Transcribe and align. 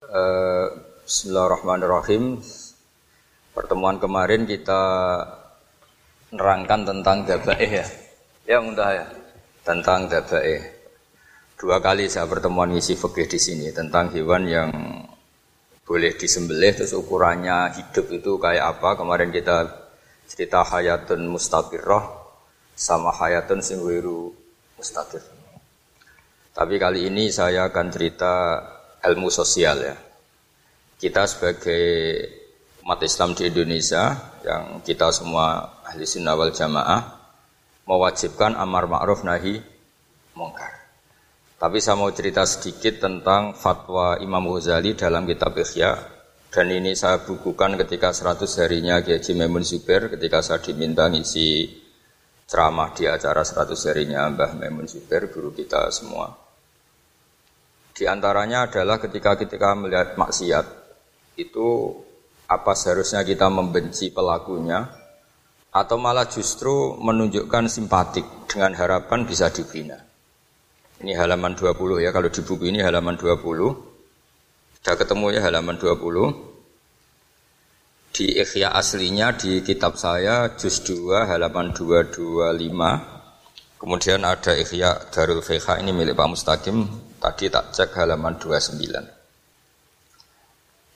Uh, 0.00 0.80
Bismillahirrahmanirrahim. 1.04 2.40
Pertemuan 3.52 4.00
kemarin 4.00 4.48
kita 4.48 4.80
nerangkan 6.32 6.88
tentang 6.88 7.28
dabaih 7.28 7.84
ya. 7.84 7.86
Ya 8.48 8.64
mudah 8.64 8.96
ya. 8.96 9.04
Tentang 9.60 10.08
dabaih. 10.08 10.64
Dua 11.60 11.84
kali 11.84 12.08
saya 12.08 12.24
pertemuan 12.24 12.72
ngisi 12.72 12.96
fikih 12.96 13.28
di 13.28 13.36
sini 13.36 13.68
tentang 13.76 14.08
hewan 14.16 14.48
yang 14.48 14.72
boleh 15.84 16.16
disembelih 16.16 16.80
terus 16.80 16.96
ukurannya 16.96 17.76
hidup 17.76 18.08
itu 18.08 18.40
kayak 18.40 18.80
apa. 18.80 18.96
Kemarin 18.96 19.28
kita 19.28 19.68
cerita 20.24 20.64
hayatun 20.64 21.28
mustaqirrah 21.28 22.08
sama 22.72 23.12
hayatun 23.12 23.60
singwiru 23.60 24.32
mustaqir. 24.80 25.20
Tapi 26.56 26.80
kali 26.80 27.04
ini 27.04 27.28
saya 27.28 27.68
akan 27.68 27.86
cerita 27.92 28.34
ilmu 29.04 29.28
sosial 29.32 29.76
ya. 29.80 29.96
Kita 31.00 31.24
sebagai 31.24 31.84
umat 32.84 33.00
Islam 33.00 33.32
di 33.32 33.48
Indonesia 33.48 34.16
yang 34.44 34.84
kita 34.84 35.12
semua 35.12 35.80
ahli 35.84 36.04
sunnah 36.04 36.36
wal 36.36 36.52
jamaah 36.52 37.20
mewajibkan 37.88 38.56
amar 38.56 38.84
ma'ruf 38.88 39.24
nahi 39.24 39.60
mungkar. 40.36 40.80
Tapi 41.60 41.76
saya 41.80 42.00
mau 42.00 42.08
cerita 42.12 42.44
sedikit 42.48 43.04
tentang 43.04 43.52
fatwa 43.52 44.16
Imam 44.20 44.48
Ghazali 44.48 44.96
dalam 44.96 45.28
kitab 45.28 45.52
Ikhya 45.60 45.92
dan 46.50 46.66
ini 46.66 46.98
saya 46.98 47.22
bukukan 47.22 47.78
ketika 47.78 48.10
100 48.10 48.42
harinya 48.64 48.98
Kiai 49.04 49.22
Maimun 49.38 49.62
Zubair 49.62 50.10
ketika 50.10 50.42
saya 50.42 50.58
diminta 50.58 51.06
ngisi 51.06 51.70
ceramah 52.50 52.90
di 52.90 53.06
acara 53.06 53.46
100 53.46 53.70
harinya 53.86 54.26
Mbah 54.34 54.58
Maimun 54.58 54.90
Zubair 54.90 55.30
guru 55.30 55.54
kita 55.54 55.86
semua. 55.94 56.49
Di 58.00 58.08
antaranya 58.08 58.64
adalah 58.64 58.96
ketika 58.96 59.36
kita 59.36 59.76
melihat 59.76 60.16
maksiat 60.16 60.64
itu 61.36 61.92
apa 62.48 62.72
seharusnya 62.72 63.20
kita 63.28 63.52
membenci 63.52 64.08
pelakunya 64.08 64.88
atau 65.68 66.00
malah 66.00 66.24
justru 66.24 66.96
menunjukkan 66.96 67.68
simpatik 67.68 68.24
dengan 68.48 68.72
harapan 68.72 69.28
bisa 69.28 69.52
dibina. 69.52 70.00
Ini 71.04 71.12
halaman 71.12 71.52
20 71.52 72.00
ya, 72.00 72.08
kalau 72.08 72.32
di 72.32 72.40
buku 72.40 72.72
ini 72.72 72.80
halaman 72.80 73.20
20. 73.20 74.80
Sudah 74.80 74.96
ketemu 74.96 75.36
ya 75.36 75.44
halaman 75.44 75.76
20. 75.76 78.16
Di 78.16 78.40
ikhya 78.40 78.80
aslinya 78.80 79.36
di 79.36 79.60
kitab 79.60 80.00
saya 80.00 80.56
juz 80.56 80.80
2 80.88 81.28
halaman 81.28 81.76
225. 81.76 82.48
Kemudian 83.76 84.24
ada 84.24 84.56
ikhya 84.56 85.12
Darul 85.12 85.44
Fiqh 85.44 85.84
ini 85.84 85.92
milik 85.92 86.16
Pak 86.16 86.28
Mustaqim. 86.32 87.09
Tadi 87.20 87.52
tak 87.52 87.76
cek 87.76 87.92
halaman 88.00 88.40
29. 88.40 88.80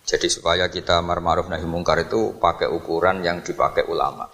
Jadi 0.05 0.29
supaya 0.29 0.73
kita 0.73 1.05
amar 1.05 1.21
ma'ruf 1.21 1.53
nahi 1.53 1.69
mungkar 1.69 2.01
itu 2.01 2.41
pakai 2.41 2.69
ukuran 2.73 3.21
yang 3.21 3.45
dipakai 3.45 3.85
ulama. 3.85 4.29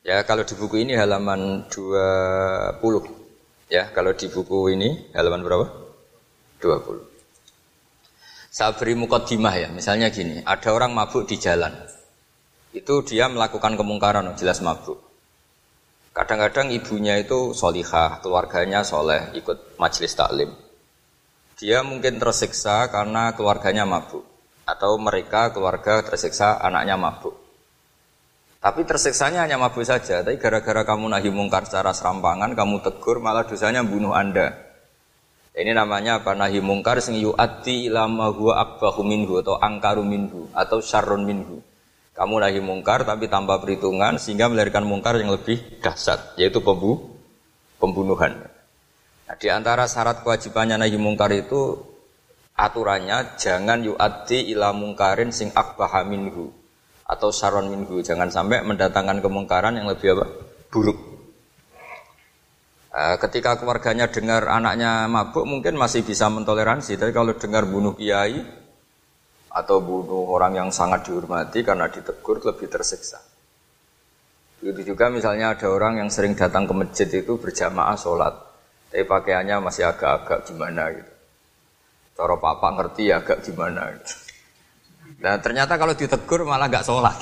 Ya 0.00 0.24
kalau 0.24 0.48
di 0.48 0.56
buku 0.56 0.80
ini 0.80 0.96
halaman 0.96 1.68
20 1.68 3.20
Ya, 3.70 3.86
kalau 3.94 4.10
di 4.18 4.26
buku 4.26 4.74
ini 4.74 5.14
halaman 5.14 5.46
berapa? 5.46 5.70
20. 6.58 7.06
Saya 8.50 8.74
beri 8.74 8.98
mukaddimah 8.98 9.54
ya, 9.54 9.68
misalnya 9.70 10.10
gini, 10.10 10.42
ada 10.42 10.74
orang 10.74 10.90
mabuk 10.90 11.30
di 11.30 11.38
jalan. 11.38 11.70
Itu 12.74 13.06
dia 13.06 13.30
melakukan 13.30 13.78
kemungkaran, 13.78 14.26
jelas 14.34 14.58
mabuk. 14.58 14.98
Kadang-kadang 16.10 16.74
ibunya 16.74 17.14
itu 17.22 17.54
solihah, 17.54 18.18
keluarganya 18.18 18.82
soleh, 18.82 19.30
ikut 19.38 19.78
majelis 19.78 20.18
taklim. 20.18 20.50
Dia 21.60 21.84
mungkin 21.84 22.16
tersiksa 22.16 22.88
karena 22.88 23.36
keluarganya 23.36 23.84
mabuk. 23.84 24.24
Atau 24.64 24.96
mereka 24.96 25.52
keluarga 25.52 26.00
tersiksa 26.00 26.56
anaknya 26.56 26.96
mabuk. 26.96 27.36
Tapi 28.64 28.88
tersiksanya 28.88 29.44
hanya 29.44 29.60
mabuk 29.60 29.84
saja. 29.84 30.24
Tapi 30.24 30.40
gara-gara 30.40 30.88
kamu 30.88 31.12
nahi 31.12 31.28
mungkar 31.28 31.68
secara 31.68 31.92
serampangan, 31.92 32.56
kamu 32.56 32.80
tegur, 32.80 33.20
malah 33.20 33.44
dosanya 33.44 33.84
bunuh 33.84 34.16
anda. 34.16 34.56
Ini 35.52 35.76
namanya 35.76 36.24
apa? 36.24 36.32
Nahi 36.32 36.64
mungkar 36.64 37.04
sing 37.04 37.20
yu'ati 37.20 37.92
ilama 37.92 38.32
huwa 38.32 38.56
akbahu 38.56 39.04
minhu 39.04 39.44
atau 39.44 39.60
angkaru 39.60 40.00
minhu 40.00 40.48
atau 40.56 40.80
syarrun 40.80 41.28
minhu. 41.28 41.60
Kamu 42.16 42.40
nahi 42.40 42.60
mungkar 42.64 43.04
tapi 43.04 43.28
tanpa 43.28 43.60
perhitungan 43.60 44.16
sehingga 44.16 44.48
melahirkan 44.48 44.88
mungkar 44.88 45.20
yang 45.20 45.28
lebih 45.28 45.60
dahsyat 45.84 46.40
yaitu 46.40 46.64
pembu 46.64 47.20
pembunuhan. 47.76 48.49
Nah, 49.30 49.38
di 49.38 49.46
antara 49.46 49.86
syarat 49.86 50.26
kewajibannya 50.26 50.74
nahi 50.74 50.98
mungkar 50.98 51.30
itu 51.30 51.78
aturannya 52.58 53.38
jangan 53.38 53.78
yu'ati 53.78 54.50
ila 54.50 54.74
mungkarin 54.74 55.30
sing 55.30 55.54
akbaha 55.54 56.02
minhu 56.02 56.50
atau 57.06 57.30
saron 57.30 57.70
minggu 57.70 58.02
jangan 58.02 58.26
sampai 58.26 58.66
mendatangkan 58.66 59.22
kemungkaran 59.22 59.78
yang 59.78 59.86
lebih 59.86 60.18
apa? 60.18 60.26
Buruk. 60.66 60.98
E, 62.90 63.22
ketika 63.22 63.54
keluarganya 63.54 64.10
dengar 64.10 64.50
anaknya 64.50 65.06
mabuk 65.06 65.46
mungkin 65.46 65.78
masih 65.78 66.02
bisa 66.02 66.26
mentoleransi. 66.26 66.98
Tapi 66.98 67.14
kalau 67.14 67.30
dengar 67.38 67.70
bunuh 67.70 67.94
kiai 67.94 68.42
atau 69.46 69.78
bunuh 69.78 70.26
orang 70.26 70.58
yang 70.58 70.70
sangat 70.74 71.06
dihormati 71.06 71.62
karena 71.62 71.86
ditegur 71.86 72.42
lebih 72.42 72.66
tersiksa. 72.66 73.22
Begitu 74.58 74.90
juga 74.90 75.06
misalnya 75.06 75.54
ada 75.54 75.70
orang 75.70 76.02
yang 76.02 76.10
sering 76.10 76.34
datang 76.34 76.66
ke 76.66 76.74
masjid 76.74 77.06
itu 77.06 77.38
berjamaah 77.38 77.94
sholat 77.94 78.49
tapi 78.90 79.06
pakaiannya 79.06 79.56
masih 79.62 79.86
agak-agak 79.86 80.50
gimana 80.50 80.90
gitu 80.92 81.12
cara 82.18 82.36
papa 82.36 82.68
ngerti 82.76 83.02
ya 83.08 83.22
agak 83.22 83.40
gimana 83.46 83.94
gitu 83.96 84.30
Nah 85.20 85.36
ternyata 85.36 85.76
kalau 85.76 85.92
ditegur 85.92 86.48
malah 86.48 86.70
nggak 86.70 86.86
sholat. 86.86 87.18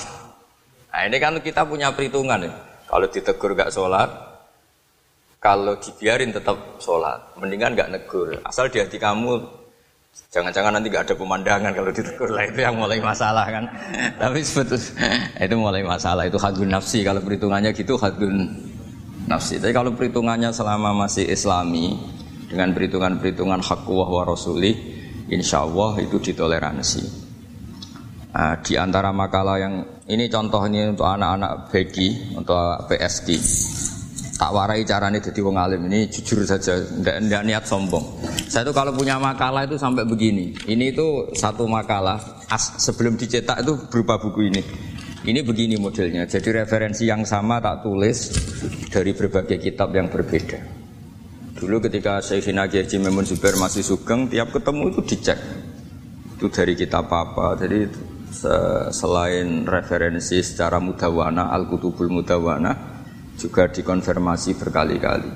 Nah 0.95 1.03
ini 1.03 1.17
kan 1.19 1.35
kita 1.43 1.67
punya 1.67 1.91
perhitungan 1.91 2.47
ya. 2.47 2.55
Kalau 2.87 3.07
ditegur 3.11 3.59
nggak 3.59 3.75
sholat, 3.75 4.11
kalau 5.43 5.77
dibiarin 5.83 6.31
tetap 6.31 6.79
sholat, 6.79 7.35
mendingan 7.37 7.75
nggak 7.75 7.91
negur. 7.91 8.39
Asal 8.47 8.71
di 8.71 8.79
hati 8.79 9.03
kamu 9.03 9.59
jangan-jangan 10.35 10.79
nanti 10.79 10.91
nggak 10.91 11.05
ada 11.11 11.15
pemandangan 11.15 11.71
kalau 11.75 11.91
ditegur 11.95 12.31
lah 12.35 12.45
itu 12.47 12.59
yang 12.63 12.79
mulai 12.79 13.03
masalah 13.03 13.47
kan. 13.51 13.65
Tapi 14.23 14.39
sebetulnya 14.47 15.11
itu 15.43 15.55
mulai 15.59 15.83
masalah 15.83 16.23
itu 16.31 16.39
hadun 16.39 16.71
nafsi. 16.71 17.03
Kalau 17.03 17.19
perhitungannya 17.19 17.75
gitu 17.75 17.99
hadun 17.99 18.47
nafsi. 19.29 19.61
Tapi 19.61 19.77
kalau 19.77 19.93
perhitungannya 19.93 20.51
selama 20.51 21.07
masih 21.07 21.29
Islami 21.29 21.95
dengan 22.49 22.73
perhitungan-perhitungan 22.73 23.61
hak 23.61 23.85
wa 23.85 24.25
rasulih, 24.25 24.75
insya 25.29 25.69
Allah 25.69 26.01
itu 26.01 26.17
ditoleransi. 26.17 27.29
Nah, 28.29 28.55
di 28.65 28.75
antara 28.81 29.13
makalah 29.13 29.57
yang 29.61 29.75
ini 30.09 30.31
contohnya 30.33 30.89
untuk 30.89 31.05
anak-anak 31.05 31.69
begi 31.69 32.39
untuk 32.39 32.57
PSD. 32.89 33.37
Tak 34.39 34.55
warai 34.55 34.87
caranya 34.87 35.19
jadi 35.19 35.43
wong 35.43 35.59
alim 35.59 35.91
ini 35.91 36.07
jujur 36.07 36.47
saja, 36.47 36.79
tidak 37.03 37.43
niat 37.43 37.67
sombong. 37.67 38.23
Saya 38.47 38.63
itu 38.63 38.71
kalau 38.71 38.95
punya 38.95 39.19
makalah 39.19 39.67
itu 39.67 39.75
sampai 39.75 40.07
begini. 40.07 40.55
Ini 40.55 40.95
itu 40.95 41.35
satu 41.35 41.67
makalah 41.67 42.47
as, 42.47 42.79
sebelum 42.79 43.19
dicetak 43.19 43.67
itu 43.67 43.75
berupa 43.91 44.15
buku 44.23 44.47
ini. 44.47 44.63
Ini 45.29 45.45
begini 45.45 45.77
modelnya. 45.77 46.25
Jadi 46.25 46.57
referensi 46.57 47.05
yang 47.05 47.21
sama 47.29 47.61
tak 47.61 47.85
tulis 47.85 48.33
dari 48.89 49.13
berbagai 49.13 49.61
kitab 49.61 49.93
yang 49.93 50.09
berbeda. 50.09 50.57
Dulu 51.53 51.85
ketika 51.85 52.25
Syekhina 52.25 52.65
Kiai 52.65 52.89
Memun 52.97 53.29
Zubair 53.29 53.61
masih 53.61 53.85
sugeng, 53.85 54.33
tiap 54.33 54.57
ketemu 54.57 54.89
itu 54.89 55.05
dicek. 55.05 55.37
Itu 56.33 56.49
dari 56.49 56.73
kitab 56.73 57.13
apa. 57.13 57.61
Jadi 57.61 57.85
selain 58.89 59.69
referensi 59.69 60.41
secara 60.41 60.81
mudawana 60.81 61.53
al-kutubul 61.53 62.09
mudawana 62.09 62.73
juga 63.37 63.69
dikonfirmasi 63.69 64.57
berkali-kali. 64.57 65.29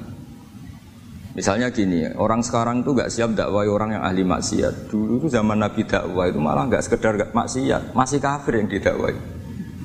Misalnya 1.36 1.68
gini, 1.68 2.08
orang 2.16 2.40
sekarang 2.40 2.80
itu 2.80 2.96
nggak 2.96 3.12
siap 3.12 3.36
dakwah 3.36 3.68
orang 3.68 4.00
yang 4.00 4.04
ahli 4.08 4.24
maksiat. 4.24 4.88
Dulu 4.88 5.20
itu 5.20 5.28
zaman 5.28 5.60
Nabi 5.60 5.84
dakwah 5.84 6.32
itu 6.32 6.40
malah 6.40 6.64
nggak 6.64 6.80
sekedar 6.80 7.12
gak 7.20 7.36
maksiat, 7.36 7.92
masih 7.92 8.24
kafir 8.24 8.56
yang 8.56 8.72
didakwai. 8.72 9.31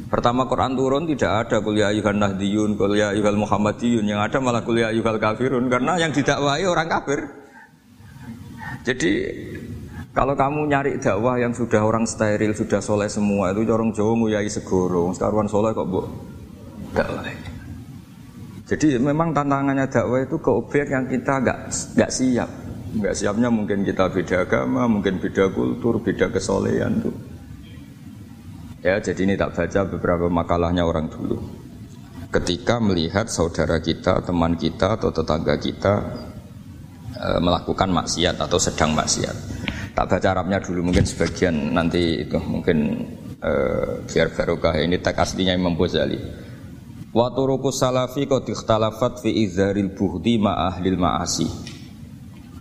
Pertama 0.08 0.48
Quran 0.48 0.72
turun 0.80 1.04
tidak 1.04 1.32
ada 1.48 1.60
kuliah 1.60 1.92
ayuhal 1.92 2.16
nahdiyun, 2.16 2.80
kuliah 2.80 3.12
ayuhal 3.12 3.36
muhammadiyun, 3.36 4.08
yang 4.08 4.24
ada 4.24 4.40
malah 4.40 4.64
kuliah 4.64 4.88
ayuhal 4.88 5.20
kafirun 5.20 5.68
karena 5.68 6.00
yang 6.00 6.16
didakwai 6.16 6.64
orang 6.64 6.88
kafir. 6.88 7.28
Jadi 8.88 9.12
kalau 10.16 10.32
kamu 10.32 10.72
nyari 10.72 10.96
dakwah 10.96 11.36
yang 11.36 11.52
sudah 11.52 11.84
orang 11.84 12.08
steril, 12.08 12.56
sudah 12.56 12.80
soleh 12.80 13.12
semua 13.12 13.52
itu 13.52 13.68
corong 13.68 13.92
Jawa 13.92 14.14
nguyai 14.16 14.48
segoro, 14.48 15.12
sekarang 15.12 15.52
soleh 15.52 15.76
kok 15.76 15.88
bu 15.92 16.02
dakwah. 16.96 17.28
Jadi 18.64 18.96
memang 18.96 19.36
tantangannya 19.36 19.92
dakwah 19.92 20.24
itu 20.24 20.40
ke 20.40 20.52
objek 20.56 20.88
yang 20.88 21.04
kita 21.12 21.44
nggak 21.44 21.60
nggak 22.00 22.12
siap, 22.16 22.50
nggak 22.96 23.12
siapnya 23.14 23.52
mungkin 23.52 23.84
kita 23.84 24.08
beda 24.08 24.48
agama, 24.48 24.88
mungkin 24.88 25.20
beda 25.20 25.52
kultur, 25.52 26.00
beda 26.00 26.32
kesolehan 26.32 27.04
tuh. 27.04 27.37
Ya, 28.86 29.02
jadi 29.02 29.26
ini 29.26 29.34
tak 29.34 29.58
baca 29.58 29.90
beberapa 29.90 30.30
makalahnya 30.30 30.86
orang 30.86 31.10
dulu. 31.10 31.42
Ketika 32.30 32.78
melihat 32.78 33.26
saudara 33.26 33.82
kita, 33.82 34.22
teman 34.22 34.54
kita 34.54 35.02
atau 35.02 35.10
tetangga 35.10 35.58
kita 35.58 35.94
e, 37.18 37.28
melakukan 37.42 37.90
maksiat 37.90 38.38
atau 38.38 38.62
sedang 38.62 38.94
maksiat. 38.94 39.38
Tak 39.98 40.06
baca 40.06 40.28
Arabnya 40.30 40.62
dulu 40.62 40.94
mungkin 40.94 41.10
sebagian 41.10 41.74
nanti 41.74 42.22
itu 42.22 42.38
mungkin 42.38 43.02
uh, 43.42 44.06
biar 44.06 44.30
barokah 44.30 44.78
ini 44.78 45.02
tak 45.02 45.26
aslinya 45.26 45.58
Imam 45.58 45.74
Ghazali. 45.74 46.22
Wa 47.10 47.34
salafi 47.74 48.30
qad 48.30 48.46
ikhtalafat 48.46 49.26
fi 49.26 49.34
izharil 49.42 49.90
buhdi 49.98 50.38
ma 50.38 50.70
ahlil 50.70 51.02
ma'asi. 51.02 51.50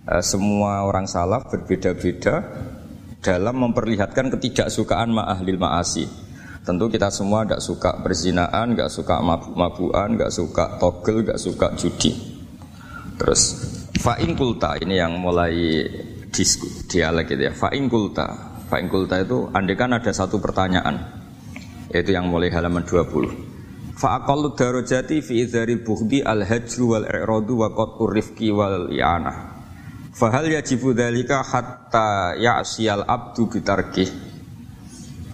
Uh, 0.09 0.25
semua 0.25 0.89
orang 0.89 1.05
salaf 1.05 1.53
berbeda-beda 1.53 2.41
dalam 3.26 3.58
memperlihatkan 3.58 4.31
ketidaksukaan 4.38 5.11
ma 5.11 5.26
ahlil 5.26 5.58
ma'asi. 5.58 6.06
Tentu 6.62 6.87
kita 6.87 7.11
semua 7.11 7.43
tidak 7.43 7.62
suka 7.62 7.90
perzinaan, 7.99 8.78
nggak 8.78 8.90
suka 8.90 9.19
mabuk-mabukan, 9.19 10.14
nggak 10.14 10.31
suka 10.31 10.78
togel, 10.78 11.26
nggak 11.26 11.38
suka 11.38 11.75
judi. 11.75 12.14
Terus 13.19 13.43
fa'in 13.99 14.38
kulta 14.38 14.78
ini 14.78 14.99
yang 14.99 15.19
mulai 15.19 15.82
disku, 16.31 16.87
dialek 16.87 17.34
gitu 17.34 17.50
ya. 17.50 17.52
Fa'in 17.55 17.90
kulta. 17.90 18.55
Fa'in 18.70 18.87
kulta 18.87 19.23
itu 19.23 19.50
andekan 19.50 19.94
ada 19.94 20.11
satu 20.14 20.38
pertanyaan. 20.38 20.99
Yaitu 21.90 22.14
yang 22.14 22.31
mulai 22.31 22.50
halaman 22.50 22.82
20. 22.82 23.94
Fa'aqallu 23.96 24.52
darajati 24.52 25.25
fi 25.25 25.46
idharil 25.46 25.81
bukhdi 25.81 26.20
al-hajru 26.20 26.99
wal 26.99 27.06
i'radu 27.08 27.62
wa 27.64 27.72
qat'ur 27.72 28.12
rifqi 28.12 28.52
wal 28.52 28.93
i'anah. 28.93 29.56
Fahal 30.17 30.49
yajibu 30.49 30.97
dhalika 30.97 31.45
hatta 31.45 32.33
ya'siyal 32.41 33.05
abdu 33.05 33.53
bitarkih. 33.53 34.09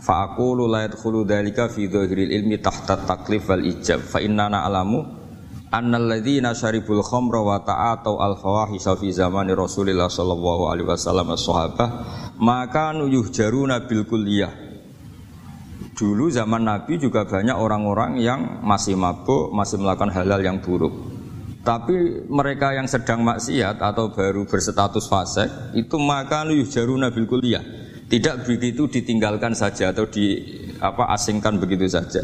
Fa'aqulu 0.02 0.66
la 0.66 0.90
yadkhulu 0.90 1.22
dhalika 1.22 1.70
fi 1.70 1.86
dhahiril 1.86 2.34
ilmi 2.34 2.58
tahta 2.58 2.98
taklif 3.06 3.46
wal 3.46 3.62
ijab. 3.62 4.02
Fa 4.02 4.18
inna 4.18 4.50
na'lamu 4.50 5.06
annal 5.70 6.10
ladzina 6.10 6.50
syaribul 6.50 6.98
khamra 6.98 7.40
wa 7.46 7.62
ta'atau 7.62 8.18
al 8.18 8.34
fawahisha 8.34 8.98
fi 8.98 9.14
zamani 9.14 9.54
Rasulillah 9.54 10.10
sallallahu 10.10 10.68
alaihi 10.68 10.90
wasallam 10.90 11.30
as-sahabah 11.32 11.88
maka 12.42 12.92
yuhjaruna 12.92 13.88
bil 13.88 14.04
kulliyah 14.04 14.52
Dulu 15.92 16.32
zaman 16.32 16.66
Nabi 16.66 16.96
juga 16.96 17.28
banyak 17.28 17.52
orang-orang 17.52 18.16
yang 18.16 18.64
masih 18.64 18.96
mabuk, 18.96 19.52
masih 19.52 19.76
melakukan 19.76 20.08
halal 20.08 20.40
yang 20.40 20.58
buruk. 20.58 21.11
Tapi 21.62 22.26
mereka 22.26 22.74
yang 22.74 22.90
sedang 22.90 23.22
maksiat 23.22 23.78
atau 23.78 24.10
baru 24.10 24.42
berstatus 24.50 25.06
fasik 25.06 25.78
itu 25.78 25.94
maka 25.96 26.42
yuhjaruna 26.46 27.14
bil 27.14 27.30
kulliyah. 27.30 27.62
Tidak 28.10 28.44
begitu 28.44 28.90
ditinggalkan 28.90 29.54
saja 29.54 29.94
atau 29.94 30.04
di 30.04 30.36
apa 30.82 31.08
asingkan 31.16 31.56
begitu 31.56 31.88
saja 31.88 32.20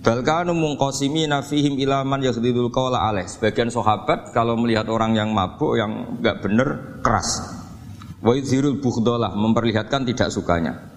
Balkanu 0.00 0.56
mungkosimi 0.56 1.28
nafihim 1.28 1.76
ilaman 1.76 2.24
yakhdidul 2.24 2.72
qawla 2.72 3.04
alaih. 3.04 3.28
Sebagian 3.28 3.68
sahabat 3.68 4.32
kalau 4.32 4.56
melihat 4.56 4.88
orang 4.88 5.12
yang 5.12 5.28
mabuk 5.36 5.76
yang 5.76 6.16
enggak 6.16 6.40
benar 6.40 6.68
keras. 7.04 7.44
Wa 8.24 8.32
yuzhirul 8.32 8.80
bukhdolah 8.80 9.36
memperlihatkan 9.36 10.08
tidak 10.08 10.32
sukanya. 10.32 10.89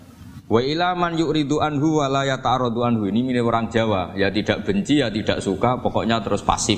Wa 0.43 0.59
ilaman 0.59 1.15
yu'ridu 1.15 1.63
anhu 1.63 2.03
wa 2.03 2.11
la 2.11 2.27
anhu. 2.27 3.07
Ini 3.07 3.19
milik 3.23 3.47
orang 3.47 3.71
Jawa, 3.71 4.11
ya 4.19 4.27
tidak 4.27 4.67
benci 4.67 4.99
ya 4.99 5.07
tidak 5.07 5.39
suka, 5.39 5.79
pokoknya 5.79 6.19
terus 6.19 6.43
pasif. 6.43 6.75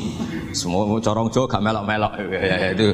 Semua 0.53 0.85
corong 1.01 1.33
Jawa 1.33 1.49
gak 1.49 1.63
melok-melok 1.65 2.13
ya, 2.37 2.41
ya, 2.45 2.67
itu. 2.77 2.93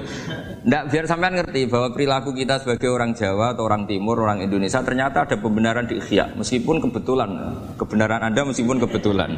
Nggak 0.64 0.84
biar 0.88 1.06
sampean 1.12 1.36
ngerti 1.36 1.68
bahwa 1.68 1.92
perilaku 1.92 2.32
kita 2.32 2.64
sebagai 2.64 2.88
orang 2.88 3.12
Jawa 3.12 3.52
atau 3.52 3.68
orang 3.68 3.84
Timur, 3.84 4.16
orang 4.24 4.48
Indonesia 4.48 4.80
ternyata 4.80 5.28
ada 5.28 5.36
pembenaran 5.36 5.92
di 5.92 6.00
ikhya, 6.00 6.40
meskipun 6.40 6.80
kebetulan. 6.80 7.30
Kebenaran 7.76 8.32
Anda 8.32 8.48
meskipun 8.48 8.80
kebetulan. 8.80 9.30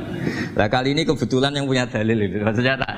Nah, 0.54 0.68
kali 0.70 0.94
ini 0.94 1.02
kebetulan 1.02 1.50
yang 1.58 1.66
punya 1.66 1.90
dalil 1.90 2.30
itu. 2.30 2.46
Maksudnya 2.46 2.78
tak 2.78 2.94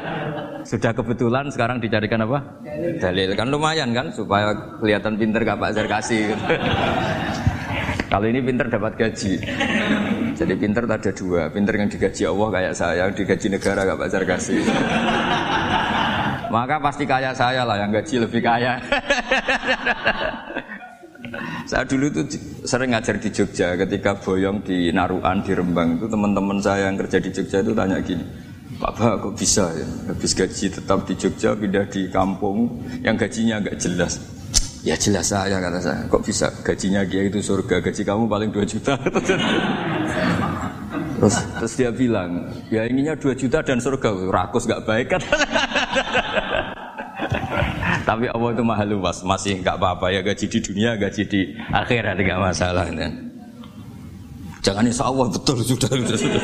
sudah 0.67 0.91
kebetulan 0.91 1.47
sekarang 1.53 1.79
dicarikan 1.79 2.25
apa? 2.27 2.43
Dalil. 2.67 2.99
dalil. 2.99 3.29
Kan 3.37 3.47
lumayan 3.47 3.95
kan 3.95 4.11
supaya 4.11 4.51
kelihatan 4.83 5.15
pinter 5.15 5.45
gak 5.47 5.55
Pak 5.55 5.71
Zarkasi 5.71 6.35
gitu. 6.35 6.45
Kalau 8.05 8.25
ini 8.29 8.39
pinter 8.41 8.69
dapat 8.69 8.93
gaji. 8.95 9.33
Jadi 10.35 10.53
pinter 10.59 10.83
ada 10.85 11.11
dua. 11.11 11.49
Pinter 11.49 11.73
yang 11.79 11.89
digaji 11.89 12.23
Allah 12.27 12.47
kayak 12.51 12.73
saya, 12.75 13.01
yang 13.07 13.15
digaji 13.17 13.47
negara 13.49 13.87
gak 13.87 13.99
pacar 13.99 14.23
kasih. 14.27 14.61
Maka 16.55 16.75
pasti 16.79 17.03
kaya 17.03 17.33
saya 17.33 17.65
lah 17.65 17.81
yang 17.81 17.91
gaji 17.91 18.15
lebih 18.21 18.41
kaya. 18.43 18.77
saya 21.65 21.83
dulu 21.83 22.13
tuh 22.13 22.25
sering 22.63 22.93
ngajar 22.93 23.17
di 23.17 23.29
Jogja 23.33 23.73
ketika 23.75 24.13
boyong 24.21 24.61
di 24.61 24.93
Naruan 24.93 25.41
di 25.41 25.51
Rembang 25.57 25.97
itu 25.97 26.05
teman-teman 26.05 26.61
saya 26.61 26.87
yang 26.87 26.97
kerja 27.01 27.17
di 27.17 27.29
Jogja 27.33 27.65
itu 27.65 27.73
tanya 27.73 27.97
gini 28.05 28.25
Pak 28.77 28.91
Bah 28.93 29.17
kok 29.17 29.33
bisa 29.33 29.73
ya 29.73 29.87
habis 30.05 30.37
gaji 30.37 30.65
tetap 30.69 31.01
di 31.09 31.13
Jogja 31.17 31.57
pindah 31.57 31.89
di 31.89 32.07
kampung 32.13 32.85
yang 33.01 33.17
gajinya 33.17 33.57
agak 33.57 33.81
jelas 33.81 34.21
Ya 34.85 34.93
jelas 34.93 35.33
saya 35.33 35.57
kata 35.57 35.81
saya. 35.81 36.05
Kok 36.05 36.21
bisa 36.21 36.53
gajinya 36.61 37.01
dia 37.01 37.25
itu 37.25 37.41
surga, 37.41 37.81
gaji 37.81 38.05
kamu 38.05 38.29
paling 38.29 38.53
2 38.53 38.69
juta. 38.69 38.93
terus, 41.17 41.35
terus 41.57 41.73
dia 41.73 41.89
bilang, 41.89 42.53
ya 42.69 42.85
inginnya 42.85 43.17
2 43.17 43.33
juta 43.33 43.65
dan 43.65 43.81
surga. 43.81 44.13
Rakus 44.29 44.69
gak 44.69 44.85
baik 44.85 45.17
kan. 45.17 45.21
Tapi 48.05 48.29
Allah 48.29 48.49
itu 48.53 48.61
mahal 48.61 48.93
luas, 48.93 49.25
masih 49.25 49.65
nggak 49.65 49.81
apa-apa 49.81 50.13
ya 50.13 50.21
gaji 50.21 50.45
di 50.45 50.61
dunia, 50.61 50.93
gaji 50.93 51.25
di 51.25 51.57
akhirat 51.73 52.21
nggak 52.21 52.37
masalah. 52.37 52.85
Kan? 52.85 53.33
Jangan 54.61 54.85
insya 54.85 55.09
Allah 55.09 55.25
betul 55.33 55.65
sudah 55.65 55.89
sudah 55.89 56.13
sudah. 56.13 56.43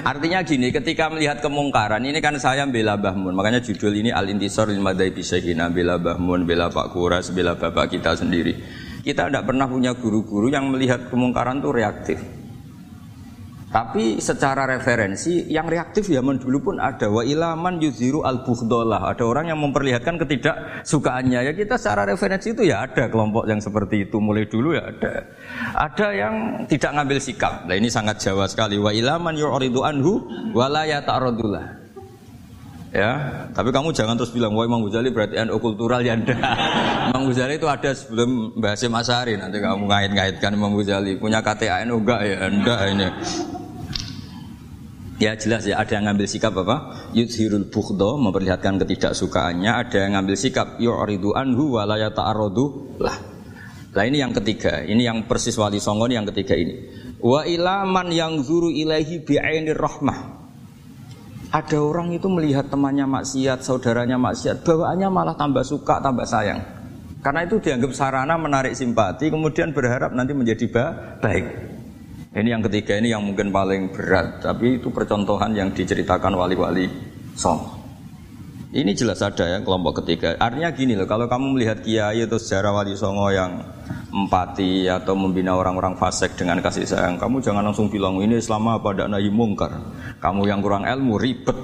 Artinya 0.00 0.40
gini, 0.40 0.72
ketika 0.72 1.12
melihat 1.12 1.44
kemungkaran, 1.44 2.00
ini 2.00 2.18
kan 2.24 2.36
saya 2.40 2.64
bela 2.64 2.96
Bahmun. 2.96 3.36
Makanya 3.36 3.60
judul 3.60 3.92
ini 4.00 4.08
Al-Intisar 4.08 4.72
lil 4.72 4.80
Madai 4.80 5.12
Bisyahina, 5.12 5.68
bela 5.68 6.00
Bahmun, 6.00 6.48
bela 6.48 6.72
Pak 6.72 6.96
Kuras, 6.96 7.28
bela 7.30 7.56
Bapak 7.56 7.92
kita 7.92 8.16
sendiri. 8.16 8.56
Kita 9.00 9.28
tidak 9.28 9.48
pernah 9.48 9.68
punya 9.68 9.92
guru-guru 9.96 10.48
yang 10.48 10.68
melihat 10.72 11.08
kemungkaran 11.08 11.60
itu 11.60 11.70
reaktif. 11.72 12.39
Tapi 13.70 14.18
secara 14.18 14.66
referensi 14.66 15.46
yang 15.46 15.70
reaktif 15.70 16.10
zaman 16.10 16.42
dulu 16.42 16.58
pun 16.58 16.76
ada 16.82 17.06
wa 17.06 17.22
ilaman 17.22 17.78
yuziru 17.78 18.26
al 18.26 18.42
bukhdolah. 18.42 19.14
Ada 19.14 19.22
orang 19.22 19.54
yang 19.54 19.62
memperlihatkan 19.62 20.18
ketidaksukaannya. 20.18 21.46
Ya 21.46 21.52
kita 21.54 21.78
secara 21.78 22.02
referensi 22.02 22.50
itu 22.50 22.66
ya 22.66 22.82
ada 22.82 23.06
kelompok 23.06 23.46
yang 23.46 23.62
seperti 23.62 24.10
itu 24.10 24.18
mulai 24.18 24.50
dulu 24.50 24.74
ya 24.74 24.90
ada. 24.90 25.22
Ada 25.86 26.06
yang 26.10 26.34
tidak 26.66 26.98
ngambil 26.98 27.18
sikap. 27.22 27.62
Nah 27.70 27.78
ini 27.78 27.86
sangat 27.86 28.18
Jawa 28.18 28.50
sekali. 28.50 28.74
Wa 28.74 28.90
ilaman 28.90 29.38
yuridu 29.38 29.86
anhu 29.86 30.26
wa 30.50 30.66
la 30.66 30.90
yata'radullah. 30.90 31.78
Ya, 32.90 33.46
tapi 33.54 33.70
kamu 33.70 33.94
jangan 33.94 34.18
terus 34.18 34.34
bilang, 34.34 34.50
wah 34.50 34.66
Imam 34.66 34.82
Ghazali 34.82 35.14
berarti 35.14 35.38
NU 35.46 35.62
kultural 35.62 36.02
ya 36.02 36.10
enggak. 36.18 36.42
Imam 37.14 37.30
Ghazali 37.30 37.54
itu 37.54 37.70
ada 37.70 37.94
sebelum 37.94 38.58
bahasa 38.58 38.90
Masari 38.90 39.38
nanti 39.38 39.62
kamu 39.62 39.86
ngait-ngaitkan 39.86 40.50
Imam 40.58 40.74
Ghazali 40.74 41.14
punya 41.14 41.38
KTA 41.38 41.86
NU 41.86 42.02
enggak 42.02 42.20
ya 42.26 42.50
enggak 42.50 42.80
ini. 42.90 43.06
Ya 45.20 45.36
jelas 45.36 45.68
ya 45.68 45.76
ada 45.76 46.00
yang 46.00 46.08
ngambil 46.08 46.24
sikap 46.24 46.56
apa? 46.64 46.96
Yudhirul 47.12 47.68
bukhdo 47.68 48.16
memperlihatkan 48.16 48.80
ketidaksukaannya, 48.80 49.68
ada 49.68 50.08
yang 50.08 50.16
ngambil 50.16 50.32
sikap 50.32 50.80
yu'ridu 50.80 51.36
anhu 51.36 51.76
wa 51.76 51.84
yata'arradu 51.84 52.96
lah. 52.96 53.20
Nah 53.92 54.04
ini 54.08 54.24
yang 54.24 54.32
ketiga, 54.32 54.80
ini 54.80 55.04
yang 55.04 55.28
persis 55.28 55.60
wali 55.60 55.76
songo 55.76 56.08
ini 56.08 56.16
yang 56.16 56.24
ketiga 56.32 56.56
ini. 56.56 56.72
Wa 57.20 57.44
ilaman 57.44 58.08
yang 58.08 58.40
zuru 58.40 58.72
ilaihi 58.72 59.20
bi'ainir 59.20 59.76
rahmah. 59.76 60.40
Ada 61.52 61.76
orang 61.76 62.16
itu 62.16 62.24
melihat 62.32 62.72
temannya 62.72 63.04
maksiat, 63.04 63.60
saudaranya 63.60 64.16
maksiat, 64.16 64.64
bawaannya 64.64 65.08
malah 65.12 65.36
tambah 65.36 65.60
suka, 65.60 66.00
tambah 66.00 66.24
sayang. 66.24 66.64
Karena 67.20 67.44
itu 67.44 67.60
dianggap 67.60 67.92
sarana 67.92 68.40
menarik 68.40 68.72
simpati, 68.72 69.28
kemudian 69.28 69.76
berharap 69.76 70.16
nanti 70.16 70.32
menjadi 70.32 70.64
baik. 71.20 71.69
Ini 72.30 72.54
yang 72.54 72.62
ketiga 72.62 72.94
ini 72.94 73.10
yang 73.10 73.26
mungkin 73.26 73.50
paling 73.50 73.90
berat, 73.90 74.38
tapi 74.38 74.78
itu 74.78 74.94
percontohan 74.94 75.50
yang 75.50 75.74
diceritakan 75.74 76.38
wali-wali 76.38 76.86
song. 77.34 77.58
Ini 78.70 78.94
jelas 78.94 79.18
ada 79.18 79.50
ya 79.50 79.58
kelompok 79.66 79.98
ketiga. 80.06 80.38
Artinya 80.38 80.70
gini 80.70 80.94
loh, 80.94 81.10
kalau 81.10 81.26
kamu 81.26 81.58
melihat 81.58 81.82
kiai 81.82 82.22
atau 82.22 82.38
sejarah 82.38 82.70
wali 82.70 82.94
songo 82.94 83.34
yang 83.34 83.58
empati 84.14 84.86
atau 84.86 85.18
membina 85.18 85.58
orang-orang 85.58 85.98
fasik 85.98 86.38
dengan 86.38 86.62
kasih 86.62 86.86
sayang, 86.86 87.18
kamu 87.18 87.42
jangan 87.42 87.66
langsung 87.66 87.90
bilang 87.90 88.22
ini 88.22 88.38
selama 88.38 88.78
pada 88.78 89.10
nahi 89.10 89.26
mungkar. 89.26 89.74
Kamu 90.22 90.46
yang 90.46 90.62
kurang 90.62 90.86
ilmu 90.86 91.18
ribet. 91.18 91.58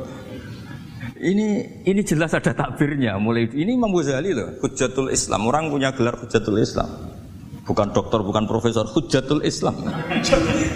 Ini 1.15 1.47
ini 1.87 2.01
jelas 2.03 2.35
ada 2.35 2.51
takbirnya. 2.51 3.15
Mulai 3.23 3.55
ini 3.55 3.79
Imam 3.79 3.95
Ghazali 3.95 4.35
loh, 4.35 4.59
Hujatul 4.59 5.15
Islam. 5.15 5.47
Orang 5.47 5.71
punya 5.71 5.95
gelar 5.95 6.19
Hujatul 6.19 6.59
Islam 6.59 7.16
bukan 7.67 7.91
dokter, 7.91 8.23
bukan 8.23 8.47
profesor, 8.47 8.87
hujatul 8.87 9.43
Islam. 9.43 9.75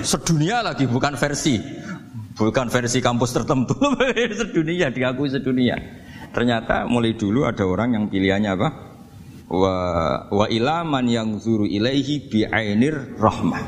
Sedunia 0.02 0.60
lagi, 0.60 0.90
bukan 0.90 1.14
versi. 1.14 1.56
Bukan 2.34 2.72
versi 2.72 2.98
kampus 2.98 3.30
tertentu, 3.36 3.76
sedunia, 4.40 4.90
diakui 4.90 5.30
sedunia. 5.30 5.76
Ternyata 6.34 6.86
mulai 6.88 7.14
dulu 7.14 7.46
ada 7.46 7.62
orang 7.66 7.94
yang 7.94 8.04
pilihannya 8.08 8.50
apa? 8.54 8.68
Wa, 9.50 9.76
wa 10.30 10.46
ilaman 10.46 11.04
yang 11.10 11.28
zuru 11.42 11.66
ilaihi 11.66 12.30
bi'ainir 12.30 13.18
rahmah. 13.18 13.62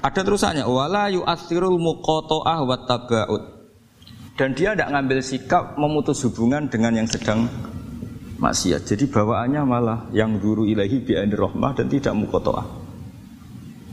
Ada 0.00 0.22
terusannya, 0.22 0.64
wala 0.64 1.12
yu'athirul 1.12 1.76
muqoto'ah 1.76 2.58
wa 2.62 2.76
tabaud. 2.88 3.42
Dan 4.32 4.56
dia 4.56 4.72
tidak 4.72 4.88
ngambil 4.96 5.18
sikap 5.20 5.76
memutus 5.76 6.24
hubungan 6.24 6.64
dengan 6.72 7.04
yang 7.04 7.08
sedang 7.10 7.52
maksiat. 8.42 8.82
Jadi 8.82 9.06
bawaannya 9.06 9.62
malah 9.62 9.98
yang 10.10 10.42
guru 10.42 10.66
ilahi 10.66 10.98
bi'anir 10.98 11.38
rahmah 11.38 11.78
dan 11.78 11.86
tidak 11.86 12.10
mukotoah. 12.18 12.66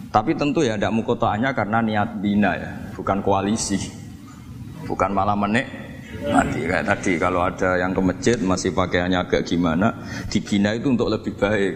Tapi 0.10 0.34
tentu 0.34 0.66
ya 0.66 0.74
tidak 0.74 0.90
mukotoahnya 0.98 1.54
karena 1.54 1.86
niat 1.86 2.10
bina 2.18 2.58
ya, 2.58 2.72
bukan 2.98 3.22
koalisi. 3.22 3.78
Bukan 4.90 5.14
malah 5.14 5.38
menik. 5.38 5.70
Mati 6.20 6.66
kayak 6.66 6.90
tadi 6.90 7.22
kalau 7.22 7.46
ada 7.46 7.78
yang 7.78 7.94
ke 7.94 8.02
masjid 8.02 8.36
masih 8.42 8.74
pakaiannya 8.74 9.24
agak 9.24 9.46
gimana 9.46 9.94
dibina 10.28 10.74
itu 10.74 10.90
untuk 10.90 11.14
lebih 11.14 11.38
baik. 11.38 11.74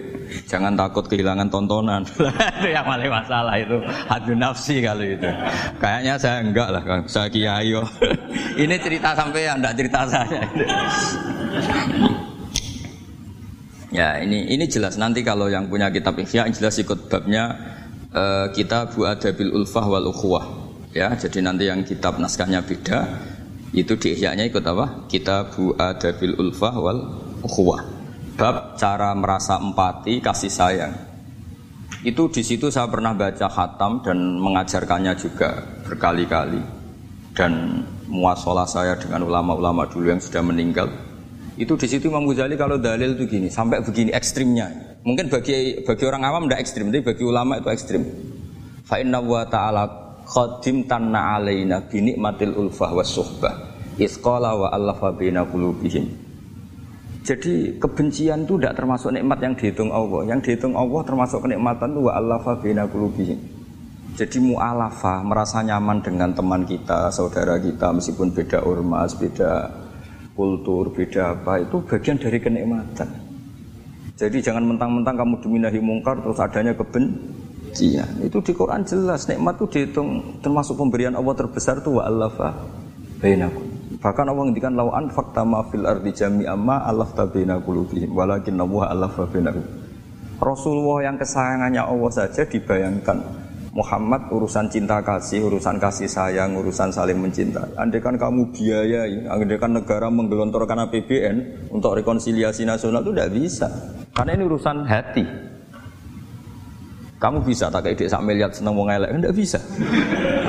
Jangan 0.49 0.73
takut 0.73 1.05
kehilangan 1.05 1.47
tontonan. 1.53 2.01
Itu 2.57 2.67
yang 2.73 2.81
paling 2.81 3.13
masalah 3.13 3.53
itu. 3.61 3.77
Hadu 4.09 4.33
nafsi 4.33 4.81
kalau 4.81 5.05
itu. 5.05 5.29
Kayaknya 5.77 6.13
saya 6.17 6.41
enggak 6.41 6.67
lah 6.73 6.81
saya 7.05 7.29
kiai 7.29 7.77
ini 8.65 8.75
cerita 8.81 9.13
sampai 9.13 9.45
yang 9.45 9.61
enggak 9.61 9.77
cerita 9.77 10.01
saya 10.09 10.41
ya 13.93 14.17
ini 14.19 14.49
ini 14.49 14.65
jelas 14.65 14.97
nanti 14.97 15.21
kalau 15.21 15.47
yang 15.47 15.69
punya 15.69 15.93
kitab 15.93 16.17
ihya 16.17 16.49
jelas 16.49 16.75
ikut 16.81 17.07
babnya 17.07 17.53
uh, 18.11 18.49
kitab 18.51 18.91
bu 18.97 19.05
adabil 19.05 19.53
ulfah 19.53 19.85
wal 19.85 20.09
ukhuwah 20.09 20.45
ya 20.91 21.13
jadi 21.13 21.45
nanti 21.45 21.69
yang 21.69 21.85
kitab 21.85 22.17
naskahnya 22.17 22.65
beda 22.65 23.05
itu 23.73 23.97
di 23.97 24.13
ikut 24.21 24.63
apa? 24.69 25.09
Bu 25.49 25.73
Adabil 25.73 26.37
Ulfah 26.37 26.77
wal 26.77 26.99
Ukhuwah. 27.41 27.81
Bab 28.37 28.77
cara 28.77 29.17
merasa 29.17 29.57
empati, 29.57 30.21
kasih 30.21 30.53
sayang. 30.53 30.93
Itu 32.05 32.29
di 32.29 32.45
situ 32.45 32.69
saya 32.69 32.85
pernah 32.85 33.17
baca 33.17 33.49
khatam 33.49 34.05
dan 34.05 34.37
mengajarkannya 34.37 35.13
juga 35.17 35.65
berkali-kali. 35.89 36.61
Dan 37.33 37.81
muasalah 38.05 38.69
saya 38.69 38.93
dengan 38.93 39.25
ulama-ulama 39.25 39.89
dulu 39.89 40.13
yang 40.13 40.21
sudah 40.21 40.45
meninggal. 40.45 40.85
Itu 41.53 41.77
di 41.77 41.85
situ 41.85 42.09
Imam 42.09 42.25
Ghazali 42.25 42.57
kalau 42.57 42.81
dalil 42.81 43.13
itu 43.13 43.29
gini, 43.29 43.47
sampai 43.47 43.85
begini 43.85 44.09
ekstrimnya. 44.09 44.97
Mungkin 45.05 45.29
bagi 45.29 45.85
bagi 45.85 46.03
orang 46.09 46.23
awam 46.25 46.43
tidak 46.49 46.65
ekstrim, 46.65 46.89
tapi 46.89 47.05
bagi 47.05 47.23
ulama 47.23 47.61
itu 47.61 47.69
ekstrim. 47.69 48.01
Fa 48.83 48.97
inna 48.97 49.21
wa 49.21 49.45
ta'ala 49.45 49.83
khadim 50.25 50.87
tanna 50.87 51.37
alaina 51.37 51.83
bi 51.83 51.99
nikmatil 51.99 52.55
ulfah 52.55 52.91
was 52.95 53.11
suhbah 53.11 53.53
isqala 53.99 54.55
wa 54.55 54.67
allafa 54.71 55.13
baina 55.13 55.43
qulubihim 55.45 56.23
jadi 57.23 57.79
kebencian 57.79 58.43
itu 58.43 58.59
tidak 58.59 58.83
termasuk 58.83 59.15
nikmat 59.15 59.39
yang 59.39 59.55
dihitung 59.55 59.95
Allah. 59.95 60.27
Yang 60.27 60.39
dihitung 60.43 60.75
Allah 60.75 61.07
termasuk 61.07 61.39
kenikmatan 61.39 61.95
itu 61.95 62.03
wa 62.03 62.19
allafa 62.19 62.59
baina 62.59 62.83
qulubihim. 62.83 63.39
Jadi 64.19 64.43
mu'alafa, 64.43 65.23
merasa 65.23 65.63
nyaman 65.63 66.03
dengan 66.03 66.35
teman 66.35 66.67
kita, 66.67 67.07
saudara 67.15 67.55
kita, 67.63 67.95
meskipun 67.95 68.35
beda 68.35 68.67
ormas, 68.67 69.15
beda 69.15 69.71
kultur, 70.33 70.89
beda 70.93 71.37
apa, 71.37 71.61
itu 71.61 71.81
bagian 71.85 72.17
dari 72.17 72.37
kenikmatan. 72.41 73.09
Jadi 74.13 74.37
jangan 74.41 74.65
mentang-mentang 74.65 75.17
kamu 75.17 75.41
diminahi 75.41 75.79
mungkar 75.81 76.21
terus 76.21 76.37
adanya 76.37 76.77
keben, 76.77 77.17
Iya, 77.73 78.05
itu 78.21 78.37
di 78.45 78.53
Quran 78.53 78.85
jelas 78.85 79.25
nikmat 79.25 79.57
itu 79.57 79.65
dihitung 79.65 80.37
termasuk 80.45 80.77
pemberian 80.77 81.17
Allah 81.17 81.33
terbesar 81.33 81.81
itu 81.81 81.97
wa 81.97 82.05
allafa 82.05 82.53
bainakum. 83.17 83.65
Bahkan 83.97 84.25
Allah 84.29 84.43
ngendikan 84.45 84.77
lawan 84.77 85.09
fakta 85.09 85.41
ma 85.41 85.65
fil 85.65 85.81
ardi 85.89 86.13
jami'an 86.13 86.59
ma 86.59 86.85
allafta 86.85 87.25
baina 87.25 87.57
qulubihim 87.57 88.13
walakin 88.13 88.61
Allah 88.61 88.93
allafa 88.93 89.25
bainakum. 89.25 89.65
Rasulullah 90.37 91.09
yang 91.09 91.17
kesayangannya 91.17 91.81
Allah 91.81 92.11
saja 92.13 92.45
dibayangkan 92.45 93.42
Muhammad 93.73 94.29
urusan 94.29 94.69
cinta 94.69 95.01
kasih, 95.01 95.49
urusan 95.49 95.81
kasih 95.81 96.05
sayang, 96.05 96.53
urusan 96.53 96.93
saling 96.93 97.17
mencintai. 97.17 97.73
Andai 97.73 97.97
kan 98.05 98.13
kamu 98.21 98.53
biayai, 98.53 99.25
andai 99.25 99.57
kan 99.57 99.73
negara 99.73 100.13
menggelontorkan 100.13 100.85
APBN 100.85 101.69
untuk 101.73 101.97
rekonsiliasi 101.97 102.69
nasional 102.69 103.01
itu 103.01 103.09
tidak 103.17 103.33
bisa. 103.33 103.67
Karena 104.13 104.37
ini 104.37 104.43
urusan 104.45 104.77
hati. 104.85 105.25
Kamu 107.17 107.41
bisa 107.41 107.73
tak 107.73 107.89
kayak 107.89 108.13
sak 108.13 108.21
miliar 108.21 108.53
seneng 108.53 108.77
wong 108.77 108.93
elek? 108.93 109.09
Enggak 109.09 109.33
bisa. 109.33 109.57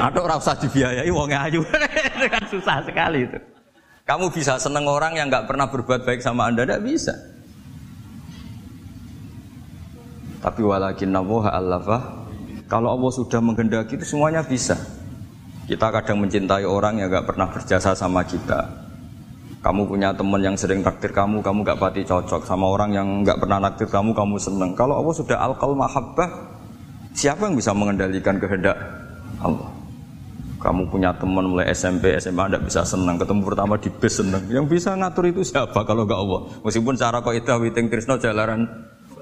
Atau 0.04 0.28
ora 0.28 0.36
usah 0.36 0.60
dibiayai 0.60 1.08
wong 1.08 1.32
ayu. 1.32 1.64
itu 2.20 2.26
kan 2.28 2.44
susah 2.44 2.84
sekali 2.84 3.24
itu. 3.24 3.38
Kamu 4.04 4.28
bisa 4.28 4.60
seneng 4.60 4.84
orang 4.84 5.16
yang 5.16 5.32
nggak 5.32 5.48
pernah 5.48 5.64
berbuat 5.72 6.04
baik 6.04 6.20
sama 6.20 6.52
Anda? 6.52 6.68
Enggak 6.68 6.84
bisa. 6.84 7.14
Tapi 10.44 10.60
walakin 10.60 11.08
nawaha 11.08 11.56
allafa 11.56 12.23
kalau 12.70 12.94
Allah 12.94 13.10
sudah 13.12 13.40
menghendaki 13.40 14.00
itu 14.00 14.06
semuanya 14.16 14.44
bisa. 14.44 14.76
Kita 15.64 15.88
kadang 15.88 16.20
mencintai 16.20 16.68
orang 16.68 17.00
yang 17.00 17.08
nggak 17.08 17.24
pernah 17.24 17.48
berjasa 17.48 17.96
sama 17.96 18.20
kita. 18.24 18.84
Kamu 19.64 19.88
punya 19.88 20.12
teman 20.12 20.44
yang 20.44 20.56
sering 20.60 20.84
takdir 20.84 21.08
kamu, 21.08 21.40
kamu 21.40 21.64
gak 21.64 21.80
pati 21.80 22.04
cocok 22.04 22.44
sama 22.44 22.68
orang 22.68 22.92
yang 22.92 23.24
nggak 23.24 23.40
pernah 23.40 23.56
naktir 23.64 23.88
kamu, 23.88 24.12
kamu 24.12 24.36
seneng. 24.36 24.76
Kalau 24.76 25.00
Allah 25.00 25.14
sudah 25.16 25.40
alkal 25.40 25.72
mahabbah, 25.72 26.28
Siapa 27.14 27.46
yang 27.46 27.54
bisa 27.54 27.70
mengendalikan 27.70 28.42
kehendak 28.42 28.74
Allah? 29.38 29.70
Kamu 30.58 30.90
punya 30.90 31.14
teman 31.14 31.46
mulai 31.46 31.70
SMP, 31.70 32.10
SMA 32.18 32.50
tidak 32.50 32.66
bisa 32.66 32.82
senang. 32.82 33.14
Ketemu 33.22 33.40
pertama 33.46 33.78
di 33.78 33.86
bus 33.86 34.18
senang. 34.18 34.42
Yang 34.50 34.66
bisa 34.66 34.98
ngatur 34.98 35.30
itu 35.30 35.46
siapa 35.46 35.86
kalau 35.86 36.02
nggak 36.10 36.18
Allah? 36.18 36.40
Meskipun 36.66 36.98
cara 36.98 37.22
kau 37.22 37.30
itu 37.30 37.46
witing 37.46 37.86
Krishna 37.86 38.18
jalaran 38.18 38.66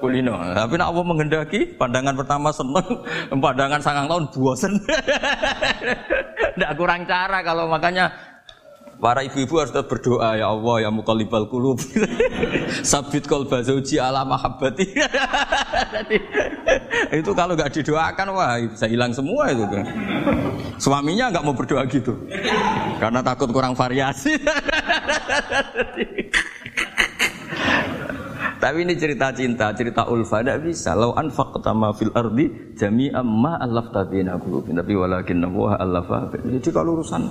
kulino. 0.02 0.35
Tapi 0.35 0.75
nak 0.75 0.90
Allah 0.90 1.04
menghendaki, 1.06 1.61
pandangan 1.78 2.18
pertama 2.18 2.50
senang, 2.50 2.87
pandangan 3.47 3.78
sangang 3.78 4.11
tahun 4.11 4.25
bosan. 4.35 4.73
Tidak 6.59 6.73
kurang 6.78 7.06
cara 7.06 7.38
kalau 7.47 7.71
makanya 7.71 8.11
Para 9.02 9.18
ibu-ibu 9.26 9.59
harus 9.59 9.75
tetap 9.75 9.90
berdoa 9.90 10.38
ya 10.38 10.47
Allah 10.47 10.87
ya 10.87 10.90
mukallibal 10.94 11.50
qulub. 11.50 11.75
Sabit 12.87 13.26
qalba 13.26 13.59
zauji 13.59 13.99
ala 13.99 14.23
mahabbati. 14.23 14.94
itu 17.11 17.30
kalau 17.35 17.59
nggak 17.59 17.82
didoakan 17.82 18.26
wah 18.30 18.62
bisa 18.62 18.87
hilang 18.87 19.11
semua 19.11 19.50
itu. 19.50 19.66
Suaminya 20.78 21.35
nggak 21.35 21.42
mau 21.42 21.50
berdoa 21.50 21.82
gitu. 21.90 22.14
Karena 23.02 23.18
takut 23.26 23.50
kurang 23.50 23.75
variasi. 23.75 24.38
Tapi 28.62 28.87
ini 28.87 28.95
cerita 28.95 29.35
cinta, 29.35 29.75
cerita 29.75 30.07
ulfa 30.07 30.38
tidak 30.38 30.62
bisa. 30.62 30.95
Lau 30.95 31.11
anfaqta 31.19 31.75
ma 31.75 31.90
fil 31.90 32.14
ardi 32.14 32.78
jami'an 32.78 33.26
ma 33.26 33.59
allafta 33.59 34.07
baina 34.07 34.38
qulubin. 34.38 34.78
Tapi 34.78 34.95
walakin 34.95 35.42
Allah 35.42 35.83
allafa. 35.83 36.31
Jadi 36.38 36.71
kalau 36.71 36.95
urusan 36.95 37.26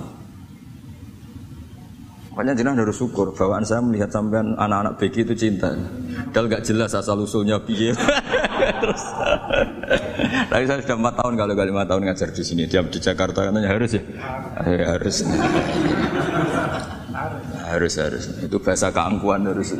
Makanya 2.32 2.56
jenah 2.56 2.72
harus 2.72 2.96
syukur 2.96 3.36
bawaan 3.36 3.60
saya 3.60 3.84
melihat 3.84 4.08
sampean 4.08 4.56
anak-anak 4.56 4.96
BG 4.96 5.28
itu 5.28 5.34
cinta. 5.36 5.68
Padahal 6.32 6.48
gak 6.48 6.64
jelas 6.64 6.96
asal 6.96 7.20
usulnya 7.20 7.60
piye. 7.60 7.92
Terus 8.80 9.04
tapi 10.48 10.64
saya 10.64 10.80
sudah 10.80 10.96
empat 10.96 11.14
tahun 11.20 11.34
kalau 11.36 11.52
kali 11.52 11.68
lima 11.68 11.84
tahun 11.84 12.08
ngajar 12.08 12.32
di 12.32 12.40
sini. 12.40 12.64
Dia 12.64 12.80
di 12.80 13.00
Jakarta 13.04 13.52
katanya 13.52 13.68
harus 13.68 13.92
ya. 13.92 14.02
ya 14.64 14.96
harus. 14.96 15.16
harus 17.68 17.92
harus. 18.00 18.24
Itu 18.40 18.56
bahasa 18.64 18.88
keangkuhan 18.88 19.44
harus. 19.52 19.76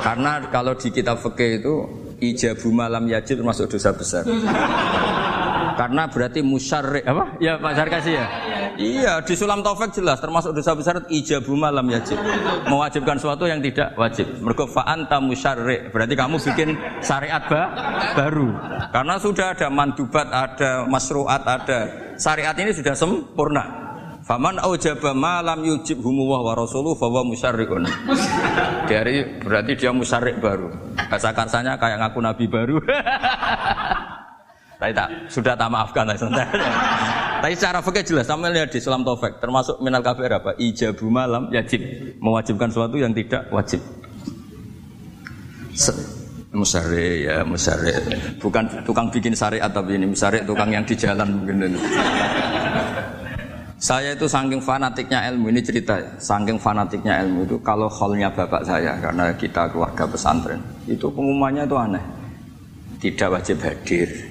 Karena 0.00 0.40
kalau 0.48 0.72
di 0.76 0.88
kitab 0.88 1.20
fikih 1.20 1.60
itu 1.60 1.74
ijabu 2.20 2.72
malam 2.72 3.04
yajib 3.08 3.40
termasuk 3.40 3.68
dosa 3.72 3.90
besar. 3.92 4.24
Karena 5.80 6.04
berarti 6.12 6.44
musyarrik 6.44 7.08
apa? 7.08 7.40
Ya 7.40 7.56
Pak 7.56 7.72
Sarkasi 7.72 8.12
ya. 8.12 8.26
Iya, 8.80 9.20
di 9.24 9.32
Sulam 9.36 9.64
Taufik 9.64 9.92
jelas 9.92 10.20
termasuk 10.20 10.52
dosa 10.52 10.76
besar 10.76 11.04
ijabu 11.08 11.56
malam 11.56 11.84
yajib. 11.88 12.20
Mewajibkan 12.68 13.16
sesuatu 13.16 13.48
yang 13.48 13.64
tidak 13.64 13.96
wajib. 13.96 14.28
Mergo 14.44 14.68
fa'anta 14.68 15.20
musyarrik. 15.20 15.88
Berarti 15.92 16.14
kamu 16.16 16.36
bikin 16.36 16.76
syariat 17.00 17.44
ba 17.48 17.62
baru. 18.12 18.52
Karena 18.92 19.16
sudah 19.16 19.56
ada 19.56 19.68
mandubat, 19.72 20.28
ada 20.28 20.84
masruat, 20.84 21.44
ada 21.44 21.88
syariat 22.20 22.56
ini 22.56 22.76
sudah 22.76 22.92
sempurna. 22.92 23.89
Faman 24.30 24.62
aujaba 24.62 25.10
malam 25.10 25.66
yujib 25.66 26.06
humuwah 26.06 26.46
wa 26.46 26.54
rasuluh 26.54 26.94
fawa 26.94 27.26
musyarrikun. 27.26 27.82
Dari 28.86 29.42
berarti 29.42 29.74
dia 29.74 29.90
musyarrik 29.90 30.38
baru. 30.38 30.70
Bahasa 31.10 31.34
karsanya 31.34 31.74
kayak 31.74 31.98
ngaku 31.98 32.22
nabi 32.22 32.46
baru. 32.46 32.78
Tapi 34.78 34.92
tak 34.94 35.26
sudah 35.34 35.58
tak 35.58 35.66
maafkan 35.66 36.06
Tapi 37.42 37.52
secara 37.58 37.82
fikih 37.82 38.06
jelas 38.06 38.30
sama 38.30 38.54
lihat 38.54 38.70
di 38.70 38.78
Islam 38.78 39.02
Taufik 39.02 39.42
termasuk 39.42 39.82
minal 39.82 39.98
kafir 39.98 40.30
apa? 40.30 40.54
Ijabu 40.62 41.10
malam 41.10 41.50
yajib 41.50 41.82
mewajibkan 42.22 42.70
sesuatu 42.70 43.02
yang 43.02 43.10
tidak 43.10 43.50
wajib. 43.50 43.82
Se 45.74 45.90
musari 46.54 47.26
ya 47.26 47.42
musari 47.42 47.94
bukan 48.38 48.82
tukang 48.82 49.06
bikin 49.10 49.34
syariat 49.34 49.70
tapi 49.70 49.94
ini 49.98 50.06
musari 50.10 50.42
tukang 50.42 50.70
yang 50.70 50.82
di 50.82 50.98
jalan 50.98 51.30
mungkin 51.30 51.78
saya 53.80 54.12
itu 54.12 54.28
saking 54.28 54.60
fanatiknya 54.60 55.24
ilmu 55.32 55.48
ini 55.48 55.60
cerita 55.64 55.96
ya 55.96 56.10
saking 56.20 56.60
fanatiknya 56.60 57.24
ilmu 57.24 57.48
itu 57.48 57.56
kalau 57.64 57.88
hallnya 57.88 58.28
bapak 58.28 58.60
saya 58.62 58.92
karena 59.00 59.32
kita 59.34 59.72
keluarga 59.72 60.04
pesantren 60.04 60.60
itu 60.84 61.08
pengumumannya 61.08 61.64
itu 61.64 61.76
aneh 61.80 62.04
tidak 63.00 63.40
wajib 63.40 63.56
hadir 63.64 64.30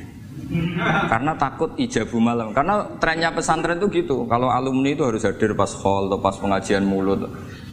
karena 1.09 1.37
takut 1.37 1.69
ijabu 1.77 2.17
malam. 2.17 2.49
Karena 2.49 2.81
trennya 2.97 3.29
pesantren 3.29 3.77
itu 3.77 4.01
gitu. 4.01 4.25
Kalau 4.25 4.49
alumni 4.49 4.97
itu 4.97 5.05
harus 5.05 5.21
hadir 5.21 5.53
pas 5.53 5.69
hall 5.77 6.09
atau 6.09 6.17
pas 6.17 6.33
pengajian 6.33 6.81
mulut. 6.81 7.21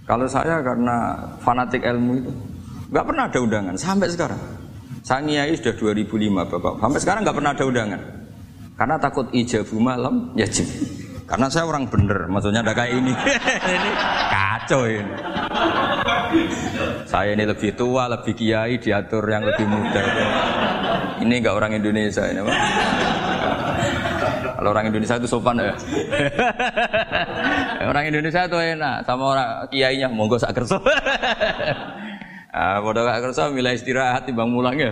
Kalau 0.04 0.28
saya 0.28 0.60
karena 0.60 1.16
fanatik 1.40 1.82
ilmu 1.82 2.12
itu 2.20 2.30
nggak 2.92 3.04
pernah 3.06 3.24
ada 3.26 3.38
undangan 3.40 3.74
sampai 3.74 4.08
sekarang. 4.12 4.38
Saya 5.02 5.22
ngiai 5.22 5.54
sudah 5.54 5.74
2005 5.78 6.50
bapak, 6.50 6.72
sampai 6.82 7.00
sekarang 7.00 7.20
nggak 7.22 7.36
pernah 7.38 7.52
ada 7.54 7.64
undangan. 7.64 8.00
Karena 8.76 8.96
takut 9.00 9.26
ijabu 9.32 9.76
malam 9.80 10.34
ya 10.36 10.44
jim. 10.44 10.68
Karena 11.26 11.50
saya 11.50 11.66
orang 11.66 11.90
bener, 11.90 12.30
maksudnya 12.30 12.62
ada 12.62 12.70
kayak 12.70 13.02
ini. 13.02 13.10
ini 13.74 13.90
kacau 14.30 14.82
ini. 14.86 15.14
Saya 17.02 17.34
ini 17.34 17.42
lebih 17.42 17.74
tua, 17.74 18.06
lebih 18.06 18.34
kiai, 18.38 18.78
diatur 18.78 19.26
yang 19.26 19.42
lebih 19.42 19.66
muda. 19.66 20.02
Ini 21.18 21.34
enggak 21.42 21.54
orang 21.58 21.74
Indonesia 21.74 22.22
ini, 22.30 22.40
Pak. 22.46 22.56
Kalau 24.56 24.70
orang 24.72 24.86
Indonesia 24.88 25.14
itu 25.18 25.28
sopan 25.28 25.58
ya. 25.58 25.74
orang 27.90 28.04
Indonesia 28.08 28.46
itu 28.46 28.56
enak 28.56 29.04
sama 29.04 29.24
orang 29.36 29.48
kiainya 29.68 30.08
monggo 30.08 30.38
sak 30.38 30.54
kerso. 30.54 30.78
Ah, 32.56 32.80
bodoh 32.80 33.04
gak 33.04 33.20
kerja 33.20 33.52
milih 33.52 33.76
istirahat 33.76 34.24
timbang 34.24 34.48
mulang 34.48 34.80
ya. 34.80 34.88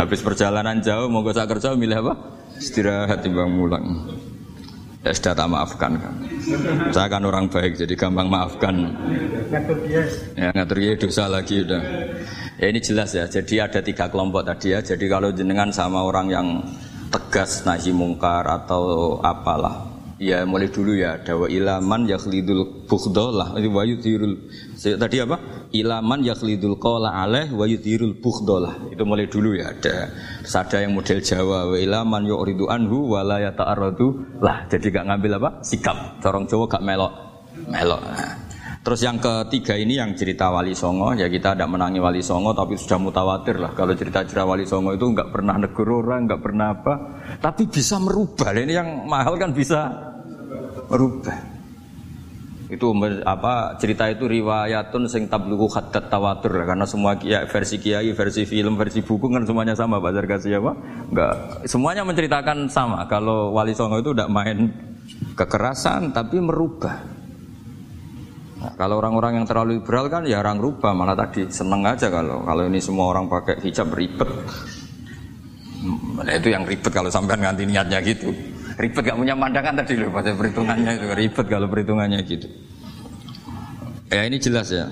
Habis 0.00 0.24
perjalanan 0.24 0.80
jauh 0.80 1.04
monggo 1.12 1.36
sak 1.36 1.44
kerja 1.44 1.76
milih 1.76 2.00
apa? 2.00 2.16
Istirahat 2.56 3.20
timbang 3.20 3.52
mulang. 3.52 3.84
Ya 5.06 5.14
sudah 5.14 5.32
tak 5.32 5.48
maafkan 5.48 5.92
kan. 5.96 6.14
Saya 6.90 7.06
kan 7.06 7.22
orang 7.22 7.46
baik 7.46 7.78
jadi 7.78 7.94
gampang 7.94 8.28
maafkan. 8.28 8.92
Ya 10.34 10.50
ngatur 10.52 10.78
dia 10.82 10.94
dosa 10.98 11.24
lagi 11.30 11.64
udah. 11.64 11.82
Ya 12.58 12.66
ini 12.68 12.82
jelas 12.82 13.14
ya. 13.14 13.24
Jadi 13.30 13.62
ada 13.62 13.80
tiga 13.80 14.10
kelompok 14.10 14.44
tadi 14.44 14.74
ya. 14.74 14.82
Jadi 14.84 15.06
kalau 15.06 15.30
jenengan 15.30 15.70
sama 15.70 16.02
orang 16.02 16.26
yang 16.28 16.46
tegas 17.08 17.64
nahi 17.64 17.88
mungkar 17.94 18.44
atau 18.44 19.16
apalah 19.24 19.87
ya 20.18 20.42
mulai 20.44 20.68
dulu 20.68 20.92
ya. 20.98 21.22
Dawa 21.22 21.46
ilaman 21.46 22.04
yakhlidul 22.10 22.84
bukhdolah 22.84 23.54
wa 23.54 23.82
yudhirul 23.86 24.50
tadi 24.76 25.16
apa? 25.22 25.36
Ilaman 25.72 26.26
yakhlidul 26.26 26.76
qala 26.76 27.14
alaih 27.22 27.54
wa 27.54 27.64
yudhirul 27.64 28.18
bukhdolah 28.18 28.90
itu 28.90 29.02
mulai 29.06 29.30
dulu 29.30 29.54
ya. 29.54 29.72
Ada 29.72 29.96
terus 30.44 30.54
ada 30.58 30.76
yang 30.82 30.92
model 30.92 31.18
Jawa. 31.22 31.70
Wa 31.72 31.78
ilaman 31.78 32.22
yu'ridu 32.26 32.66
anhu 32.68 33.14
wa 33.14 33.22
la 33.22 33.38
yata'arradu 33.48 34.38
lah. 34.42 34.66
Jadi 34.66 34.90
gak 34.90 35.06
ngambil 35.08 35.38
apa? 35.40 35.50
Sikap. 35.62 36.20
Corong 36.20 36.44
Jawa 36.50 36.66
gak 36.66 36.82
melok. 36.84 37.12
Melok. 37.70 38.02
Nah. 38.02 38.48
Terus 38.78 39.04
yang 39.04 39.20
ketiga 39.20 39.76
ini 39.76 40.00
yang 40.00 40.16
cerita 40.16 40.48
Wali 40.48 40.72
Songo, 40.72 41.12
ya 41.12 41.28
kita 41.28 41.52
tidak 41.52 41.68
menangi 41.68 42.00
Wali 42.00 42.24
Songo 42.24 42.56
tapi 42.56 42.72
sudah 42.72 42.96
mutawatir 42.96 43.60
lah. 43.60 43.76
Kalau 43.76 43.92
cerita-cerita 43.92 44.48
Wali 44.48 44.64
Songo 44.64 44.96
itu 44.96 45.04
nggak 45.12 45.28
pernah 45.28 45.60
negur 45.60 46.00
orang, 46.00 46.24
nggak 46.24 46.40
pernah 46.40 46.72
apa, 46.72 46.94
tapi 47.36 47.68
bisa 47.68 48.00
merubah. 48.00 48.48
Ini 48.56 48.72
yang 48.72 49.04
mahal 49.04 49.36
kan 49.36 49.52
bisa 49.52 50.07
merubah. 50.88 51.38
Itu 52.68 52.92
apa 53.24 53.80
cerita 53.80 54.12
itu 54.12 54.28
riwayatun 54.28 55.08
sing 55.08 55.24
tabluku 55.24 55.72
hadat 55.72 56.12
tawatur 56.12 56.68
karena 56.68 56.84
semua 56.84 57.16
versi 57.48 57.80
kiai, 57.80 58.12
versi 58.12 58.44
film, 58.44 58.76
versi 58.76 59.00
buku 59.00 59.32
kan 59.32 59.48
semuanya 59.48 59.72
sama 59.72 59.96
Pak 59.96 60.12
Zarkasi 60.12 60.52
apa? 60.52 60.76
Enggak, 61.08 61.64
semuanya 61.64 62.04
menceritakan 62.04 62.68
sama. 62.68 63.08
Kalau 63.08 63.56
Wali 63.56 63.72
Songo 63.72 64.04
itu 64.04 64.12
tidak 64.12 64.28
main 64.28 64.68
kekerasan 65.32 66.12
tapi 66.12 66.44
merubah. 66.44 67.08
Nah, 68.58 68.74
kalau 68.76 69.00
orang-orang 69.00 69.40
yang 69.40 69.46
terlalu 69.48 69.80
liberal 69.80 70.10
kan 70.12 70.26
ya 70.28 70.42
orang 70.42 70.60
rubah 70.60 70.92
malah 70.92 71.14
tadi 71.14 71.46
seneng 71.48 71.86
aja 71.88 72.10
kalau 72.10 72.42
kalau 72.44 72.68
ini 72.68 72.82
semua 72.82 73.16
orang 73.16 73.32
pakai 73.32 73.64
hijab 73.64 73.88
ribet. 73.96 74.28
Nah, 76.20 76.34
itu 76.36 76.52
yang 76.52 76.68
ribet 76.68 76.92
kalau 76.92 77.08
sampai 77.08 77.38
nganti 77.38 77.64
niatnya 77.64 78.02
gitu. 78.04 78.28
Ribet 78.78 79.02
gak 79.10 79.18
punya 79.18 79.34
pandangan 79.34 79.74
tadi 79.82 79.98
loh 79.98 80.14
pada 80.14 80.30
perhitungannya 80.38 80.90
itu 80.94 81.06
ribet 81.18 81.46
kalau 81.50 81.66
perhitungannya 81.66 82.22
gitu. 82.22 82.46
Ya 84.06 84.22
ini 84.22 84.38
jelas 84.38 84.70
ya. 84.70 84.86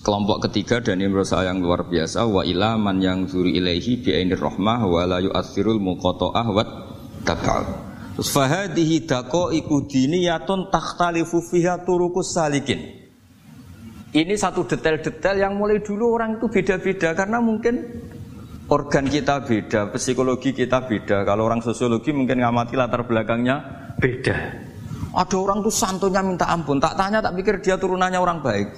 Kelompok 0.00 0.48
ketiga 0.48 0.80
dan 0.80 1.02
ini 1.02 1.10
menurut 1.10 1.28
saya 1.28 1.52
yang 1.52 1.60
luar 1.60 1.90
biasa 1.90 2.24
wa 2.24 2.46
ilaman 2.46 3.02
yang 3.02 3.28
zuri 3.28 3.58
ilaihi 3.58 4.00
bi 4.00 4.14
rahmah 4.32 4.80
wa 4.86 5.02
la 5.04 5.18
yu'athirul 5.20 5.82
muqata'ah 5.82 6.46
wa 6.48 6.64
tabal. 7.26 7.66
Terus 8.16 8.30
fahadihi 8.32 9.04
iku 9.60 9.76
diniyatun 9.84 10.72
takhtalifu 10.72 11.42
fiha 11.50 11.82
turukus 11.82 12.32
salikin. 12.32 13.10
Ini 14.10 14.34
satu 14.34 14.66
detail-detail 14.66 15.36
yang 15.38 15.54
mulai 15.58 15.82
dulu 15.82 16.14
orang 16.14 16.38
itu 16.38 16.46
beda-beda 16.50 17.14
karena 17.14 17.38
mungkin 17.38 17.78
organ 18.70 19.04
kita 19.10 19.42
beda, 19.42 19.90
psikologi 19.92 20.54
kita 20.54 20.86
beda. 20.86 21.26
Kalau 21.26 21.50
orang 21.50 21.60
sosiologi 21.60 22.14
mungkin 22.14 22.38
ngamati 22.38 22.78
latar 22.78 23.02
belakangnya 23.02 23.58
beda. 23.98 24.36
Ada 25.10 25.34
orang 25.34 25.58
tuh 25.66 25.74
santunya 25.74 26.22
minta 26.22 26.46
ampun, 26.46 26.78
tak 26.78 26.94
tanya 26.94 27.18
tak 27.18 27.34
pikir 27.34 27.58
dia 27.58 27.74
turunannya 27.74 28.22
orang 28.22 28.38
baik. 28.38 28.70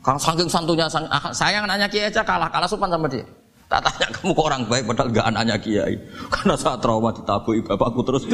Kalau 0.00 0.16
saking 0.16 0.48
santunya 0.48 0.88
ah, 0.88 1.28
sayang 1.32 1.68
nanya 1.68 1.88
kiai 1.88 2.08
aja 2.08 2.24
kalah, 2.24 2.48
kalah 2.48 2.64
sopan 2.64 2.88
sama 2.88 3.04
dia. 3.04 3.24
Tak 3.68 3.84
tanya 3.84 4.08
kamu 4.16 4.32
kok 4.32 4.46
orang 4.48 4.62
baik 4.68 4.84
padahal 4.88 5.08
gak 5.12 5.26
anaknya 5.28 5.56
kiai. 5.60 5.96
Karena 6.32 6.54
saat 6.56 6.80
trauma 6.80 7.12
ditabui 7.12 7.60
bapakku 7.64 8.00
terus. 8.04 8.24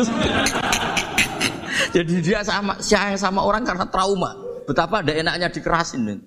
Jadi 1.94 2.23
dia 2.23 2.46
sama 2.46 2.79
sayang 2.79 3.18
sama 3.18 3.42
orang 3.42 3.66
karena 3.66 3.83
trauma. 3.90 4.31
Betapa 4.62 5.03
ada 5.03 5.11
enaknya 5.11 5.51
dikerasin. 5.51 6.23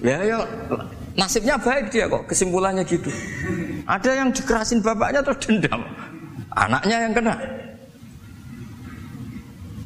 Ya 0.00 0.24
ya 0.24 0.40
nasibnya 1.18 1.60
baik 1.60 1.92
dia 1.92 2.08
kok 2.08 2.24
kesimpulannya 2.28 2.84
gitu. 2.86 3.10
Ada 3.84 4.22
yang 4.22 4.28
dikerasin 4.30 4.80
bapaknya 4.80 5.20
terus 5.20 5.40
dendam. 5.44 5.80
Anaknya 6.52 6.96
yang 7.08 7.12
kena. 7.16 7.34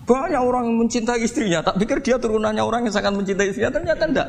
Banyak 0.07 0.39
orang 0.39 0.71
yang 0.71 0.79
mencintai 0.87 1.19
istrinya, 1.19 1.67
tak 1.67 1.83
pikir 1.83 1.99
dia 1.99 2.15
turunannya 2.15 2.62
orang 2.62 2.87
yang 2.87 2.95
sangat 2.95 3.11
mencintai 3.11 3.51
istrinya, 3.51 3.75
ternyata 3.75 4.03
enggak. 4.07 4.29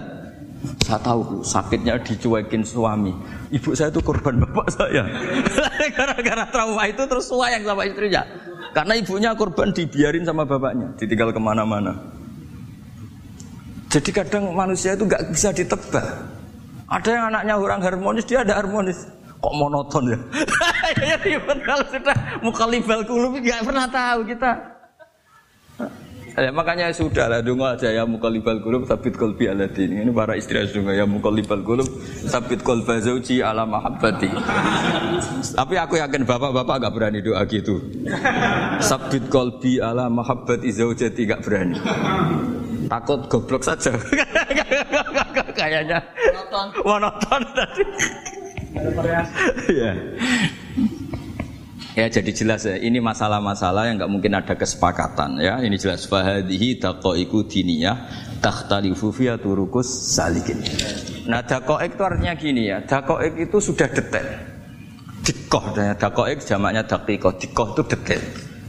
Saya 0.82 1.00
tahu 1.06 1.46
sakitnya 1.46 2.02
dicuekin 2.02 2.66
suami. 2.66 3.14
Ibu 3.54 3.78
saya 3.78 3.94
itu 3.94 4.02
korban 4.02 4.40
bapak 4.42 4.74
saya. 4.74 5.06
Gara-gara 5.98 6.50
trauma 6.50 6.90
itu 6.90 7.06
terus 7.06 7.30
yang 7.30 7.62
sama 7.62 7.86
istrinya. 7.86 8.26
Karena 8.74 8.94
ibunya 8.98 9.32
korban 9.38 9.70
dibiarin 9.70 10.26
sama 10.26 10.50
bapaknya, 10.50 10.98
ditinggal 10.98 11.30
ke 11.30 11.42
mana-mana. 11.42 11.94
Jadi 13.88 14.10
kadang 14.12 14.52
manusia 14.52 14.98
itu 14.98 15.06
nggak 15.06 15.30
bisa 15.30 15.54
ditebak. 15.54 16.37
Ada 16.88 17.10
yang 17.12 17.26
anaknya 17.36 17.54
orang 17.60 17.80
harmonis, 17.84 18.24
dia 18.24 18.48
ada 18.48 18.64
harmonis. 18.64 19.12
Kok 19.38 19.54
monoton 19.54 20.16
ya? 20.16 20.20
ya 21.30 21.40
kalau 21.62 21.86
sudah 21.94 22.16
mukalibal 22.42 23.04
kulub 23.06 23.38
nggak 23.38 23.62
pernah 23.68 23.86
tahu 23.86 24.26
kita. 24.26 24.52
Ya, 26.38 26.54
makanya 26.54 26.94
sudah 26.94 27.26
lah 27.34 27.42
dungo 27.42 27.66
aja 27.66 27.90
ya 27.90 28.06
mukalibal 28.06 28.62
gulub 28.62 28.86
sabit 28.86 29.18
kolbi 29.18 29.50
aladin. 29.50 30.06
Ini 30.06 30.14
para 30.14 30.38
istri 30.38 30.62
dungo 30.70 30.94
ya 30.94 31.02
mukalibal 31.10 31.66
gulub 31.66 31.90
sabit 32.30 32.62
kolba 32.62 33.02
zauji 33.02 33.42
ala 33.42 33.66
mahabbati. 33.66 34.30
Tapi 35.58 35.76
aku 35.82 35.98
yakin 35.98 36.30
bapak-bapak 36.30 36.78
gak 36.78 36.94
berani 36.94 37.26
doa 37.26 37.42
gitu. 37.50 37.82
Sabit 38.86 39.34
kolbi 39.34 39.82
ala 39.82 40.14
mahabbati 40.14 40.70
zaujati 40.70 41.26
gak 41.26 41.42
berani. 41.42 41.82
Takut 42.88 43.20
goblok 43.28 43.64
saja. 43.64 43.92
Kayaknya 45.60 46.00
monoton. 46.32 46.68
Monoton 46.84 47.42
tadi. 47.54 47.84
Ya. 49.72 49.92
Ya 51.98 52.06
jadi 52.14 52.30
jelas 52.30 52.62
ya, 52.62 52.78
ini 52.78 53.02
masalah-masalah 53.02 53.90
yang 53.90 53.98
nggak 53.98 54.12
mungkin 54.14 54.38
ada 54.38 54.54
kesepakatan 54.54 55.42
ya. 55.42 55.58
Ini 55.58 55.74
jelas 55.82 56.06
fahadihi 56.06 56.78
daqaiqu 56.78 57.50
diniyah 57.50 57.98
takhtalifu 58.38 59.10
fiha 59.10 59.42
turukus 59.42 59.90
salikin. 60.14 60.62
Nah 61.26 61.42
daqaiq 61.42 61.98
itu 61.98 62.04
artinya 62.06 62.34
gini 62.38 62.70
ya, 62.70 62.86
daqaiq 62.86 63.50
itu 63.50 63.58
sudah 63.58 63.90
detail. 63.90 64.30
Dikoh, 65.26 65.74
ya, 65.74 65.98
daqaiq 65.98 66.38
jamaknya 66.46 66.86
daqiqah, 66.86 67.34
dikoh 67.42 67.74
itu 67.74 67.84
detail. 67.90 68.22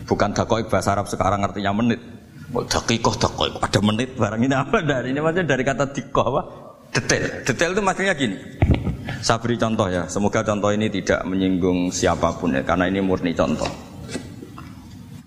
Bukan 0.08 0.32
daqaiq 0.32 0.66
bahasa 0.72 0.96
Arab 0.96 1.04
sekarang 1.12 1.44
artinya 1.44 1.76
menit. 1.76 2.17
Oh, 2.48 2.64
daqiqah, 2.64 3.14
daqaiq, 3.20 3.60
ada 3.60 3.80
menit 3.84 4.16
barang 4.16 4.40
ini 4.40 4.56
apa 4.56 4.80
dari 4.80 5.12
ini 5.12 5.20
maksudnya 5.20 5.52
dari 5.52 5.62
kata 5.68 5.84
dikoh 5.92 6.24
apa? 6.32 6.42
Detail. 6.96 7.44
Detail 7.44 7.70
itu 7.76 7.82
maksudnya 7.84 8.14
gini. 8.16 8.36
Saya 9.20 9.36
beri 9.36 9.60
contoh 9.60 9.84
ya, 9.92 10.08
semoga 10.08 10.40
contoh 10.40 10.72
ini 10.72 10.88
tidak 10.88 11.28
menyinggung 11.28 11.92
siapa 11.92 12.32
pun 12.40 12.56
ya, 12.56 12.64
karena 12.64 12.88
ini 12.88 13.04
murni 13.04 13.36
contoh. 13.36 13.68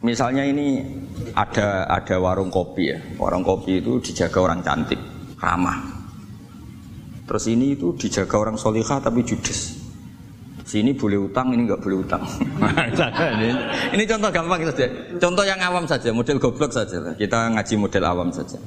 Misalnya 0.02 0.42
ini 0.50 0.82
ada 1.38 1.86
ada 1.86 2.16
warung 2.18 2.50
kopi 2.50 2.90
ya, 2.90 2.98
warung 3.22 3.46
kopi 3.46 3.78
itu 3.78 4.02
dijaga 4.02 4.42
orang 4.42 4.66
cantik, 4.66 4.98
ramah. 5.38 5.78
Terus 7.30 7.46
ini 7.54 7.78
itu 7.78 7.94
dijaga 7.94 8.34
orang 8.50 8.58
solihah 8.58 8.98
tapi 8.98 9.22
judes. 9.22 9.81
Sini 10.62 10.94
boleh 10.94 11.18
utang, 11.18 11.52
ini 11.52 11.66
nggak 11.66 11.82
boleh 11.82 11.98
utang. 12.06 12.22
ini, 13.38 13.50
ini 13.98 14.04
contoh 14.06 14.30
gampang 14.30 14.62
saja. 14.70 14.88
Contoh 15.18 15.44
yang 15.44 15.60
awam 15.60 15.86
saja, 15.90 16.14
model 16.14 16.38
goblok 16.38 16.72
saja. 16.72 17.14
Kita 17.18 17.50
ngaji 17.52 17.74
model 17.76 18.04
awam 18.06 18.30
saja. 18.30 18.62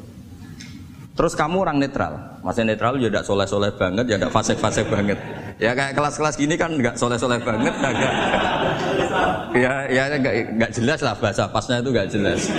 Terus 1.15 1.39
kamu 1.39 1.63
orang 1.63 1.79
netral, 1.79 2.43
masih 2.43 2.67
netral 2.67 2.99
ya 2.99 3.07
tidak 3.07 3.23
soleh-soleh 3.23 3.71
banget, 3.79 4.03
ya 4.11 4.19
tidak 4.19 4.35
fase-fase 4.35 4.83
banget. 4.91 5.15
Ya 5.63 5.71
kayak 5.71 5.95
kelas-kelas 5.95 6.35
gini 6.35 6.59
kan 6.59 6.75
nggak 6.75 6.99
soleh-soleh 6.99 7.39
banget, 7.39 7.71
agak 7.79 8.13
ya 9.55 9.87
ya 9.87 10.03
nggak 10.59 10.75
jelas 10.75 10.99
lah 11.07 11.15
bahasa 11.15 11.47
pasnya 11.47 11.79
itu 11.79 11.95
nggak 11.95 12.11
jelas. 12.11 12.51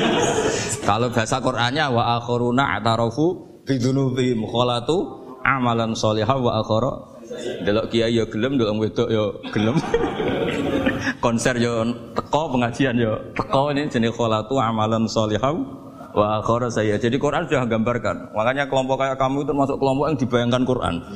Kalau 0.87 1.11
bahasa 1.11 1.43
Qur'annya 1.43 1.85
wa 1.91 2.15
akhiruna 2.15 2.79
atarafu 2.79 3.59
bidunubihim 3.67 4.47
khalatu 4.47 5.03
amalan 5.43 5.91
sholihah 5.91 6.39
wa 6.39 6.63
akhara 6.63 7.14
delok 7.65 7.85
kiai 7.89 8.13
ya 8.13 8.25
gelem 8.29 8.57
delok 8.57 8.77
wedok 8.81 9.09
ya 9.09 9.25
gelem 9.49 9.75
konser 11.23 11.57
ya 11.57 11.81
teko 12.13 12.53
pengajian 12.53 12.95
ya 12.97 13.17
teko 13.33 13.73
ini 13.73 13.89
jenis 13.89 14.13
khalatu 14.13 14.61
amalan 14.61 15.09
sholihah 15.09 15.53
wa 16.15 16.39
akhara 16.39 16.71
saya. 16.71 16.95
Jadi 16.95 17.19
Quran 17.19 17.43
sudah 17.43 17.67
gambarkan. 17.67 18.31
Makanya 18.31 18.71
kelompok 18.71 19.03
kayak 19.03 19.19
kamu 19.19 19.43
itu 19.43 19.51
masuk 19.51 19.75
kelompok 19.75 20.05
yang 20.07 20.17
dibayangkan 20.17 20.63
Quran. 20.63 20.95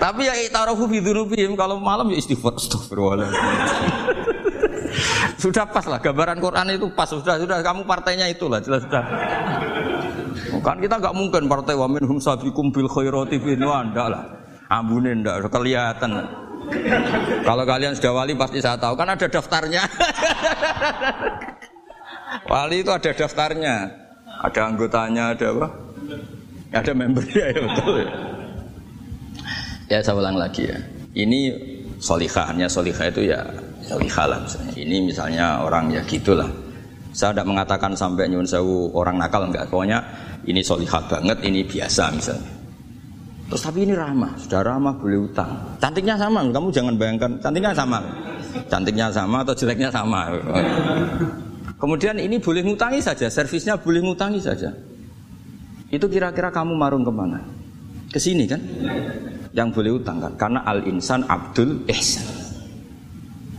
tapi 0.00 0.24
ya 0.26 0.34
itarafu 0.42 0.88
fi 0.90 0.98
dzunubihim 1.02 1.56
kalau 1.58 1.78
malam 1.78 2.10
ya 2.14 2.18
istighfar 2.18 2.54
astagfirullah. 2.56 3.30
sudah 5.42 5.64
pas 5.70 5.86
lah 5.86 6.02
gambaran 6.02 6.42
Quran 6.42 6.66
itu 6.74 6.90
pas 6.92 7.06
sudah 7.06 7.38
sudah 7.38 7.62
kamu 7.62 7.86
partainya 7.86 8.26
itulah 8.30 8.60
jelas 8.62 8.82
sudah. 8.86 9.04
Kan 10.60 10.76
kita 10.78 11.00
nggak 11.00 11.14
mungkin 11.16 11.48
partai 11.48 11.74
wamin 11.74 12.04
hum 12.04 12.18
sabikum 12.20 12.68
bil 12.68 12.86
khairati 12.86 13.36
fi 13.40 13.56
ndak 13.56 14.06
lah. 14.12 14.24
Ambune 14.70 15.16
ndak 15.18 15.48
kelihatan. 15.50 16.20
Kalau 17.42 17.64
kalian 17.66 17.96
sudah 17.96 18.12
wali 18.14 18.36
pasti 18.38 18.62
saya 18.62 18.78
tahu 18.78 18.94
kan 18.94 19.08
ada 19.10 19.26
daftarnya. 19.26 19.82
wali 22.52 22.84
itu 22.84 22.90
ada 22.92 23.10
daftarnya. 23.10 23.76
Ada 24.40 24.60
anggotanya, 24.72 25.36
ada 25.36 25.46
apa? 25.52 25.68
Ada 26.70 26.92
membernya 26.94 27.44
ya 27.50 27.60
betul 27.66 27.94
ya. 28.00 28.10
Ya 29.90 29.98
saya 30.00 30.16
ulang 30.16 30.38
lagi 30.38 30.70
ya. 30.70 30.78
Ini 31.18 31.50
solihah, 31.98 32.54
hanya 32.54 32.70
solihah 32.70 33.10
itu 33.10 33.26
ya 33.26 33.42
solihah 33.82 34.26
lah 34.30 34.38
misalnya. 34.46 34.72
Ini 34.78 34.96
misalnya 35.02 35.46
orang 35.66 35.90
ya 35.90 36.00
gitulah. 36.06 36.46
Saya 37.10 37.34
tidak 37.34 37.46
mengatakan 37.50 37.92
sampai 37.94 38.30
nyun 38.30 38.46
sewu 38.46 38.94
orang 38.94 39.18
nakal 39.18 39.46
enggak. 39.46 39.66
Pokoknya 39.66 39.98
ini 40.46 40.62
solihah 40.62 41.02
banget, 41.10 41.38
ini 41.42 41.66
biasa 41.66 42.14
misalnya. 42.14 42.50
Terus 43.50 43.62
tapi 43.66 43.82
ini 43.82 43.98
ramah, 43.98 44.30
sudah 44.38 44.62
ramah 44.62 44.94
boleh 44.94 45.26
utang. 45.26 45.50
Cantiknya 45.82 46.14
sama, 46.14 46.46
kamu 46.46 46.70
jangan 46.70 46.94
bayangkan 46.94 47.30
cantiknya 47.42 47.74
sama. 47.74 47.98
Cantiknya 48.70 49.06
sama 49.10 49.36
atau 49.42 49.54
jeleknya 49.58 49.90
sama. 49.90 50.30
Kemudian 51.82 52.14
ini 52.22 52.38
boleh 52.38 52.62
ngutangi 52.62 53.02
saja, 53.02 53.26
servisnya 53.26 53.74
boleh 53.74 54.06
ngutangi 54.06 54.38
saja. 54.38 54.70
Itu 55.90 56.06
kira-kira 56.06 56.54
kamu 56.54 56.78
marung 56.78 57.02
ke 57.02 57.10
mana? 57.10 57.42
Ke 58.14 58.22
sini 58.22 58.46
kan? 58.46 58.62
yang 59.50 59.74
boleh 59.74 59.98
utang 59.98 60.22
kan 60.22 60.32
karena 60.38 60.60
al 60.62 60.86
insan 60.86 61.26
abdul 61.26 61.82
ihsan 61.90 62.26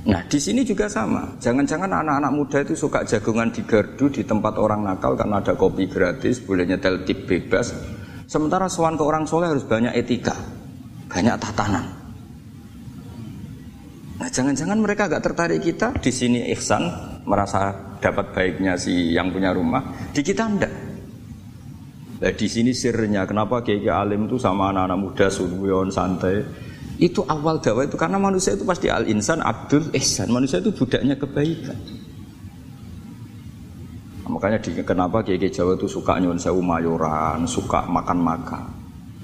Nah 0.02 0.26
di 0.26 0.40
sini 0.42 0.66
juga 0.66 0.90
sama. 0.90 1.38
Jangan-jangan 1.38 1.90
anak-anak 2.02 2.32
muda 2.34 2.58
itu 2.66 2.74
suka 2.74 3.06
jagungan 3.06 3.54
di 3.54 3.62
gardu 3.62 4.10
di 4.10 4.26
tempat 4.26 4.58
orang 4.58 4.82
nakal 4.82 5.14
karena 5.14 5.38
ada 5.38 5.54
kopi 5.54 5.86
gratis, 5.86 6.42
boleh 6.42 6.66
nyetel 6.66 7.06
tip 7.06 7.30
bebas. 7.30 7.70
Sementara 8.26 8.66
soal 8.66 8.98
ke 8.98 9.04
orang 9.06 9.30
soleh 9.30 9.54
harus 9.54 9.68
banyak 9.68 9.94
etika, 9.94 10.34
banyak 11.06 11.38
tatanan. 11.38 11.86
Nah 14.18 14.30
jangan-jangan 14.30 14.80
mereka 14.82 15.06
agak 15.06 15.22
tertarik 15.22 15.62
kita 15.62 15.94
di 16.02 16.10
sini 16.10 16.50
ihsan 16.58 16.82
merasa 17.26 17.94
dapat 18.02 18.34
baiknya 18.34 18.74
si 18.82 19.14
yang 19.14 19.30
punya 19.30 19.54
rumah, 19.54 20.10
di 20.10 20.26
kita 20.26 20.44
enggak. 20.50 20.74
Nah, 22.22 22.30
di 22.38 22.46
sini 22.46 22.70
sirnya 22.70 23.26
kenapa 23.26 23.66
kiai 23.66 23.90
alim 23.90 24.30
itu 24.30 24.38
sama 24.38 24.70
anak-anak 24.70 25.00
muda 25.02 25.28
sunuyon 25.34 25.90
santai. 25.90 26.70
Itu 27.02 27.26
awal 27.26 27.58
dakwah 27.58 27.90
itu 27.90 27.98
karena 27.98 28.22
manusia 28.22 28.54
itu 28.54 28.62
pasti 28.62 28.86
al 28.86 29.10
insan 29.10 29.42
abdul 29.42 29.90
ihsan. 29.98 30.30
Manusia 30.30 30.62
itu 30.62 30.70
budaknya 30.70 31.18
kebaikan. 31.18 31.74
Nah, 34.22 34.30
makanya 34.30 34.62
di, 34.62 34.86
kenapa 34.86 35.26
kiai 35.26 35.50
Jawa 35.50 35.74
itu 35.74 35.90
suka 35.90 36.22
nyuwun 36.22 36.38
sewu 36.38 36.62
mayoran, 36.62 37.50
suka 37.50 37.90
makan-makan. 37.90 38.70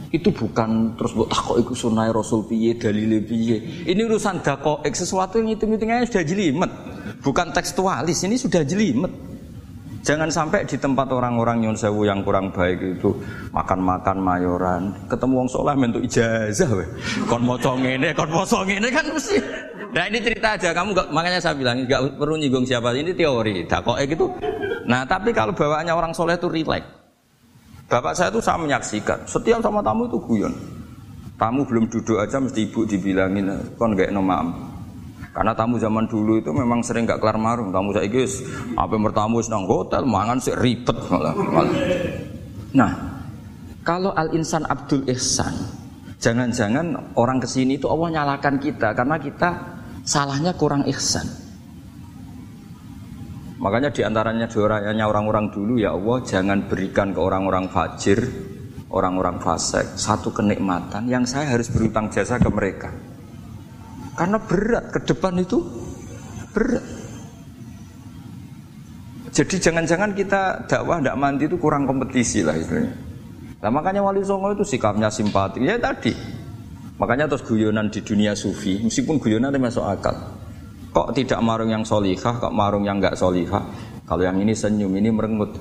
Itu 0.09 0.33
bukan 0.33 0.97
terus 0.97 1.13
buat 1.13 1.29
takok 1.29 1.61
iku 1.61 1.73
sunai 1.77 2.09
rasul 2.09 2.49
piye 2.49 2.73
dalile 2.81 3.21
piye. 3.21 3.85
Ini 3.85 4.01
urusan 4.09 4.41
dakoek 4.41 4.89
sesuatu 4.97 5.37
yang 5.37 5.53
itu 5.53 5.69
hitungannya 5.69 6.09
sudah 6.09 6.25
jelimet. 6.25 6.71
Bukan 7.21 7.53
tekstualis, 7.53 8.25
ini 8.25 8.41
sudah 8.41 8.65
jelimet. 8.65 9.26
Jangan 10.07 10.31
sampai 10.31 10.63
di 10.63 10.79
tempat 10.79 11.11
orang-orang 11.11 11.67
nyon 11.67 11.75
sewu 11.75 12.07
yang 12.07 12.23
kurang 12.23 12.47
baik 12.55 12.79
itu 12.79 13.11
makan-makan 13.51 14.15
mayoran, 14.23 14.95
ketemu 15.11 15.43
wong 15.43 15.49
soleh 15.51 15.75
mentuk 15.75 15.99
ijazah 15.99 16.71
weh. 16.79 16.87
Kon 17.27 17.43
maca 17.43 17.75
ngene, 17.75 18.15
kon 18.15 18.31
maca 18.31 18.63
ngene 18.63 18.87
kan 18.87 19.03
mesti. 19.03 19.35
Nah 19.91 20.07
ini 20.07 20.23
cerita 20.23 20.55
aja, 20.55 20.71
kamu 20.71 20.95
gak, 20.95 21.07
makanya 21.11 21.43
saya 21.43 21.59
bilang 21.59 21.83
nggak 21.83 22.15
perlu 22.15 22.39
nyinggung 22.39 22.63
siapa, 22.63 22.95
ini 22.95 23.11
teori. 23.11 23.67
Dakoe 23.67 23.99
gitu. 24.07 24.31
Nah 24.87 25.03
tapi 25.03 25.35
kalau 25.35 25.51
bawaannya 25.51 25.91
orang 25.91 26.15
soleh 26.15 26.39
itu 26.39 26.47
rileks. 26.47 26.87
Bapak 27.91 28.15
saya 28.15 28.31
itu 28.31 28.39
saya 28.39 28.63
menyaksikan, 28.63 29.27
setiap 29.27 29.59
sama 29.59 29.83
tamu 29.83 30.07
itu 30.07 30.23
guyon. 30.23 30.55
Tamu 31.35 31.67
belum 31.67 31.91
duduk 31.91 32.15
aja 32.15 32.39
mesti 32.39 32.63
ibu 32.63 32.87
dibilangin, 32.87 33.75
kon 33.75 33.91
gak 33.91 34.15
nomam. 34.15 34.55
Karena 35.37 35.53
tamu 35.53 35.77
zaman 35.77 36.09
dulu 36.09 36.41
itu 36.41 36.49
memang 36.49 36.81
sering 36.81 37.05
gak 37.05 37.21
kelar 37.21 37.37
marung. 37.37 37.69
Tamu 37.69 37.93
saya 37.93 38.09
guys, 38.09 38.41
apa 38.73 38.97
bertamu 38.97 39.37
senang 39.37 39.69
hotel, 39.69 40.01
mangan 40.01 40.41
sih 40.41 40.57
ribet 40.57 40.97
malah. 41.13 41.37
Nah, 42.73 42.91
kalau 43.85 44.17
al 44.17 44.33
insan 44.33 44.65
Abdul 44.65 45.05
Ihsan, 45.05 45.53
jangan-jangan 46.17 47.13
orang 47.13 47.37
ke 47.37 47.45
sini 47.45 47.77
itu 47.77 47.85
Allah 47.85 48.17
nyalakan 48.17 48.57
kita 48.57 48.97
karena 48.97 49.21
kita 49.21 49.49
salahnya 50.01 50.57
kurang 50.57 50.89
ihsan. 50.89 51.29
Makanya 53.61 53.93
di 53.93 54.01
antaranya 54.01 54.49
doanya 54.49 55.05
orang-orang 55.05 55.53
dulu 55.53 55.77
ya 55.77 55.93
Allah 55.93 56.17
jangan 56.25 56.65
berikan 56.65 57.13
ke 57.13 57.21
orang-orang 57.21 57.69
fajir, 57.69 58.25
orang-orang 58.89 59.37
fasik 59.37 59.85
satu 59.93 60.33
kenikmatan 60.33 61.05
yang 61.05 61.29
saya 61.29 61.53
harus 61.53 61.69
berutang 61.69 62.09
jasa 62.09 62.41
ke 62.41 62.49
mereka. 62.49 62.89
Karena 64.17 64.41
berat 64.41 64.89
ke 64.89 64.99
depan 65.05 65.37
itu 65.37 65.61
berat. 66.51 66.81
Jadi 69.29 69.61
jangan-jangan 69.61 70.17
kita 70.17 70.65
dakwah 70.65 70.97
tidak 70.97 71.17
mandi 71.21 71.45
itu 71.45 71.61
kurang 71.61 71.85
kompetisi 71.85 72.41
lah 72.41 72.57
itu. 72.57 72.89
Nah 73.61 73.69
makanya 73.69 74.01
Wali 74.01 74.25
Songo 74.25 74.49
itu 74.57 74.65
sikapnya 74.65 75.13
simpati. 75.13 75.61
Ya 75.61 75.77
tadi. 75.77 76.09
Makanya 76.97 77.29
terus 77.29 77.45
guyonan 77.45 77.93
di 77.93 78.01
dunia 78.01 78.33
sufi, 78.33 78.81
meskipun 78.81 79.21
guyonan 79.21 79.53
itu 79.53 79.61
masuk 79.61 79.85
akal. 79.85 80.17
Kok 80.89 81.13
tidak 81.13 81.37
marung 81.45 81.69
yang 81.69 81.85
solihah, 81.85 82.41
kok 82.41 82.49
marung 82.49 82.89
yang 82.89 82.97
nggak 82.97 83.13
solihah? 83.13 83.61
Kalau 84.09 84.25
yang 84.25 84.41
ini 84.41 84.57
senyum, 84.57 84.89
ini 84.97 85.13
merengut. 85.13 85.53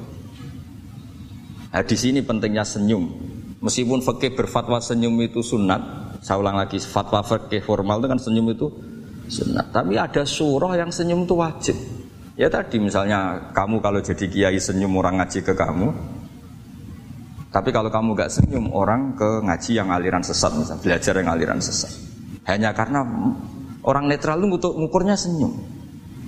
Nah, 1.76 1.84
di 1.84 1.92
sini 1.92 2.24
pentingnya 2.24 2.64
senyum. 2.64 3.04
Meskipun 3.60 4.00
fakih 4.00 4.32
berfatwa 4.32 4.80
senyum 4.80 5.12
itu 5.20 5.44
sunat, 5.44 6.05
saya 6.22 6.36
ulang 6.40 6.56
lagi, 6.56 6.78
fatwa 6.80 7.20
fikih 7.24 7.64
formal 7.64 8.00
itu 8.02 8.08
kan 8.08 8.20
senyum 8.20 8.46
itu 8.52 8.66
sunat. 9.26 9.74
Tapi 9.74 9.98
ada 9.98 10.22
surah 10.22 10.72
yang 10.78 10.90
senyum 10.92 11.26
itu 11.26 11.34
wajib. 11.34 11.76
Ya 12.36 12.52
tadi 12.52 12.76
misalnya 12.76 13.50
kamu 13.56 13.80
kalau 13.80 14.00
jadi 14.04 14.24
kiai 14.28 14.58
senyum 14.60 14.92
orang 15.00 15.24
ngaji 15.24 15.40
ke 15.40 15.52
kamu. 15.56 15.88
Tapi 17.48 17.72
kalau 17.72 17.88
kamu 17.88 18.12
gak 18.12 18.28
senyum 18.36 18.68
orang 18.76 19.16
ke 19.16 19.40
ngaji 19.40 19.70
yang 19.80 19.88
aliran 19.88 20.20
sesat 20.20 20.52
misalnya, 20.52 20.82
belajar 20.84 21.14
yang 21.16 21.28
aliran 21.32 21.56
sesat. 21.56 21.88
Hanya 22.44 22.76
karena 22.76 23.00
orang 23.80 24.04
netral 24.12 24.44
itu 24.44 24.60
untuk 24.60 24.72
ngukurnya 24.76 25.16
senyum. 25.16 25.56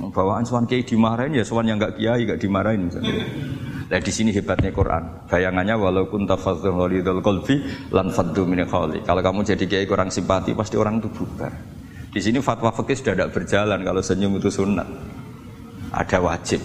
Bawaan 0.09 0.49
suan 0.49 0.65
kiai 0.65 0.89
dimarahin 0.89 1.37
ya 1.37 1.45
suan 1.45 1.69
yang 1.69 1.77
gak 1.77 2.01
kiai 2.01 2.25
gak 2.25 2.41
dimarahin 2.41 2.89
misalnya. 2.89 3.29
Nah 3.89 4.01
di 4.05 4.13
sini 4.13 4.31
hebatnya 4.37 4.69
Quran. 4.69 5.25
Bayangannya 5.25 5.81
walaupun 5.81 6.29
tafadzul 6.29 6.77
walidul 6.77 7.25
qalbi 7.25 7.65
lan 7.89 8.13
faddu 8.13 8.45
min 8.45 8.69
Kalau 8.69 9.21
kamu 9.25 9.41
jadi 9.49 9.65
kiai 9.65 9.87
kurang 9.89 10.13
simpati 10.13 10.53
pasti 10.53 10.77
orang 10.77 11.01
itu 11.01 11.09
bubar. 11.09 11.53
Di 12.13 12.21
sini 12.21 12.41
fatwa 12.45 12.69
fikih 12.69 12.97
sudah 13.01 13.15
tidak 13.17 13.31
berjalan 13.33 13.81
kalau 13.81 14.01
senyum 14.05 14.37
itu 14.37 14.53
sunat. 14.53 14.89
Ada 15.89 16.21
wajib. 16.21 16.61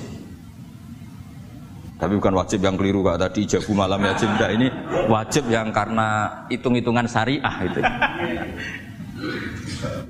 Tapi 1.96 2.20
bukan 2.20 2.36
wajib 2.36 2.60
yang 2.60 2.76
keliru 2.76 3.00
kak 3.08 3.16
tadi 3.16 3.48
jabu 3.48 3.72
malam 3.72 4.04
ya 4.04 4.12
cinta 4.20 4.52
ini 4.52 4.68
wajib 5.08 5.48
yang 5.48 5.72
karena 5.72 6.28
hitung-hitungan 6.52 7.08
syariah 7.08 7.56
itu. 7.64 7.80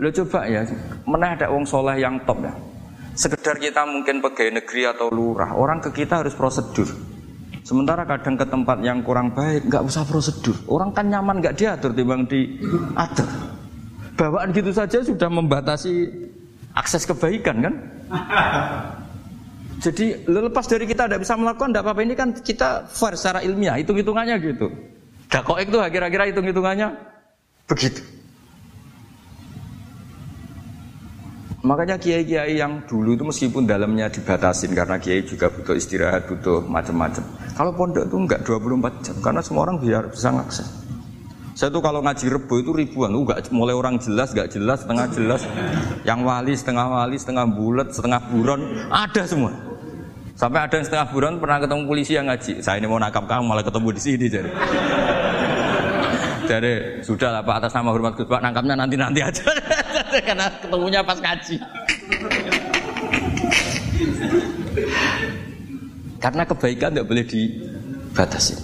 Lo 0.01 0.09
coba 0.09 0.49
ya, 0.49 0.65
mana 1.05 1.37
ada 1.37 1.53
wong 1.53 1.61
soleh 1.61 2.01
yang 2.01 2.17
top 2.25 2.41
ya. 2.41 2.53
Sekedar 3.13 3.61
kita 3.61 3.85
mungkin 3.85 4.25
pegawai 4.25 4.57
negeri 4.61 4.89
atau 4.89 5.13
lurah, 5.13 5.53
orang 5.53 5.77
ke 5.77 5.93
kita 5.93 6.25
harus 6.25 6.33
prosedur. 6.33 6.89
Sementara 7.63 8.03
kadang 8.03 8.35
ke 8.35 8.43
tempat 8.43 8.81
yang 8.81 9.05
kurang 9.05 9.31
baik, 9.31 9.69
nggak 9.69 9.85
usah 9.85 10.03
prosedur. 10.03 10.57
Orang 10.67 10.91
kan 10.91 11.07
nyaman 11.07 11.39
nggak 11.39 11.55
diatur 11.55 11.93
timbang 11.93 12.25
diatur. 12.25 13.29
Bawaan 14.17 14.49
gitu 14.51 14.73
saja 14.73 14.99
sudah 14.99 15.29
membatasi 15.29 16.09
akses 16.73 17.05
kebaikan 17.05 17.61
kan? 17.61 17.73
Jadi 19.83 20.25
lepas 20.27 20.65
dari 20.65 20.87
kita 20.87 21.05
tidak 21.07 21.21
bisa 21.21 21.35
melakukan, 21.35 21.69
tidak 21.71 21.83
apa-apa. 21.85 22.01
Ini 22.01 22.15
kan 22.15 22.29
kita 22.39 22.87
fair 22.87 23.13
secara 23.19 23.43
ilmiah, 23.43 23.75
hitung-hitungannya 23.77 24.35
gitu. 24.41 24.67
Dakoek 25.27 25.59
itu 25.65 25.77
kira-kira 25.91 26.23
hitung-hitungannya 26.29 26.87
begitu. 27.67 28.22
Makanya 31.63 31.95
kiai-kiai 31.95 32.59
yang 32.59 32.83
dulu 32.83 33.15
itu 33.15 33.23
meskipun 33.23 33.63
dalamnya 33.63 34.11
dibatasin 34.11 34.75
karena 34.75 34.99
kiai 34.99 35.23
juga 35.23 35.47
butuh 35.47 35.71
istirahat, 35.79 36.27
butuh 36.27 36.59
macam-macam. 36.59 37.23
Kalau 37.55 37.71
pondok 37.71 38.03
itu 38.03 38.17
enggak 38.19 38.43
24 38.43 38.99
jam 38.99 39.15
karena 39.23 39.39
semua 39.39 39.63
orang 39.63 39.79
biar 39.79 40.11
bisa 40.11 40.27
ngakses. 40.35 40.67
Saya 41.55 41.71
tuh 41.71 41.79
kalau 41.79 42.03
ngaji 42.03 42.35
rebo 42.35 42.59
itu 42.59 42.75
ribuan, 42.75 43.15
enggak 43.15 43.47
mulai 43.55 43.71
orang 43.71 43.95
jelas, 43.95 44.35
enggak 44.35 44.51
jelas, 44.51 44.83
setengah 44.83 45.07
jelas, 45.15 45.41
yang 46.03 46.19
wali, 46.27 46.51
setengah 46.51 46.83
wali, 46.83 47.15
setengah 47.15 47.47
bulat, 47.47 47.87
setengah 47.95 48.19
buron, 48.27 48.61
ada 48.91 49.23
semua. 49.23 49.55
Sampai 50.35 50.67
ada 50.67 50.75
yang 50.75 50.83
setengah 50.83 51.07
buron 51.15 51.39
pernah 51.39 51.63
ketemu 51.63 51.81
polisi 51.87 52.11
yang 52.19 52.27
ngaji. 52.27 52.59
Saya 52.59 52.75
ini 52.75 52.91
mau 52.91 52.99
nakap 52.99 53.23
kamu 53.23 53.47
malah 53.47 53.63
ketemu 53.63 53.87
di 53.95 54.01
sini 54.03 54.25
jadi. 54.27 54.51
Jadi 56.43 56.73
sudah 57.07 57.39
lah 57.39 57.41
Pak 57.47 57.55
atas 57.63 57.71
nama 57.71 57.87
hormat 57.95 58.19
Gus 58.19 58.27
Pak 58.27 58.43
nangkapnya 58.43 58.75
nanti 58.75 58.99
nanti 58.99 59.23
aja 59.23 59.47
karena 60.21 60.51
ketemunya 60.61 60.99
pas 61.01 61.17
ngaji. 61.17 61.55
karena 66.23 66.43
kebaikan 66.47 66.89
tidak 66.95 67.07
boleh 67.11 67.25
dibatasi. 67.27 68.55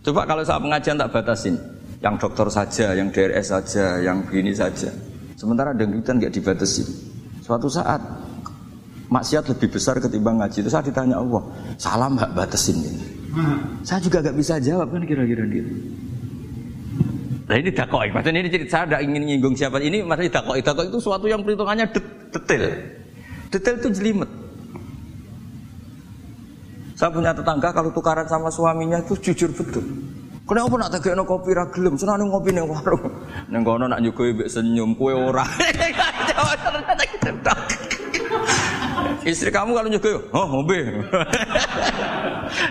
Coba 0.00 0.24
kalau 0.24 0.42
saat 0.42 0.64
pengajian 0.64 0.96
tak 0.96 1.12
batasin, 1.12 1.54
yang 2.00 2.16
dokter 2.16 2.48
saja, 2.48 2.96
yang 2.96 3.12
DRS 3.12 3.52
saja, 3.52 4.00
yang 4.00 4.24
begini 4.24 4.56
saja. 4.56 4.88
Sementara 5.36 5.76
dangdutan 5.76 6.18
nggak 6.18 6.32
dibatasi. 6.32 6.82
Suatu 7.44 7.68
saat 7.68 8.00
maksiat 9.12 9.44
lebih 9.52 9.68
besar 9.76 10.00
ketimbang 10.00 10.40
ngaji. 10.40 10.64
Itu 10.64 10.70
saya 10.72 10.88
ditanya 10.88 11.20
Allah, 11.20 11.42
salam 11.76 12.16
nggak 12.16 12.32
batasin 12.32 12.80
ini. 12.80 13.06
Saya 13.84 14.00
juga 14.00 14.24
nggak 14.24 14.36
bisa 14.36 14.56
jawab 14.58 14.88
kan 14.88 15.04
kira-kira 15.04 15.44
dia. 15.46 15.64
Nah 17.52 17.60
ini 17.60 17.68
dakoi, 17.68 18.08
maksudnya 18.08 18.40
ini 18.40 18.48
cerita 18.48 18.80
saya 18.80 18.84
tidak 18.88 19.02
ingin 19.04 19.28
nyinggung 19.28 19.52
siapa 19.52 19.76
ini, 19.76 20.00
maksudnya 20.00 20.40
dakoi, 20.40 20.64
dakoi 20.64 20.88
itu 20.88 20.96
suatu 21.04 21.28
yang 21.28 21.44
perhitungannya 21.44 21.84
detail, 22.32 22.64
detail 23.52 23.76
itu 23.76 23.88
jelimet. 23.92 24.30
Saya 26.96 27.12
punya 27.12 27.36
tetangga 27.36 27.68
kalau 27.76 27.92
tukaran 27.92 28.24
sama 28.24 28.48
suaminya 28.48 29.04
itu 29.04 29.20
jujur 29.20 29.52
betul. 29.52 29.84
Kenapa 30.48 30.80
nak 30.80 30.96
tegakno 30.96 31.28
kopi 31.28 31.52
ra 31.52 31.68
gelem, 31.68 31.92
senane 32.00 32.24
ngopi 32.24 32.56
ning 32.56 32.64
warung. 32.64 33.20
Ning 33.52 33.60
kono 33.60 33.84
nak 33.84 34.00
nyugoi 34.00 34.32
mbek 34.32 34.48
senyum, 34.48 34.96
kue 34.96 35.12
ora. 35.12 35.44
Istri 39.28 39.52
kamu 39.52 39.76
kalau 39.76 39.92
nyugoi, 39.92 40.16
oh 40.32 40.46
ngombe. 40.48 40.80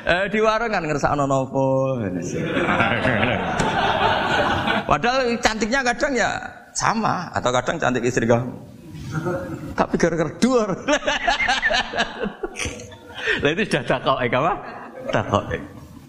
eh, 0.10 0.26
di 0.34 0.41
warung 0.41 0.74
kan 0.74 0.89
ngersakno 0.89 1.30
nopo. 1.30 2.02
Padahal 4.91 5.39
cantiknya 5.39 5.80
kadang 5.88 6.12
ya 6.19 6.36
sama 6.75 7.32
atau 7.32 7.47
kadang 7.56 7.80
cantik 7.80 8.04
istri 8.04 8.27
kamu. 8.27 8.51
Tapi 9.71 9.95
gara-gara 9.95 10.32
dua. 10.36 10.67
Lah 13.39 13.49
itu 13.56 13.63
sudah 13.71 14.19
eh 14.19 14.27
apa? 14.36 14.54
Takok. 15.15 15.43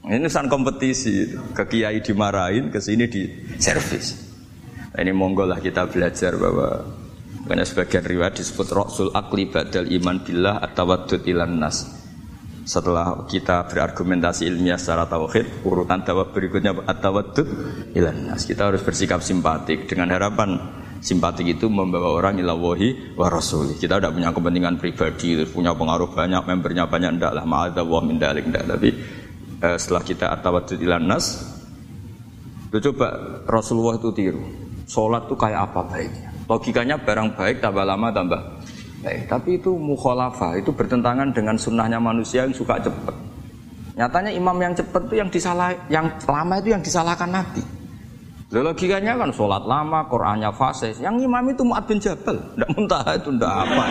Ini 0.02 0.26
urusan 0.26 0.50
kompetisi. 0.50 1.30
Ke 1.54 1.62
kiai 1.70 2.02
dimarahin, 2.02 2.74
ke 2.74 2.82
sini 2.82 3.06
di 3.06 3.22
servis. 3.62 4.18
Ini 4.98 5.14
monggo 5.14 5.46
lah 5.46 5.62
kita 5.62 5.86
belajar 5.86 6.34
bahwa 6.34 6.82
karena 7.46 7.62
sebagian 7.62 8.02
riwayat 8.02 8.34
disebut 8.34 8.66
Rasul 8.74 9.08
akli 9.14 9.46
badal 9.46 9.86
iman 9.94 10.26
billah 10.26 10.58
atau 10.58 10.90
wadud 10.90 11.22
ilan 11.22 11.54
nas 11.62 12.01
setelah 12.62 13.26
kita 13.26 13.66
berargumentasi 13.66 14.46
ilmiah 14.46 14.78
secara 14.78 15.10
tauhid, 15.10 15.66
urutan 15.66 16.06
jawab 16.06 16.30
berikutnya 16.30 16.70
at-tawaddud 16.86 17.48
ilan 17.94 18.30
nas. 18.30 18.46
Kita 18.46 18.70
harus 18.70 18.82
bersikap 18.86 19.18
simpatik 19.18 19.90
dengan 19.90 20.14
harapan 20.14 20.58
simpatik 21.02 21.58
itu 21.58 21.66
membawa 21.66 22.14
orang 22.14 22.38
ilawahi 22.38 23.18
wa 23.18 23.26
rasuli. 23.26 23.74
Kita 23.74 23.98
tidak 23.98 24.14
punya 24.14 24.30
kepentingan 24.30 24.78
pribadi, 24.78 25.42
punya 25.50 25.74
pengaruh 25.74 26.14
banyak, 26.14 26.42
membernya 26.46 26.86
banyak 26.86 27.18
ndak 27.18 27.32
lah, 27.34 27.44
ma'adzallah 27.44 28.00
min 28.06 28.16
dalik 28.22 28.46
ndak. 28.46 28.64
Tapi 28.70 28.88
eh, 29.58 29.76
setelah 29.82 30.02
kita 30.06 30.26
at-tawaddud 30.38 30.78
ilan 30.78 31.02
nas, 31.02 31.42
coba 32.70 33.42
Rasulullah 33.50 33.98
itu 33.98 34.14
tiru. 34.14 34.42
Sholat 34.86 35.26
itu 35.26 35.34
kayak 35.34 35.72
apa 35.72 35.80
baiknya? 35.90 36.30
Logikanya 36.46 36.96
barang 37.00 37.34
baik 37.34 37.64
tambah 37.64 37.82
lama 37.86 38.08
tambah 38.12 38.40
baik. 39.02 39.28
Tapi 39.28 39.50
itu 39.58 39.74
mukhalafah, 39.74 40.56
itu 40.56 40.70
bertentangan 40.70 41.34
dengan 41.34 41.58
sunnahnya 41.58 41.98
manusia 41.98 42.46
yang 42.46 42.54
suka 42.54 42.78
cepat. 42.78 43.14
Nyatanya 43.92 44.32
imam 44.32 44.56
yang 44.56 44.72
cepat 44.72 45.02
itu 45.10 45.14
yang 45.20 45.28
disalah, 45.28 45.68
yang 45.92 46.08
lama 46.24 46.54
itu 46.62 46.68
yang 46.72 46.80
disalahkan 46.80 47.28
Nabi. 47.28 47.60
Logikanya 48.52 49.16
kan 49.16 49.32
sholat 49.32 49.64
lama, 49.64 50.04
Qurannya 50.12 50.52
fase. 50.52 50.92
Yang 51.00 51.24
imam 51.24 51.44
itu 51.48 51.64
Mu'ad 51.64 51.84
bin 51.88 51.96
Jabal. 51.96 52.36
Tidak 52.36 52.68
muntah 52.76 53.00
itu, 53.16 53.32
tidak 53.32 53.52
apa. 53.64 53.84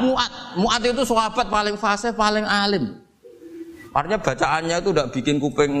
Mu'ad, 0.00 0.32
Mu'ad 0.56 0.82
itu 0.84 1.02
sahabat 1.04 1.46
paling 1.52 1.76
fase, 1.76 2.08
paling 2.16 2.48
alim. 2.48 2.96
Artinya 3.92 4.16
bacaannya 4.20 4.76
itu 4.80 4.90
tidak 4.92 5.08
bikin 5.12 5.36
kuping 5.36 5.72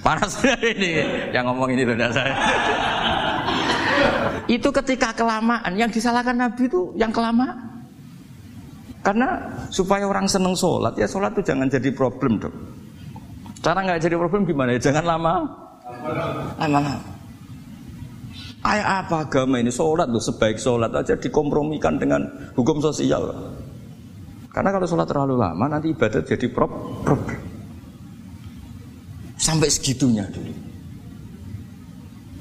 panas 0.00 0.40
ini. 0.72 1.04
Yang 1.36 1.44
ngomong 1.52 1.68
ini 1.68 1.84
loh, 1.84 1.96
saya. 2.12 2.32
Itu 4.50 4.74
ketika 4.74 5.14
kelamaan, 5.14 5.72
yang 5.78 5.90
disalahkan 5.90 6.34
Nabi 6.34 6.66
itu 6.66 6.90
yang 6.98 7.14
kelamaan. 7.14 7.70
Karena 9.00 9.40
supaya 9.72 10.04
orang 10.04 10.28
seneng 10.28 10.52
sholat, 10.52 10.92
ya 10.98 11.08
sholat 11.08 11.32
itu 11.32 11.48
jangan 11.48 11.70
jadi 11.72 11.88
problem 11.94 12.36
dong. 12.36 12.52
Cara 13.64 13.80
nggak 13.80 14.00
jadi 14.04 14.16
problem 14.20 14.44
gimana 14.44 14.76
ya? 14.76 14.80
Jangan 14.92 15.04
lama, 15.04 15.34
lama-lama. 16.60 17.00
Apa 18.60 19.24
agama 19.24 19.56
ini 19.56 19.72
sholat 19.72 20.12
tuh 20.12 20.20
sebaik 20.20 20.60
sholat 20.60 20.92
aja 20.92 21.16
dikompromikan 21.16 21.96
dengan 21.96 22.28
hukum 22.52 22.76
sosial. 22.84 23.32
Karena 24.52 24.68
kalau 24.68 24.84
sholat 24.84 25.08
terlalu 25.08 25.40
lama 25.40 25.64
nanti 25.64 25.96
ibadat 25.96 26.28
jadi 26.28 26.52
problem. 26.52 27.16
Sampai 29.40 29.72
segitunya 29.72 30.28
dulu. 30.28 30.69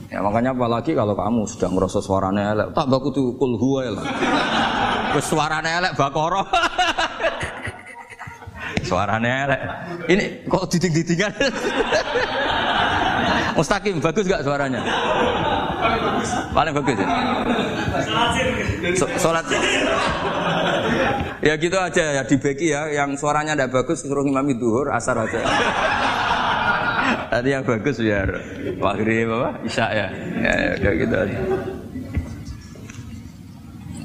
Ya 0.10 0.26
makanya 0.26 0.58
apalagi 0.58 0.98
kalau 0.98 1.14
kamu 1.14 1.46
sudah 1.46 1.70
ngerasa 1.70 2.02
suaranya 2.02 2.58
elek, 2.58 2.68
tak 2.74 2.90
baku 2.90 3.14
tuh 3.14 3.30
kul 3.38 3.54
huwa 3.62 3.86
ya 3.86 3.92
lah. 3.94 4.06
suaranya 5.30 5.72
elek 5.78 5.94
bakoro. 5.94 6.42
suaranya 8.90 9.32
elek. 9.46 9.62
Ini 10.10 10.50
kok 10.50 10.66
diding-didingan. 10.74 11.30
Mustaqim 13.58 14.02
bagus 14.02 14.26
gak 14.26 14.42
suaranya? 14.42 14.82
Paling 16.58 16.74
bagus 16.74 16.96
ya. 16.98 17.08
So, 18.98 19.06
sholat. 19.22 19.46
Ya 21.46 21.54
gitu 21.54 21.78
aja 21.78 22.04
ya 22.18 22.24
dibagi 22.26 22.74
ya. 22.74 22.90
Yang 22.90 23.22
suaranya 23.22 23.54
tidak 23.54 23.78
bagus 23.78 24.02
suruh 24.02 24.26
imami 24.26 24.58
duhur 24.58 24.90
asar 24.90 25.22
aja. 25.22 25.46
Tadi 27.30 27.50
yang 27.54 27.64
bagus 27.64 27.98
biar 28.02 28.28
maghrib 28.78 29.30
apa? 29.30 29.50
Isya 29.66 29.88
ya. 29.94 30.08
Ya, 30.40 30.54
ya 30.54 30.72
kayak 30.82 30.96
gitu 30.98 31.16
aja. 31.16 31.40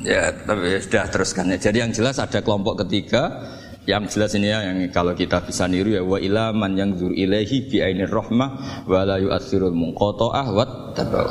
Ya, 0.05 0.23
tapi 0.45 0.65
ya, 0.69 0.79
sudah 0.85 1.05
teruskan 1.09 1.45
ya. 1.57 1.59
Jadi 1.59 1.79
yang 1.81 1.93
jelas 1.97 2.21
ada 2.21 2.45
kelompok 2.45 2.85
ketiga 2.85 3.49
yang 3.85 4.09
jelas 4.09 4.33
ini 4.33 4.49
ya 4.49 4.65
yang 4.65 4.81
kalau 4.89 5.13
kita 5.13 5.45
bisa 5.45 5.69
niru 5.69 5.93
ya 5.93 6.01
wa 6.01 6.17
ilaman 6.17 6.73
yang 6.73 6.91
zur 6.97 7.13
ilahi 7.13 7.69
bi 7.69 7.85
ainir 7.85 8.09
rahmah 8.09 8.85
wa 8.89 9.01
la 9.05 9.21
yu'athirul 9.21 9.77
munqata'ah 9.77 10.47
wa 10.53 10.65
tabau. 10.97 11.29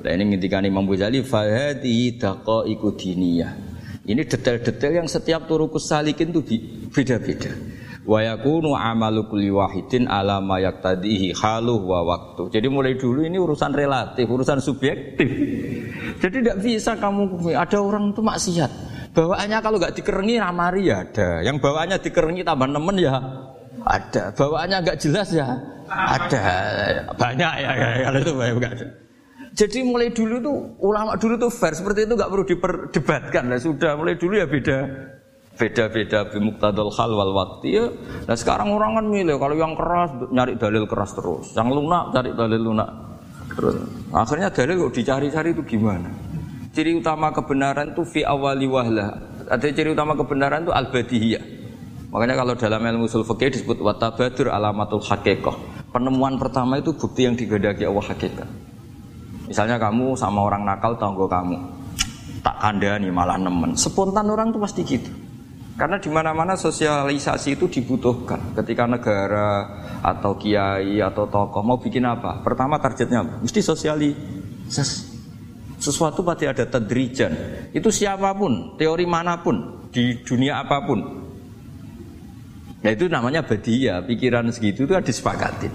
Nah 0.00 0.10
ini 0.16 0.32
ngintikan 0.32 0.64
Imam 0.64 0.88
Ghazali 0.88 1.20
fahadi 1.20 2.16
daqaiqu 2.16 2.88
diniyah. 2.96 3.52
Ini 4.00 4.24
detail-detail 4.24 5.04
yang 5.04 5.08
setiap 5.08 5.44
turukus 5.44 5.92
salikin 5.92 6.32
itu 6.32 6.40
beda-beda 6.88 7.52
wa 8.10 8.18
yakunu 8.26 8.74
amalu 8.74 9.30
kulli 9.30 9.54
wahidin 9.54 10.10
ala 10.10 10.42
ma 10.42 10.58
yaqtadihi 10.58 11.30
haluh 11.38 11.78
wa 11.78 12.02
waktu. 12.02 12.50
Jadi 12.50 12.66
mulai 12.66 12.98
dulu 12.98 13.22
ini 13.22 13.38
urusan 13.38 13.70
relatif, 13.70 14.26
urusan 14.26 14.58
subjektif. 14.58 15.30
Jadi 16.18 16.34
tidak 16.42 16.56
bisa 16.58 16.98
kamu 16.98 17.54
ada 17.54 17.78
orang 17.78 18.10
itu 18.10 18.18
maksiat. 18.18 18.70
Bawaannya 19.14 19.58
kalau 19.62 19.78
nggak 19.78 19.94
dikerengi 19.94 20.42
ramari 20.42 20.90
ya 20.90 21.06
ada. 21.06 21.46
Yang 21.46 21.62
bawaannya 21.62 22.02
dikerengi 22.02 22.42
tambah 22.42 22.66
nemen 22.66 22.96
ya 22.98 23.14
ada. 23.86 24.34
Bawaannya 24.34 24.76
nggak 24.82 24.98
jelas 24.98 25.30
ya 25.30 25.46
ada. 25.86 26.42
Banyak 27.14 27.52
ya 27.62 27.70
kalau 28.10 28.18
itu 28.18 28.32
banyak 28.34 28.58
ada. 28.58 28.86
Jadi 29.50 29.82
mulai 29.82 30.14
dulu 30.14 30.38
tuh 30.38 30.56
ulama 30.82 31.18
dulu 31.18 31.34
tuh 31.34 31.50
fair 31.50 31.74
seperti 31.74 32.06
itu 32.06 32.14
nggak 32.14 32.30
perlu 32.30 32.46
diperdebatkan 32.46 33.50
lah 33.50 33.58
sudah 33.58 33.98
mulai 33.98 34.14
dulu 34.14 34.38
ya 34.38 34.46
beda 34.46 34.78
beda-beda 35.58 36.28
bimuktadul 36.30 36.90
hal 36.94 37.10
wal 37.12 37.32
waktu 37.34 37.66
ya. 37.68 37.86
Nah 38.24 38.36
sekarang 38.36 38.70
orang 38.72 39.00
kan 39.00 39.06
milih 39.10 39.36
kalau 39.36 39.54
yang 39.58 39.74
keras 39.74 40.10
nyari 40.30 40.56
dalil 40.56 40.84
keras 40.86 41.12
terus, 41.12 41.52
yang 41.52 41.68
lunak 41.68 42.14
cari 42.14 42.30
dalil 42.32 42.60
lunak 42.60 42.90
terus. 43.52 43.76
Akhirnya 44.14 44.48
dalil 44.48 44.88
kok 44.88 44.94
dicari-cari 44.94 45.48
itu 45.52 45.62
gimana? 45.66 46.08
Ciri 46.70 46.94
utama 46.94 47.34
kebenaran 47.34 47.92
itu 47.92 48.06
fi 48.06 48.22
awali 48.22 48.70
wahlah. 48.70 49.18
Ada 49.50 49.74
ciri 49.74 49.90
utama 49.90 50.14
kebenaran 50.14 50.62
itu 50.62 50.72
al-badihiyah. 50.72 51.44
Makanya 52.10 52.42
kalau 52.42 52.54
dalam 52.58 52.82
ilmu 52.82 53.06
usul 53.06 53.22
fikih 53.22 53.54
disebut 53.54 53.78
watabadur 53.82 54.50
alamatul 54.50 55.02
haqiqah. 55.02 55.54
Penemuan 55.90 56.38
pertama 56.38 56.78
itu 56.78 56.94
bukti 56.94 57.26
yang 57.26 57.34
digadaki 57.34 57.86
Allah 57.86 58.06
hakikat. 58.06 58.48
Misalnya 59.50 59.82
kamu 59.82 60.14
sama 60.14 60.46
orang 60.46 60.62
nakal 60.62 60.94
tanggo 60.94 61.26
kamu. 61.26 61.58
tak 62.40 62.56
kandani 62.56 63.12
malah 63.12 63.36
nemen. 63.36 63.76
Spontan 63.76 64.24
orang 64.32 64.48
tuh 64.48 64.64
pasti 64.64 64.80
gitu. 64.80 65.12
Karena 65.80 65.96
di 65.96 66.12
mana-mana 66.12 66.60
sosialisasi 66.60 67.56
itu 67.56 67.64
dibutuhkan. 67.72 68.52
Ketika 68.52 68.84
negara 68.84 69.80
atau 70.04 70.36
kiai 70.36 71.00
atau 71.00 71.24
tokoh 71.24 71.64
mau 71.64 71.80
bikin 71.80 72.04
apa? 72.04 72.44
Pertama 72.44 72.76
targetnya? 72.76 73.40
Mesti 73.40 73.64
sosialisasi. 73.64 75.08
Sesuatu 75.80 76.20
pasti 76.20 76.44
ada 76.44 76.68
tedrijan. 76.68 77.32
Itu 77.72 77.88
siapa 77.88 78.36
pun, 78.36 78.76
teori 78.76 79.08
mana 79.08 79.40
pun, 79.40 79.88
di 79.88 80.20
dunia 80.20 80.60
apa 80.60 80.84
pun. 80.84 81.00
Nah 82.84 82.90
itu 82.92 83.08
namanya 83.08 83.40
badia, 83.40 84.04
pikiran 84.04 84.52
segitu 84.52 84.84
itu 84.84 84.92
disepakatin. 84.92 85.72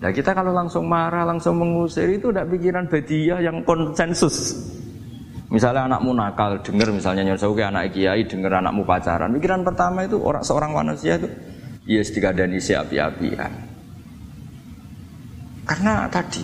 Nah 0.00 0.16
kita 0.16 0.32
kalau 0.32 0.56
langsung 0.56 0.88
marah, 0.88 1.28
langsung 1.28 1.60
mengusir 1.60 2.08
itu 2.08 2.32
udah 2.32 2.48
pikiran 2.48 2.88
badia 2.88 3.44
yang 3.44 3.60
konsensus. 3.68 4.64
Misalnya 5.46 5.86
anakmu 5.86 6.10
nakal, 6.10 6.58
dengar 6.58 6.90
misalnya 6.90 7.22
nyuruh 7.22 7.54
ke 7.54 7.62
anak 7.62 7.94
kiai, 7.94 8.26
dengar 8.26 8.58
anakmu 8.58 8.82
pacaran. 8.82 9.30
Pikiran 9.30 9.62
pertama 9.62 10.02
itu 10.02 10.18
orang 10.18 10.42
seorang 10.42 10.74
manusia 10.74 11.22
itu, 11.22 11.30
ya 11.86 12.02
dan 12.34 12.50
isi 12.50 12.74
api-apian. 12.74 13.52
Karena 15.66 16.10
tadi 16.10 16.42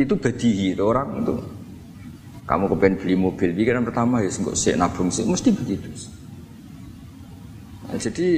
itu 0.00 0.16
badihi 0.16 0.72
itu 0.72 0.82
orang 0.84 1.20
itu. 1.20 1.36
Kamu 2.48 2.72
kepengen 2.72 2.94
beli 3.04 3.14
mobil, 3.20 3.50
pikiran 3.52 3.84
pertama 3.84 4.24
ya 4.24 4.32
nggak 4.32 4.56
sih 4.56 4.72
nabung 4.80 5.12
sih, 5.12 5.28
mesti 5.28 5.52
begitu. 5.52 5.88
Nah, 7.92 8.00
jadi 8.00 8.28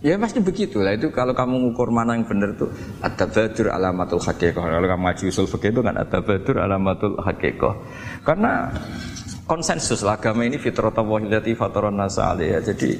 Ya 0.00 0.16
pasti 0.16 0.40
begitu 0.40 0.80
lah 0.80 0.96
itu 0.96 1.12
kalau 1.12 1.36
kamu 1.36 1.60
ngukur 1.60 1.92
mana 1.92 2.16
yang 2.16 2.24
benar 2.24 2.56
tuh 2.56 2.72
ada 3.04 3.28
badur 3.28 3.68
alamatul 3.68 4.16
hakikat 4.16 4.56
kalau 4.56 4.88
kamu 4.88 5.02
ngaji 5.04 5.24
usul 5.28 5.44
fikih 5.44 5.76
itu 5.76 5.84
kan 5.84 5.92
ada 5.92 6.24
badur 6.24 6.56
alamatul 6.56 7.20
hakikat 7.20 7.76
karena 8.24 8.72
konsensus 9.50 10.06
lah 10.06 10.14
agama 10.14 10.46
ini 10.46 10.62
fitratallahi 10.62 11.58
fataran 11.58 11.98
nasa 11.98 12.38
ya. 12.38 12.62
Jadi 12.62 12.94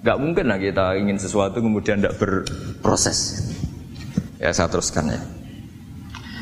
nggak 0.00 0.16
mungkin 0.16 0.48
lah 0.48 0.56
kita 0.56 0.96
ingin 0.96 1.20
sesuatu 1.20 1.60
kemudian 1.60 2.00
tidak 2.00 2.16
berproses. 2.16 3.44
Ya 4.40 4.56
saya 4.56 4.72
teruskan 4.72 5.12
ya. 5.12 5.20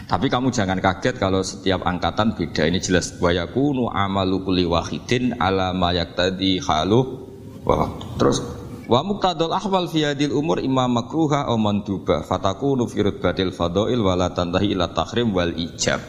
Tapi 0.07 0.31
kamu 0.31 0.55
jangan 0.55 0.79
kaget 0.79 1.19
kalau 1.19 1.43
setiap 1.43 1.83
angkatan 1.83 2.39
beda. 2.39 2.71
Ini 2.71 2.79
jelas 2.79 3.19
wayakunu 3.19 3.91
amalu 3.91 4.47
kulli 4.47 4.63
wahidin 4.71 5.35
ala 5.43 5.75
ma 5.75 5.91
yaktadi 5.91 6.63
halu. 6.63 7.27
Wah, 7.67 7.91
terus 8.21 8.39
Wa 8.85 9.01
muqtadul 9.01 9.49
ahwal 9.49 9.89
fi 9.89 10.05
hadil 10.05 10.37
umur 10.37 10.61
imam 10.61 10.93
makruha 10.93 11.49
aw 11.49 11.57
manduba 11.57 12.21
fatakunu 12.21 12.85
fi 12.85 13.01
rutbatil 13.01 13.49
fadail 13.49 13.97
wala 13.97 14.29
tantahi 14.29 14.77
ila 14.77 14.93
tahrim 14.93 15.33
wal 15.33 15.57
ijab. 15.57 16.05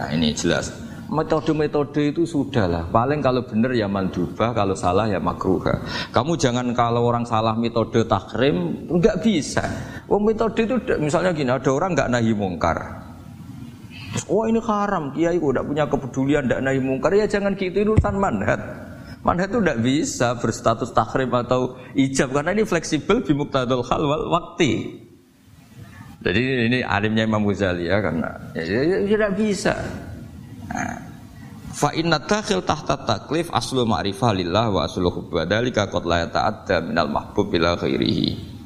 Nah 0.00 0.08
ini 0.16 0.32
jelas 0.32 0.87
metode-metode 1.08 2.12
itu 2.12 2.22
sudahlah. 2.28 2.88
Paling 2.92 3.24
kalau 3.24 3.44
benar 3.44 3.72
ya 3.72 3.88
mandubah, 3.88 4.52
kalau 4.52 4.76
salah 4.76 5.08
ya 5.08 5.16
makruha. 5.16 5.80
Kamu 6.12 6.36
jangan 6.36 6.70
kalau 6.76 7.08
orang 7.08 7.24
salah 7.24 7.56
metode 7.56 8.04
takrim, 8.04 8.86
nggak 8.88 9.24
bisa. 9.24 9.64
Oh 10.06 10.20
metode 10.20 10.68
itu 10.68 10.76
misalnya 11.00 11.32
gini, 11.32 11.48
ada 11.48 11.70
orang 11.72 11.96
nggak 11.96 12.10
nahi 12.12 12.32
mungkar. 12.36 12.78
oh 14.28 14.48
ini 14.48 14.60
haram, 14.64 15.12
kiai 15.12 15.36
udah 15.36 15.62
punya 15.64 15.84
kepedulian 15.84 16.48
nggak 16.48 16.60
nahi 16.64 16.80
mungkar 16.80 17.12
ya 17.12 17.28
jangan 17.28 17.52
gitu 17.56 17.76
itu 17.84 17.92
urusan 17.96 18.16
manhat. 18.16 18.60
Manhat 19.20 19.50
itu 19.52 19.58
tidak 19.60 19.80
bisa 19.82 20.28
berstatus 20.38 20.94
takrim 20.94 21.28
atau 21.34 21.76
ijab 21.92 22.32
karena 22.32 22.54
ini 22.54 22.62
fleksibel 22.64 23.20
bimuktadul 23.24 23.84
hal 23.84 24.02
wal 24.04 24.30
wakti. 24.30 25.04
Jadi 26.18 26.66
ini 26.66 26.78
alimnya 26.82 27.26
Imam 27.26 27.46
Ghazali 27.46 27.86
ya 27.86 28.02
karena 28.02 28.26
ya, 28.56 28.62
ya, 28.66 28.80
ya, 28.82 28.96
tidak 29.06 29.30
bisa. 29.38 29.74
Fa 31.78 31.94
inna 31.94 32.18
dakhil 32.18 32.66
tahta 32.66 32.98
taklif 33.06 33.54
aslu 33.54 33.86
ma'rifah 33.86 34.34
lillah 34.34 34.66
wa 34.72 34.80
aslu 34.82 35.06
hubba 35.14 35.46
dalika 35.46 35.86
qad 35.86 36.04
la 36.08 36.26
yata'adda 36.26 36.82
minal 36.82 37.06
mahbub 37.06 37.54
bila 37.54 37.78
ghairihi. 37.78 38.58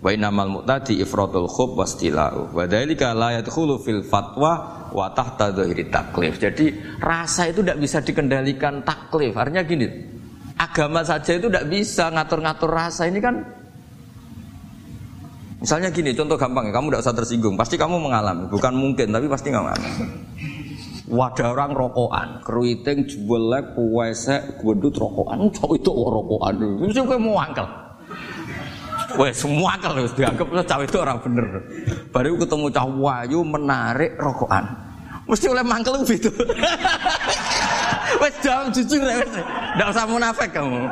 Wa 0.00 0.12
innamal 0.12 0.60
mu'tadi 0.60 1.00
ifratul 1.00 1.48
khub 1.48 1.80
wastila'u. 1.80 2.52
Wa 2.52 2.68
dalika 2.68 3.16
la 3.16 3.40
yadkhulu 3.40 3.80
fil 3.80 4.04
fatwa 4.04 4.86
wa 4.92 5.06
tahta 5.16 5.56
dhahiri 5.56 5.88
taklif. 5.88 6.36
Jadi 6.36 6.98
rasa 7.00 7.48
itu 7.48 7.64
tidak 7.64 7.80
bisa 7.80 7.98
dikendalikan 8.04 8.84
taklif. 8.84 9.32
Artinya 9.36 9.64
gini, 9.64 9.86
agama 10.60 11.00
saja 11.00 11.36
itu 11.36 11.48
tidak 11.48 11.64
bisa 11.64 12.12
ngatur-ngatur 12.12 12.68
rasa. 12.68 13.08
Ini 13.08 13.20
kan 13.24 13.36
Misalnya 15.60 15.92
gini, 15.92 16.16
contoh 16.16 16.40
gampang 16.40 16.68
ya, 16.68 16.72
kamu 16.72 16.88
tidak 16.88 17.04
usah 17.04 17.12
tersinggung, 17.20 17.52
pasti 17.52 17.76
kamu 17.76 18.00
mengalami, 18.00 18.48
bukan 18.48 18.72
mungkin, 18.72 19.12
tapi 19.12 19.28
pasti 19.28 19.52
mengalami 19.52 19.92
wadah 21.10 21.48
orang 21.52 21.74
rokokan, 21.74 22.28
keriting, 22.46 23.04
jebelek, 23.04 23.74
puwesek, 23.74 24.62
gendut 24.62 24.94
rokokan, 24.94 25.50
cowok 25.50 25.74
itu 25.74 25.90
rokokan, 25.90 26.54
mesti 26.86 27.00
gue 27.02 27.18
mau 27.18 27.36
angkel. 27.42 27.66
Wes 29.18 29.42
semua 29.42 29.74
angkel 29.74 29.92
harus 29.98 30.14
dianggap 30.14 30.46
cowok 30.46 30.84
itu 30.86 30.98
orang 31.02 31.18
bener. 31.18 31.46
Baru 32.14 32.38
ketemu 32.38 32.66
cowok 32.70 32.94
wayu 33.02 33.40
menarik 33.42 34.14
rokokan, 34.16 34.64
mesti 35.26 35.46
oleh 35.50 35.64
mangkel 35.66 35.98
gitu. 36.06 36.30
Wes 38.20 38.34
jam 38.42 38.68
jujur 38.74 39.00
ya, 39.06 39.22
wes. 39.22 39.32
Tidak 39.32 39.86
usah 39.86 40.04
munafik 40.10 40.50
kamu. 40.50 40.82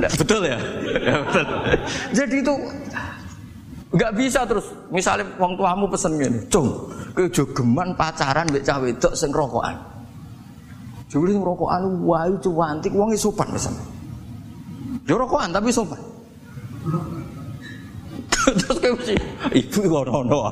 Betul 0.00 0.40
ya? 0.46 0.58
ya 1.06 1.14
betul. 1.22 1.46
Jadi 2.14 2.36
itu 2.42 2.54
Enggak 3.92 4.12
bisa 4.16 4.40
terus. 4.48 4.66
Misalnya 4.88 5.28
wong 5.36 5.52
tuamu 5.60 5.84
pesen 5.92 6.16
ngene, 6.16 6.48
"Cung, 6.48 6.88
kowe 7.12 7.28
jogeman 7.28 7.92
pacaran 7.92 8.48
mbek 8.48 8.64
cah 8.64 8.80
wedok 8.80 9.12
sing 9.12 9.28
rokokan." 9.28 9.76
Juli 11.12 11.36
rokokan 11.36 12.00
wae 12.08 12.32
cuantik 12.40 12.96
wong 12.96 13.12
sopan 13.20 13.52
pesan. 13.52 13.76
Yo 15.04 15.20
rokokan 15.20 15.52
tapi 15.52 15.68
sopan. 15.68 16.00
terus 18.58 18.78
kayak 18.82 18.94
mesti 18.98 19.14
ibu 19.54 19.80
ngono 19.86 20.50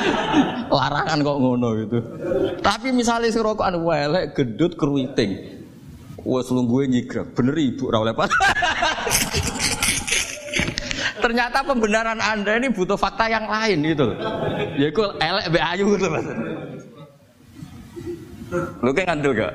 larangan 0.78 1.18
kok 1.18 1.38
ngono 1.42 1.68
gitu 1.82 1.98
tapi 2.62 2.94
misalnya 2.94 3.30
si 3.34 3.42
rokokan 3.42 3.82
welek 3.82 4.38
gedut 4.38 4.78
keruiting 4.78 5.42
wes 6.22 6.48
lungguhe 6.48 6.86
nyigrek 6.86 7.34
bener 7.34 7.56
ibu 7.58 7.90
ora 7.90 8.06
oleh 8.06 8.14
ternyata 11.24 11.64
pembenaran 11.64 12.20
Anda 12.20 12.60
ini 12.60 12.68
butuh 12.68 13.00
fakta 13.00 13.32
yang 13.32 13.48
lain 13.48 13.80
gitu. 13.80 14.12
Ya 14.76 14.92
itu 14.92 15.02
elek 15.24 15.46
be 15.48 15.56
ayu 15.56 15.96
gitu 15.96 16.06
Mas. 16.12 16.26
Lu 18.84 18.92
kayak 18.92 19.08
ngandel 19.08 19.32
gak? 19.32 19.52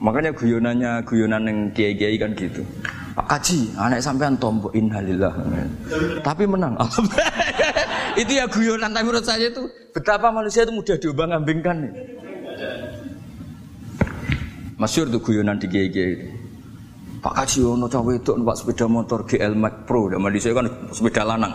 Makanya 0.00 0.32
guyonannya 0.34 0.90
guyonan 1.04 1.42
yang 1.46 1.58
kiai-kiai 1.76 2.16
kan 2.16 2.32
gitu. 2.32 2.64
Pak 3.12 3.28
Kaji, 3.28 3.76
anak 3.76 4.00
sampean 4.00 4.34
tombok 4.40 4.72
innalillah. 4.72 5.36
Tapi 6.24 6.48
menang. 6.48 6.74
itu 8.24 8.32
ya 8.32 8.48
guyonan 8.48 8.88
tapi 8.88 9.04
menurut 9.04 9.22
saya 9.28 9.52
itu 9.52 9.68
betapa 9.92 10.32
manusia 10.32 10.64
itu 10.64 10.72
mudah 10.72 10.96
diobang-ambingkan. 10.96 11.92
Masyur 14.80 15.12
tuh 15.12 15.20
guyonan 15.20 15.60
di 15.60 15.68
kiai-kiai. 15.68 16.41
Pak 17.22 17.38
Kaji 17.38 17.62
ono 17.62 17.86
cawe 17.86 18.12
itu 18.18 18.34
numpak 18.34 18.58
sepeda 18.58 18.90
motor 18.90 19.22
GL 19.22 19.54
Max 19.54 19.86
Pro, 19.86 20.10
dan 20.10 20.18
di 20.26 20.42
saya 20.42 20.58
kan 20.58 20.66
sepeda 20.90 21.22
lanang. 21.22 21.54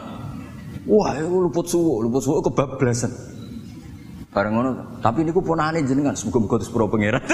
Wah, 0.88 1.12
itu 1.12 1.28
luput 1.28 1.68
suwo, 1.68 2.00
luput 2.00 2.24
suwo 2.24 2.40
kebablasan. 2.40 3.12
Bareng 4.32 4.56
ngono, 4.56 4.72
tapi 5.04 5.28
ini 5.28 5.36
ku 5.36 5.44
ponane 5.44 5.84
jenengan, 5.84 6.16
semoga-moga 6.16 6.64
terus 6.64 6.72
pro 6.72 6.88
pangeran. 6.88 7.20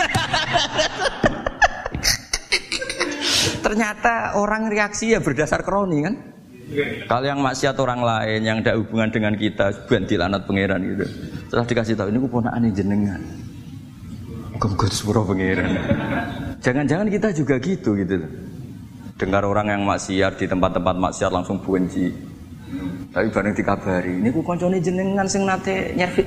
Ternyata 3.66 4.34
orang 4.42 4.66
reaksi 4.66 5.14
ya 5.14 5.22
berdasar 5.22 5.62
kroni 5.62 6.02
kan. 6.02 6.18
Kalau 7.06 7.26
yang 7.30 7.38
maksiat 7.38 7.78
orang 7.78 8.02
lain 8.02 8.42
yang 8.42 8.58
tidak 8.66 8.82
hubungan 8.82 9.14
dengan 9.14 9.38
kita, 9.38 9.86
bukan 9.86 10.10
dilanat 10.10 10.42
pangeran 10.50 10.82
gitu. 10.82 11.06
Setelah 11.54 11.66
dikasih 11.70 11.94
tahu 11.94 12.10
ini 12.10 12.18
ku 12.18 12.30
ponane 12.34 12.74
jenengan. 12.74 13.22
Pro 14.64 15.28
pangeran. 15.28 15.76
Jangan-jangan 16.64 17.08
kita 17.12 17.28
juga 17.36 17.60
gitu 17.60 18.00
gitu 18.00 18.24
Dengar 19.20 19.44
orang 19.44 19.68
yang 19.76 19.84
maksiat 19.84 20.40
di 20.40 20.46
tempat-tempat 20.48 20.96
maksiat 20.96 21.32
langsung 21.36 21.60
benci. 21.60 22.08
Tapi 23.14 23.30
bareng 23.30 23.54
dikabari, 23.54 24.24
ini 24.24 24.34
ku 24.34 24.42
koncone 24.42 24.82
jenengan 24.82 25.30
sing 25.30 25.46
nate 25.46 25.94
nyervit 25.94 26.26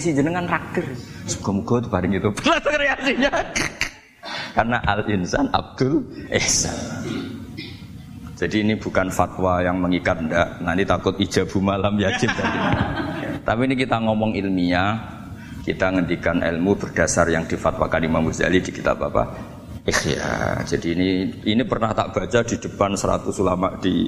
si 0.00 0.10
jenengan 0.10 0.48
raktir. 0.50 0.82
Semoga-moga 1.30 1.78
itu 1.78 1.88
bareng 1.94 2.12
itu. 2.18 2.30
Langsung 2.42 2.74
reaksinya. 2.74 3.32
Karena 4.56 4.78
al 4.82 5.00
insan 5.06 5.46
Abdul 5.52 6.02
Ihsan. 6.32 6.74
Jadi 8.36 8.66
ini 8.66 8.74
bukan 8.76 9.08
fatwa 9.08 9.62
yang 9.64 9.80
mengikat 9.80 10.20
ndak. 10.20 10.60
Nanti 10.60 10.82
takut 10.84 11.14
ijabu 11.16 11.62
malam 11.62 11.96
yajib 11.96 12.28
tadi. 12.34 12.58
Tapi 13.46 13.60
ini 13.64 13.74
kita 13.78 13.96
ngomong 14.02 14.34
ilmiah, 14.34 15.15
kita 15.66 15.90
ngendikan 15.90 16.46
ilmu 16.46 16.78
berdasar 16.78 17.26
yang 17.26 17.42
difatwakan 17.50 18.06
Imam 18.06 18.30
Ghazali 18.30 18.62
di 18.62 18.70
kitab 18.70 19.02
apa? 19.02 19.26
Ikhya. 19.82 20.62
Jadi 20.62 20.94
ini 20.94 21.08
ini 21.42 21.62
pernah 21.66 21.90
tak 21.90 22.14
baca 22.14 22.46
di 22.46 22.54
depan 22.54 22.94
100 22.94 23.26
ulama 23.42 23.74
di 23.82 24.06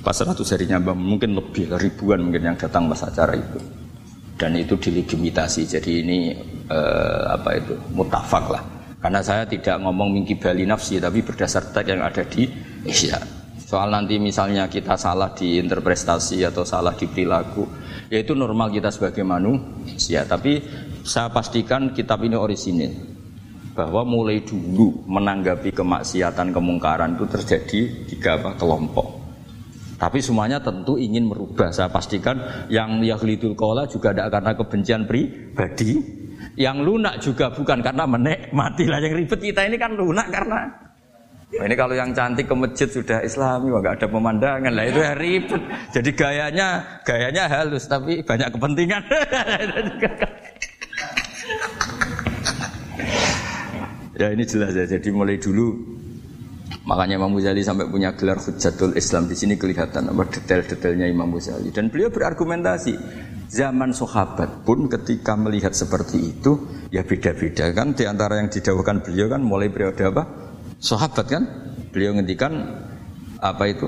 pas 0.00 0.16
100 0.16 0.40
harinya 0.56 0.80
mungkin 0.96 1.36
lebih 1.36 1.76
ribuan 1.76 2.24
mungkin 2.24 2.48
yang 2.48 2.56
datang 2.56 2.88
pas 2.88 3.04
acara 3.04 3.36
itu. 3.36 3.60
dan 4.36 4.52
itu 4.52 4.76
dilegitimasi. 4.76 5.64
Jadi 5.64 6.04
ini 6.04 6.36
eh, 6.68 7.24
apa 7.24 7.56
itu 7.56 7.72
mutafak 7.96 8.44
lah. 8.52 8.62
Karena 9.00 9.24
saya 9.24 9.48
tidak 9.48 9.80
ngomong 9.80 10.12
mingki 10.12 10.36
bali 10.36 10.68
nafsi 10.68 11.00
tapi 11.00 11.24
berdasar 11.24 11.72
teks 11.72 11.88
yang 11.88 12.04
ada 12.04 12.20
di 12.20 12.44
Isya. 12.84 13.16
Soal 13.66 13.90
nanti 13.90 14.14
misalnya 14.22 14.70
kita 14.70 14.94
salah 14.94 15.34
di 15.34 15.58
interpretasi 15.58 16.46
atau 16.46 16.62
salah 16.62 16.94
di 16.94 17.10
perilaku, 17.10 17.66
ya 18.06 18.22
itu 18.22 18.30
normal 18.38 18.70
kita 18.70 18.94
sebagai 18.94 19.26
manusia. 19.26 20.22
Tapi 20.22 20.62
saya 21.06 21.30
pastikan 21.30 21.94
kitab 21.94 22.26
ini 22.26 22.34
orisinil 22.34 22.90
bahwa 23.78 24.02
mulai 24.02 24.42
dulu 24.42 25.06
menanggapi 25.06 25.70
kemaksiatan 25.70 26.50
kemungkaran 26.50 27.14
itu 27.14 27.24
terjadi 27.30 27.80
tiga 28.10 28.42
apa, 28.42 28.58
kelompok. 28.58 29.22
Tapi 29.96 30.20
semuanya 30.20 30.60
tentu 30.60 31.00
ingin 31.00 31.24
merubah. 31.24 31.72
Saya 31.72 31.88
pastikan 31.88 32.68
yang 32.68 33.00
yahlidul 33.00 33.56
kola 33.56 33.88
juga 33.88 34.12
tidak 34.12 34.28
karena 34.28 34.52
kebencian 34.52 35.02
pribadi. 35.08 35.92
Yang 36.56 36.76
lunak 36.84 37.14
juga 37.20 37.52
bukan 37.52 37.80
karena 37.84 38.04
menikmati 38.04 38.84
lah. 38.88 39.00
Yang 39.00 39.14
ribet 39.24 39.40
kita 39.40 39.60
ini 39.68 39.76
kan 39.76 39.94
lunak 39.94 40.28
karena 40.28 40.88
nah 41.46 41.62
ini 41.62 41.78
kalau 41.78 41.94
yang 41.94 42.10
cantik 42.10 42.50
ke 42.50 42.54
masjid 42.58 42.90
sudah 42.90 43.22
islami, 43.22 43.70
nggak 43.70 44.02
ada 44.02 44.06
pemandangan 44.10 44.72
lah 44.74 44.84
itu 44.84 44.98
ya 44.98 45.14
ribet. 45.14 45.62
Jadi 45.94 46.10
gayanya 46.12 46.68
gayanya 47.06 47.46
halus 47.46 47.86
tapi 47.86 48.18
banyak 48.20 48.50
kepentingan. 48.50 49.02
ya 54.16 54.32
ini 54.32 54.44
jelas 54.48 54.72
ya. 54.72 54.88
Jadi 54.88 55.08
mulai 55.12 55.36
dulu 55.38 55.96
Makanya 56.86 57.18
Imam 57.18 57.34
Ghazali 57.34 57.62
sampai 57.62 57.86
punya 57.90 58.14
gelar 58.14 58.38
Hujatul 58.38 58.94
Islam 58.98 59.26
di 59.30 59.34
sini 59.38 59.54
kelihatan 59.58 60.10
apa 60.10 60.22
detail-detailnya 60.26 61.06
Imam 61.10 61.30
Ghazali. 61.34 61.70
Dan 61.70 61.90
beliau 61.90 62.10
berargumentasi 62.10 62.94
zaman 63.50 63.94
sahabat 63.94 64.66
pun 64.66 64.90
ketika 64.90 65.38
melihat 65.38 65.74
seperti 65.74 66.34
itu 66.34 66.58
ya 66.90 67.06
beda-beda 67.06 67.70
kan. 67.74 67.94
Di 67.94 68.06
antara 68.06 68.42
yang 68.42 68.50
didawukan 68.50 69.02
beliau 69.02 69.26
kan 69.30 69.42
mulai 69.42 69.70
periode 69.70 70.02
apa? 70.06 70.22
Sahabat 70.78 71.26
kan? 71.26 71.42
Beliau 71.90 72.18
ngendikan 72.18 72.54
apa 73.42 73.64
itu? 73.66 73.86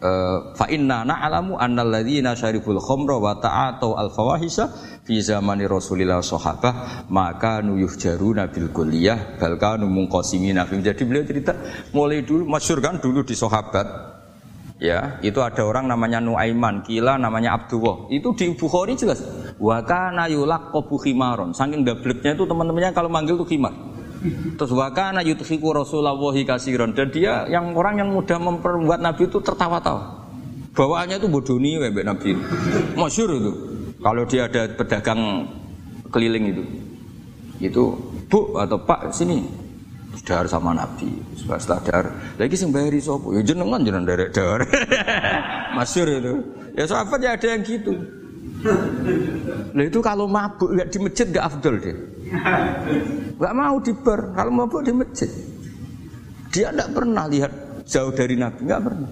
Eh, 0.00 0.38
fa 0.56 0.64
inna 0.72 1.04
na'lamu 1.04 1.60
annal 1.60 1.92
ladzina 1.92 2.32
syaribul 2.32 2.80
khamra 2.80 3.20
wa 3.20 3.36
ta'atu 3.36 3.92
al 4.00 4.08
fawahisha 4.08 4.72
fi 5.10 5.18
zamani 5.18 5.66
Rasulillah 5.66 6.22
sahabah 6.22 7.02
maka 7.10 7.58
nuyuh 7.66 7.98
jaru 7.98 8.30
nabil 8.30 8.70
kuliah 8.70 9.34
balkanu 9.42 9.90
mungkosimina 9.90 10.70
jadi 10.70 11.02
beliau 11.02 11.26
cerita 11.26 11.58
mulai 11.90 12.22
dulu 12.22 12.46
masyur 12.46 12.78
kan 12.78 13.02
dulu 13.02 13.26
di 13.26 13.34
sahabat. 13.34 13.86
Ya 14.80 15.20
itu 15.20 15.44
ada 15.44 15.60
orang 15.60 15.84
namanya 15.84 16.24
Nuaiman 16.24 16.80
kila 16.80 17.20
namanya 17.20 17.52
Abdullah. 17.52 18.08
Itu 18.08 18.32
di 18.32 18.48
Bukhari 18.56 18.96
jelas. 18.96 19.20
Wakana 19.60 20.24
yulak 20.32 20.72
kobu 20.72 20.96
khimaron. 20.96 21.52
Saking 21.52 21.84
dableknya 21.84 22.32
itu 22.32 22.48
teman-temannya 22.48 22.96
kalau 22.96 23.12
manggil 23.12 23.36
tuh 23.36 23.44
khimar. 23.44 23.76
Terus 24.56 24.72
wakana 24.72 25.20
yuthiku 25.20 25.76
Rasulullah 25.76 26.16
kasiron. 26.16 26.96
Dan 26.96 27.12
dia 27.12 27.44
yang 27.52 27.76
orang 27.76 28.00
yang 28.00 28.08
mudah 28.08 28.40
memperbuat 28.40 29.04
Nabi 29.04 29.28
itu 29.28 29.36
tertawa-tawa. 29.44 30.32
Bawaannya 30.72 31.20
itu 31.20 31.28
bodoni 31.28 31.76
webek 31.76 32.04
Nabi. 32.08 32.32
Masyur 32.96 33.36
itu 33.36 33.52
kalau 34.00 34.24
dia 34.24 34.48
ada 34.48 34.68
pedagang 34.72 35.46
keliling 36.08 36.44
itu, 36.56 36.64
itu 37.60 37.84
bu 38.26 38.56
atau 38.56 38.80
pak 38.80 39.12
sini 39.12 39.44
dahar 40.26 40.46
sama 40.50 40.74
Nabi, 40.74 41.08
setelah 41.38 41.80
dahar. 41.86 42.06
Lagi 42.36 42.54
sing 42.58 42.74
bayari 42.74 42.98
sopo, 42.98 43.32
ya 43.32 43.42
jenengan 43.44 43.80
jenengan 43.80 44.04
derek 44.08 44.30
dahar. 44.34 44.66
Masyur 45.76 46.08
itu. 46.10 46.34
Ya 46.74 46.84
sahabat 46.86 47.18
ya 47.22 47.34
ada 47.34 47.46
yang 47.46 47.62
gitu. 47.62 47.94
Nah 49.72 49.84
itu 49.86 49.98
kalau 50.04 50.28
mabuk 50.28 50.70
nggak 50.76 50.88
di 50.92 50.98
masjid 51.00 51.26
nggak 51.30 51.44
afdol 51.46 51.74
dia. 51.80 51.96
Nggak 53.38 53.54
mau 53.56 53.76
di 53.80 53.92
bar, 53.96 54.20
kalau 54.36 54.52
mabuk 54.52 54.80
di 54.84 54.92
masjid. 54.92 55.30
Dia 56.50 56.74
tidak 56.74 56.88
pernah 56.90 57.24
lihat 57.30 57.52
jauh 57.86 58.12
dari 58.12 58.34
Nabi, 58.34 58.60
nggak 58.66 58.82
pernah. 58.82 59.10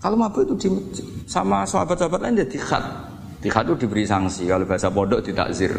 Kalau 0.00 0.16
mabuk 0.16 0.42
itu 0.46 0.54
di 0.56 0.68
masjid, 0.72 1.06
sama 1.26 1.64
sahabat-sahabat 1.64 2.18
lain 2.22 2.40
dia 2.42 2.48
di 2.48 2.58
khat. 2.60 3.09
Tiga 3.40 3.64
itu 3.64 3.72
diberi 3.80 4.04
sanksi, 4.04 4.44
kalau 4.44 4.68
bahasa 4.68 4.92
pondok 4.92 5.24
ditakzir, 5.24 5.72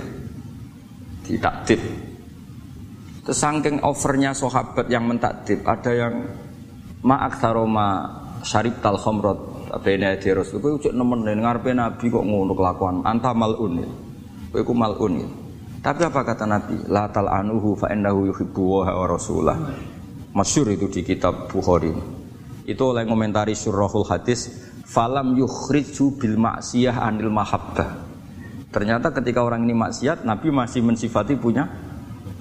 ditakdib. 1.21 1.77
Terus 3.21 3.37
saking 3.37 3.85
overnya 3.85 4.33
sahabat 4.33 4.89
yang 4.89 5.05
mentakdib, 5.05 5.61
ada 5.61 5.93
yang 5.93 6.25
ma'ak 7.05 7.37
taroma 7.37 8.09
syarib 8.41 8.81
tal 8.81 8.97
khomrot 8.97 9.69
bena 9.79 10.17
di 10.17 10.27
rasul 10.33 10.59
kowe 10.59 10.75
cek 10.81 10.91
nemen 10.91 11.23
ning 11.23 11.45
ngarepe 11.45 11.71
nabi 11.71 12.11
kok 12.11 12.25
ngono 12.25 12.51
kelakuan. 12.51 13.05
Anta 13.07 13.31
malun. 13.31 13.85
Ku 14.51 14.73
malun. 14.75 15.23
Tapi 15.79 16.01
apa 16.03 16.21
kata 16.27 16.43
nabi? 16.43 16.75
La 16.91 17.07
tal 17.07 17.31
anuhu 17.31 17.79
fa 17.79 17.87
innahu 17.93 18.27
yuhibbu 18.33 18.61
wa 18.83 19.05
rasulah. 19.07 19.55
Masyhur 20.35 20.75
itu 20.75 20.91
di 20.91 21.01
kitab 21.07 21.47
Bukhari. 21.47 21.91
Itu 22.67 22.91
oleh 22.91 23.07
komentari 23.07 23.55
surahul 23.55 24.05
hadis 24.05 24.51
falam 24.91 25.39
yukhriju 25.39 26.19
bil 26.19 26.35
maksiyah 26.35 26.99
anil 26.99 27.31
mahabbah. 27.31 28.11
Ternyata 28.71 29.15
ketika 29.15 29.43
orang 29.43 29.63
ini 29.63 29.75
maksiat, 29.75 30.27
Nabi 30.27 30.51
masih 30.51 30.83
mensifati 30.83 31.39
punya 31.39 31.67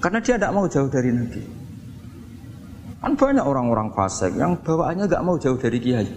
karena 0.03 0.19
dia 0.19 0.35
tidak 0.35 0.51
mau 0.51 0.67
jauh 0.67 0.91
dari 0.91 1.15
Nabi. 1.15 1.43
Kan 3.01 3.17
banyak 3.17 3.45
orang-orang 3.47 3.89
fasik 3.95 4.35
yang 4.35 4.59
bawaannya 4.59 5.07
nggak 5.07 5.23
mau 5.23 5.39
jauh 5.39 5.57
dari 5.57 5.79
kiai. 5.79 6.07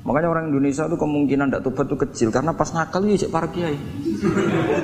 Makanya 0.00 0.28
orang 0.32 0.44
Indonesia 0.52 0.84
itu 0.88 0.96
kemungkinan 0.96 1.46
tidak 1.48 1.62
tobat 1.64 1.86
itu 1.88 1.96
kecil 1.96 2.28
karena 2.32 2.52
pas 2.56 2.70
nakal 2.72 3.04
ya 3.06 3.16
cek 3.20 3.32
para 3.32 3.48
kiai. 3.48 3.78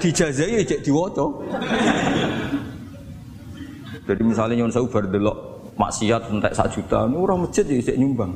Dijazai 0.01 0.61
ya 0.61 0.63
cek 0.63 0.81
diwoco. 0.87 1.43
Jadi 4.07 4.23
misalnya 4.23 4.55
nyon 4.63 4.71
saya 4.71 4.87
bar 4.87 5.05
delok 5.11 5.39
maksiat 5.77 6.31
entek 6.31 6.55
sak 6.55 6.71
juta, 6.73 7.05
ini 7.11 7.17
orang 7.19 7.45
masjid 7.45 7.67
ya 7.67 7.95
nyumbang. 7.99 8.33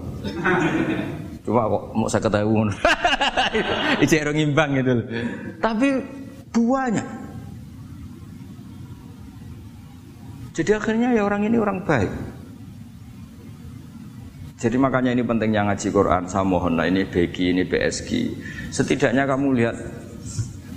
Coba 1.45 1.70
kok 1.72 1.82
mau 1.97 2.09
saya 2.09 2.22
ketahui. 2.24 2.68
Itu 4.05 4.14
orang 4.20 4.38
imbang 4.38 4.70
gitu. 4.76 4.93
Tapi 5.61 5.88
buahnya. 6.53 7.05
Jadi 10.51 10.70
akhirnya 10.76 11.16
ya 11.16 11.22
orang 11.24 11.47
ini 11.47 11.57
orang 11.57 11.80
baik. 11.86 12.11
Jadi 14.61 14.76
makanya 14.76 15.16
ini 15.16 15.24
pentingnya 15.24 15.72
ngaji 15.72 15.88
Quran. 15.88 16.28
Saya 16.28 16.45
mohon 16.45 16.76
lah 16.76 16.84
ini 16.84 17.09
BG, 17.09 17.57
ini 17.57 17.64
PSG. 17.64 18.11
Setidaknya 18.68 19.24
kamu 19.24 19.57
lihat 19.57 19.76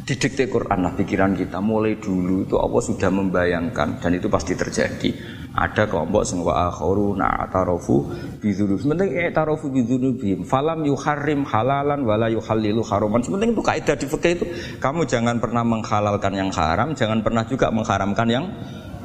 di 0.04 0.20
dikte 0.20 0.52
Quran 0.52 0.84
lah 0.84 0.92
pikiran 1.00 1.32
kita 1.32 1.64
mulai 1.64 1.96
dulu 1.96 2.44
itu 2.44 2.60
Allah 2.60 2.82
sudah 2.84 3.08
membayangkan 3.08 4.04
dan 4.04 4.12
itu 4.12 4.28
pasti 4.28 4.52
terjadi 4.52 5.16
ada 5.54 5.86
kelompok 5.86 6.26
sing 6.28 6.42
wa 6.42 6.68
akharu 6.68 7.14
na 7.14 7.46
atarofu 7.46 8.10
bidzunub. 8.42 8.82
Sementing 8.82 9.14
i'tarofu 9.14 9.70
bidzunubihim. 9.70 10.44
Falam 10.50 10.82
yuharrim 10.82 11.46
halalan 11.46 12.02
wala 12.04 12.28
yuhallilu 12.28 12.82
haraman. 12.82 13.22
Sementing 13.22 13.54
itu 13.54 13.62
kaidah 13.62 13.96
di 13.96 14.10
fikih 14.10 14.32
itu 14.34 14.46
kamu 14.82 15.06
jangan 15.06 15.38
pernah 15.38 15.62
menghalalkan 15.62 16.34
yang 16.34 16.50
haram, 16.52 16.98
jangan 16.98 17.22
pernah 17.22 17.46
juga 17.46 17.70
mengharamkan 17.70 18.28
yang 18.28 18.46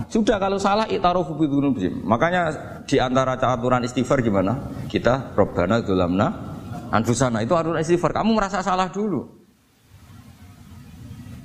sudah 0.09 0.41
kalau 0.41 0.57
salah 0.57 0.89
i'tarofu 0.89 1.37
bidzunubihim. 1.37 2.03
Makanya 2.09 2.49
di 2.89 2.97
antara 2.97 3.37
aturan 3.37 3.85
istighfar 3.85 4.25
gimana? 4.25 4.57
Kita 4.89 5.37
robbana 5.37 5.85
dzulamna 5.85 6.27
anfusana 6.91 7.45
itu 7.45 7.53
aturan 7.55 7.85
istighfar. 7.85 8.17
Kamu 8.17 8.35
merasa 8.35 8.65
salah 8.65 8.89
dulu. 8.89 9.38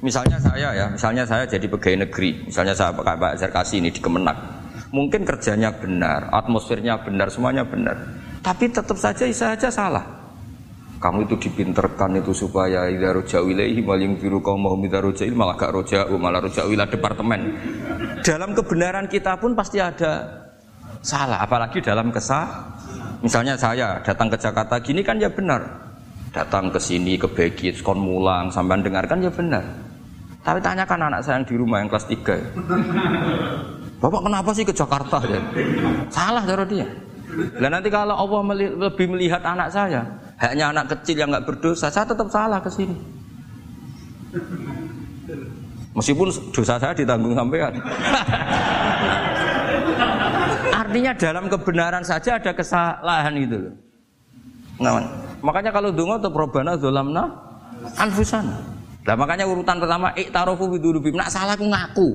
Misalnya 0.04 0.36
saya 0.36 0.70
ya, 0.76 0.86
misalnya 0.92 1.24
saya 1.24 1.48
jadi 1.48 1.64
pegawai 1.64 2.04
negeri, 2.04 2.44
misalnya 2.52 2.76
saya 2.76 2.92
Pak 2.92 3.40
Zarkasi 3.40 3.80
ini 3.80 3.88
di 3.88 4.04
Kemenak 4.04 4.64
Mungkin 4.94 5.26
kerjanya 5.26 5.74
benar, 5.74 6.30
atmosfernya 6.30 7.02
benar, 7.02 7.26
semuanya 7.34 7.66
benar. 7.66 7.98
Tapi 8.46 8.70
tetap 8.70 8.94
saja 8.94 9.26
isa 9.26 9.58
saja 9.58 9.74
salah. 9.74 10.06
Kamu 11.02 11.26
itu 11.26 11.36
dipinterkan 11.50 12.14
itu 12.22 12.30
supaya 12.30 12.86
idza 12.86 13.10
roja'u 13.10 13.50
ilaihi 13.50 13.82
maling 13.82 14.22
biru 14.22 14.38
kaum 14.40 14.62
mau 14.62 14.78
idza 14.78 15.02
roja'il 15.02 15.34
malah 15.34 15.58
gak 15.58 15.74
roja'u 15.74 16.14
malah 16.14 16.46
roja'u 16.46 16.70
ila 16.78 16.86
departemen. 16.86 17.42
Dalam 18.22 18.54
kebenaran 18.54 19.10
kita 19.10 19.34
pun 19.42 19.58
pasti 19.58 19.82
ada 19.82 20.30
salah, 21.02 21.42
apalagi 21.42 21.82
dalam 21.82 22.14
kesah. 22.14 22.46
Misalnya 23.26 23.58
saya 23.58 23.98
datang 24.06 24.30
ke 24.30 24.38
Jakarta 24.38 24.78
gini 24.78 25.02
kan 25.02 25.18
ya 25.18 25.34
benar. 25.34 25.90
Datang 26.30 26.70
ke 26.70 26.78
sini 26.78 27.18
ke 27.18 27.26
Begit, 27.34 27.82
kon 27.82 27.98
mulang, 27.98 28.54
sampai 28.54 28.78
dengarkan 28.86 29.26
ya 29.26 29.34
benar. 29.34 29.93
Tapi 30.44 30.60
tanyakan 30.60 31.08
anak 31.08 31.24
saya 31.24 31.40
yang 31.40 31.48
di 31.48 31.56
rumah 31.56 31.80
yang 31.80 31.88
kelas 31.88 32.04
3. 32.12 34.04
Bapak 34.04 34.22
kenapa 34.28 34.50
sih 34.52 34.68
ke 34.68 34.76
Jakarta 34.76 35.24
ya? 35.24 35.40
Salah 36.12 36.44
cara 36.44 36.68
dia. 36.68 36.84
Dan 37.34 37.72
nanti 37.72 37.88
kalau 37.88 38.14
Allah 38.20 38.68
lebih 38.76 39.08
melihat 39.16 39.40
anak 39.40 39.72
saya, 39.72 40.04
hanya 40.44 40.76
anak 40.76 40.92
kecil 40.92 41.24
yang 41.24 41.32
nggak 41.32 41.48
berdosa, 41.48 41.88
saya 41.88 42.04
tetap 42.04 42.28
salah 42.28 42.60
ke 42.60 42.68
sini. 42.68 42.94
Meskipun 45.96 46.28
dosa 46.52 46.76
saya 46.76 46.92
ditanggung 46.92 47.32
sampean. 47.32 47.80
Artinya 50.84 51.16
dalam 51.16 51.48
kebenaran 51.48 52.04
saja 52.04 52.36
ada 52.36 52.52
kesalahan 52.52 53.34
itu 53.40 53.58
loh. 53.58 53.74
Nah, 54.84 55.00
makanya 55.40 55.72
kalau 55.72 55.94
dungo 55.94 56.20
atau 56.20 56.34
probana 56.34 56.76
dolamna 56.76 57.30
anfusana. 57.98 58.73
Lah 59.04 59.16
makanya 59.20 59.44
urutan 59.44 59.84
pertama 59.84 60.16
iktarofu 60.16 60.72
bidunubi. 60.72 61.12
Nak 61.12 61.32
salah 61.32 61.60
aku 61.60 61.68
ngaku. 61.68 62.10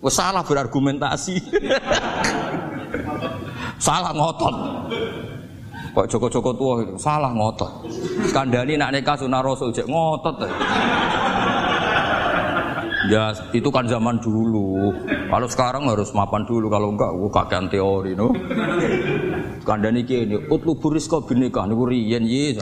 Wes 0.00 0.16
salah 0.16 0.40
berargumentasi. 0.40 1.36
salah 3.86 4.12
ngotot. 4.16 4.54
Kok 5.90 6.06
Joko-Joko 6.06 6.50
tua 6.56 6.74
itu 6.86 6.94
salah 6.96 7.34
ngotot. 7.36 7.84
Kandani 8.32 8.80
nak 8.80 8.96
nikah 8.96 9.20
sunah 9.20 9.44
Rasul 9.44 9.74
cek 9.74 9.84
ngotot. 9.84 10.48
Ya 13.12 13.34
itu 13.52 13.68
kan 13.68 13.84
zaman 13.84 14.16
dulu. 14.22 14.94
Kalau 15.28 15.48
sekarang 15.50 15.92
harus 15.92 16.08
mapan 16.16 16.46
dulu. 16.46 16.70
Kalau 16.70 16.94
enggak, 16.94 17.10
gue 17.10 17.30
kakean 17.32 17.66
teori, 17.66 18.12
no. 18.14 18.30
Kandani 19.66 20.06
ini, 20.06 20.38
utlu 20.46 20.78
buris 20.78 21.10
kau 21.10 21.20
binika, 21.20 21.66
nih 21.66 21.74
riyen 21.74 22.24
ye. 22.24 22.54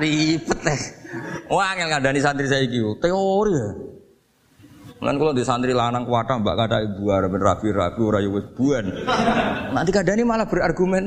Ribet 0.00 0.58
teh. 0.60 0.80
Wah, 1.48 1.72
yang 1.80 1.88
kandani 1.88 2.20
santri 2.20 2.44
saya 2.44 2.68
gitu, 2.68 2.92
teori. 3.00 3.56
Kan 4.98 5.14
kalau 5.14 5.32
di 5.32 5.46
santri 5.46 5.72
lanang 5.72 6.04
kuwata 6.04 6.36
mbak 6.42 6.54
kata 6.58 6.76
ibu 6.82 7.08
arep 7.08 7.32
rapi-rapi 7.32 8.00
ora 8.02 8.18
yo 8.18 8.34
buan. 8.52 8.84
Nanti 9.70 9.90
kandani 9.94 10.26
malah 10.26 10.44
berargumen. 10.44 11.04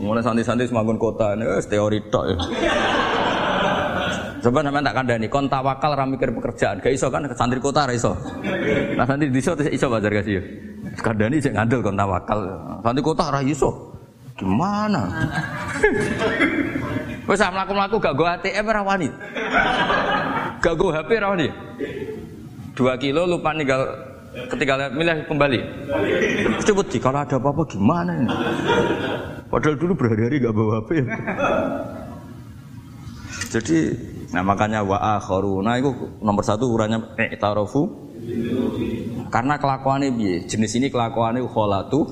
Mulai 0.00 0.22
santri-santri 0.24 0.70
semagun 0.70 0.96
kota 0.96 1.34
ini, 1.34 1.44
teori 1.66 1.98
tok 2.08 2.24
ya. 2.30 2.36
Coba 4.44 4.60
sampean 4.60 4.84
tak 4.84 4.96
kandani, 4.96 5.26
kon 5.28 5.48
tawakal 5.48 5.92
ra 5.96 6.04
mikir 6.04 6.28
pekerjaan. 6.32 6.76
Gak 6.80 6.92
iso 6.92 7.08
kan 7.08 7.24
santri 7.34 7.60
kota 7.60 7.88
ra 7.88 7.92
iso. 7.96 8.12
Nah 8.96 9.04
santri 9.08 9.32
desa 9.32 9.56
iso 9.68 9.86
bajar 9.88 10.12
kasih. 10.12 10.40
Kandani 11.00 11.36
sik 11.40 11.52
ngandel 11.56 11.80
kon 11.84 11.96
tawakal. 11.96 12.40
Santri 12.80 13.02
kota 13.04 13.28
ra 13.28 13.40
iso. 13.40 13.92
Gimana? 14.34 15.02
Wes 17.24 17.40
mlaku-mlaku 17.40 17.96
gak 18.00 18.14
go 18.16 18.24
ATM 18.28 18.66
ra 18.68 18.82
wani. 18.84 19.08
Gak 20.60 20.74
go 20.76 20.92
HP 20.92 21.10
ra 21.20 21.32
wani. 21.32 21.48
Dua 22.74 22.98
kilo 23.00 23.24
lupa 23.24 23.54
tinggal 23.56 23.80
ketika 24.52 24.90
milih 24.92 25.24
kembali. 25.30 25.60
Cepet 26.60 26.86
sih 26.90 27.00
kalau 27.00 27.22
ada 27.22 27.36
apa-apa 27.38 27.62
gimana 27.70 28.12
ini? 28.18 28.28
Padahal 29.48 29.76
dulu 29.78 29.92
berhari-hari 29.94 30.42
gak 30.42 30.54
bawa 30.54 30.82
HP. 30.82 30.90
Jadi 33.54 33.78
Nah 34.34 34.42
makanya 34.42 34.82
wa 34.82 34.98
akharuna 35.14 35.78
itu 35.78 35.94
nomor 36.18 36.42
satu 36.42 36.66
ukurannya 36.66 37.14
i'tarofu 37.14 37.86
karena 39.30 39.54
kelakuannya 39.62 40.10
biye 40.10 40.42
jenis 40.50 40.74
ini 40.74 40.90
kelakuannya 40.90 41.46
kholatu 41.46 42.02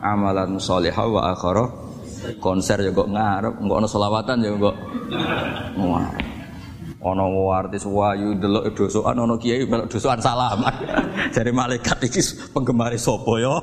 amalan 0.00 0.56
solehah 0.56 1.04
wa 1.04 1.36
akhara 1.36 1.68
konser 2.42 2.78
ya 2.82 2.90
kok 2.90 3.08
ngarep 3.10 3.54
nggak 3.62 3.76
ono 3.82 3.88
selawatan 3.88 4.36
ya 4.42 4.50
kok 4.56 4.76
ngarep 5.78 6.26
ono 7.06 7.26
artis 7.54 7.86
wayu 7.86 8.34
delok 8.34 8.74
dosokan 8.74 9.14
ono 9.14 9.38
kiai 9.38 9.62
melok 9.62 9.86
dosokan 9.86 10.18
salam 10.18 10.58
dari 11.34 11.50
malaikat 11.54 11.98
iki 12.02 12.20
penggemar 12.50 12.90
sopo 12.98 13.38
yo 13.38 13.62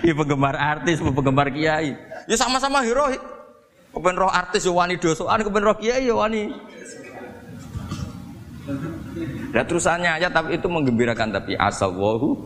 Ini 0.00 0.16
penggemar 0.16 0.56
artis, 0.56 0.96
penggemar 0.96 1.52
kiai. 1.52 1.92
Ya 2.24 2.36
sama-sama 2.36 2.80
hero 2.80 3.04
Kepen 3.90 4.16
roh 4.16 4.30
artis 4.30 4.62
yo 4.64 4.72
wani 4.78 4.94
dosoan, 4.96 5.42
kepen 5.42 5.66
roh 5.66 5.74
kiai 5.74 6.06
yo 6.06 6.22
wani. 6.22 6.46
Dan 9.50 9.66
terusannya 9.66 10.14
aja 10.14 10.30
tapi 10.30 10.54
itu 10.54 10.70
menggembirakan 10.70 11.34
tapi 11.34 11.58
asal 11.58 11.90
wahu. 11.98 12.38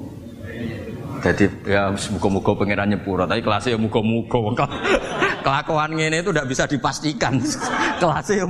Jadi 1.24 1.44
ya 1.64 1.88
muka-muka 2.12 2.52
pengiran 2.52 2.92
nyepura, 2.92 3.24
tapi 3.24 3.40
kelasnya 3.40 3.74
ya 3.74 3.80
muka-muka. 3.80 4.68
Kelakuan 5.44 5.96
ini 5.96 6.20
itu 6.20 6.28
tidak 6.28 6.48
bisa 6.52 6.68
dipastikan. 6.68 7.40
kelasnya 8.00 8.44
ya. 8.44 8.46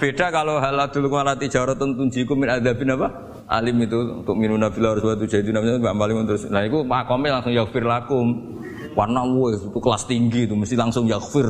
Beda 0.00 0.26
kalau 0.32 0.58
halatul 0.58 1.06
walati 1.06 1.46
jaratun 1.46 1.94
tunjiku 1.94 2.34
min 2.34 2.50
adabin 2.50 2.90
apa? 2.98 3.08
Alim 3.50 3.82
itu 3.82 4.22
untuk 4.22 4.34
minuna 4.38 4.70
fil 4.70 4.86
harus 4.86 5.02
waktu 5.02 5.26
jadi 5.26 5.50
namanya 5.50 5.82
Mbak 5.82 5.94
Malim 5.98 6.22
terus. 6.26 6.46
Nah 6.46 6.62
itu 6.62 6.86
makomnya 6.86 7.38
langsung 7.38 7.50
yaghfir 7.50 7.82
lakum 7.82 8.50
warna 8.94 9.22
woi 9.22 9.54
itu 9.54 9.78
kelas 9.78 10.04
tinggi 10.06 10.50
itu 10.50 10.54
mesti 10.58 10.74
langsung 10.74 11.06
yakfir 11.06 11.46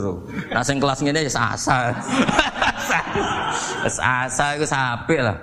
nah 0.52 0.60
sing 0.60 0.76
kelas 0.76 1.00
ini 1.00 1.24
ya 1.24 1.56
asa 1.56 1.94
asa 4.00 4.46
itu 4.60 4.66
sapi 4.68 5.16
lah 5.20 5.36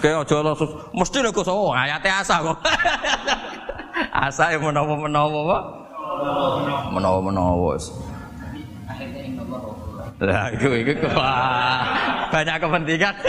kayak 0.00 0.26
aja 0.26 0.36
langsung 0.44 0.70
mesti 0.92 1.18
nek 1.20 1.36
so 1.40 1.72
ayatnya 1.72 2.20
asa 2.20 2.36
kok. 2.42 2.58
Asa 4.10 4.52
yang 4.56 4.64
menawa 4.64 4.96
menawa 4.96 5.38
apa? 5.44 5.58
Menawa 6.88 7.18
menawa 7.20 7.76
lah 10.20 10.52
itu 10.52 10.68
itu 10.84 10.92
banyak 12.28 12.56
kepentingan. 12.60 13.14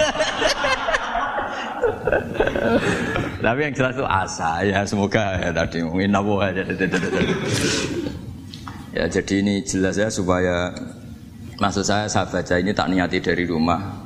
Tapi 3.41 3.60
yang 3.64 3.74
jelas 3.74 3.95
itu 3.95 4.06
asa 4.06 4.60
ya 4.68 4.84
semoga 4.84 5.39
ya 5.39 5.49
tadi 5.56 5.88
mungkin 5.88 6.12
nabo 6.12 6.43
aja. 6.43 6.68
Ya 8.91 9.08
jadi 9.08 9.34
ini 9.39 9.64
jelas 9.64 9.95
ya 9.95 10.12
supaya 10.12 10.76
maksud 11.64 11.88
saya 11.88 12.12
saya 12.12 12.28
baca 12.28 12.60
ini 12.60 12.76
tak 12.76 12.91
niati 12.91 13.24
dari 13.24 13.47
rumah 13.47 14.01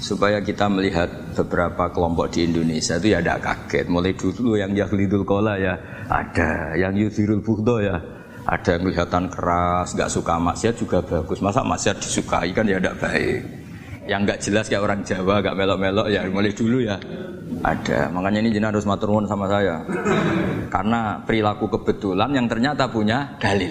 supaya 0.00 0.40
kita 0.40 0.66
melihat 0.72 1.06
beberapa 1.36 1.92
kelompok 1.92 2.32
di 2.32 2.48
Indonesia 2.48 2.96
itu 2.96 3.12
ya 3.12 3.20
tidak 3.20 3.44
kaget 3.44 3.86
mulai 3.86 4.16
dulu 4.16 4.56
yang 4.56 4.72
yahlidul 4.72 5.28
kola 5.28 5.60
ya 5.60 5.76
ada 6.08 6.72
yang 6.74 6.96
yudhirul 6.96 7.44
buhdo 7.44 7.84
ya 7.84 8.00
ada 8.48 8.68
yang 8.74 8.82
kelihatan 8.88 9.28
keras 9.28 9.92
nggak 9.92 10.10
suka 10.10 10.40
maksiat 10.40 10.74
juga 10.80 10.98
bagus 11.04 11.44
masa 11.44 11.60
maksiat 11.60 12.00
disukai 12.00 12.50
kan 12.56 12.64
ya 12.64 12.80
tidak 12.80 12.96
baik 12.96 13.40
yang 14.08 14.26
nggak 14.26 14.42
jelas 14.42 14.66
kayak 14.66 14.82
orang 14.82 15.06
Jawa, 15.06 15.38
nggak 15.38 15.54
melok-melok 15.54 16.08
ya 16.10 16.26
mulai 16.26 16.50
dulu 16.50 16.82
ya 16.82 16.98
ada. 17.60 18.08
Makanya 18.08 18.38
ini 18.40 18.50
jenah 18.54 18.72
harus 18.72 18.88
maturun 18.88 19.28
sama 19.28 19.46
saya. 19.50 19.84
Karena 20.72 21.20
perilaku 21.22 21.68
kebetulan 21.68 22.32
yang 22.32 22.46
ternyata 22.48 22.88
punya 22.88 23.36
dalil. 23.36 23.70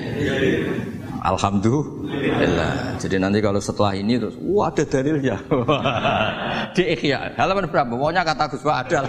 Alhamdulillah. 1.20 2.96
Jadi 2.96 3.16
nanti 3.20 3.44
kalau 3.44 3.60
setelah 3.60 3.92
ini 3.96 4.16
terus, 4.16 4.40
wah 4.40 4.72
ada 4.72 4.84
dalilnya. 4.88 5.36
Di 6.76 6.84
ikhya. 6.96 7.36
Halaman 7.36 7.68
berapa? 7.68 7.92
Pokoknya 7.92 8.24
kata 8.24 8.48
Gus 8.48 8.64
ada. 8.64 9.00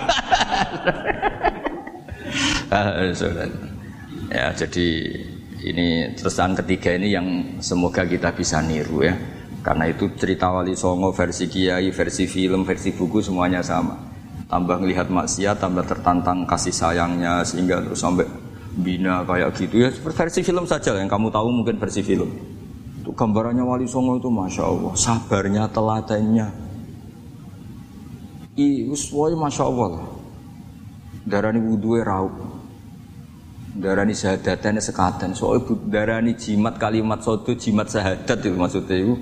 ya 4.30 4.54
jadi 4.54 4.86
ini 5.66 6.14
terusan 6.14 6.54
ketiga 6.62 6.94
ini 6.94 7.10
yang 7.10 7.26
semoga 7.58 8.06
kita 8.06 8.34
bisa 8.34 8.62
niru 8.62 9.06
ya. 9.06 9.14
Karena 9.60 9.92
itu 9.92 10.08
cerita 10.16 10.48
Wali 10.48 10.72
Songo 10.72 11.12
versi 11.12 11.44
kiai, 11.44 11.92
versi 11.92 12.24
film, 12.24 12.64
versi 12.64 12.96
buku 12.96 13.20
semuanya 13.20 13.60
sama. 13.60 13.92
Tambah 14.48 14.80
melihat 14.82 15.12
maksiat, 15.12 15.60
tambah 15.60 15.84
tertantang 15.84 16.48
kasih 16.48 16.72
sayangnya 16.74 17.44
sehingga 17.44 17.84
terus 17.84 18.00
sampai 18.00 18.24
bina 18.78 19.26
kayak 19.26 19.50
gitu 19.58 19.86
ya. 19.86 19.90
Versi 19.90 20.46
film 20.46 20.64
saja 20.68 20.94
yang 20.94 21.10
kamu 21.10 21.32
tahu 21.32 21.48
mungkin 21.50 21.76
versi 21.80 22.04
film. 22.06 22.30
Itu 23.00 23.10
gambarannya 23.16 23.64
Wali 23.64 23.88
Songo 23.88 24.20
itu 24.20 24.28
masya 24.28 24.62
Allah, 24.68 24.92
sabarnya, 24.94 25.64
telatennya. 25.72 26.46
I, 28.60 28.86
uswoi 28.86 29.34
masya 29.34 29.64
Allah 29.66 29.88
lah. 29.96 30.06
Darani 31.24 31.60
wudhu 31.64 31.96
raup. 32.02 32.34
Darani 33.74 34.12
syahadatnya 34.12 34.82
sekaten. 34.82 35.32
Soalnya 35.32 35.78
darani 35.88 36.36
jimat 36.36 36.76
kalimat 36.76 37.24
soto 37.24 37.56
jimat 37.56 37.88
syahadat 37.88 38.38
itu 38.42 38.56
maksudnya 38.58 38.96
itu 38.98 39.14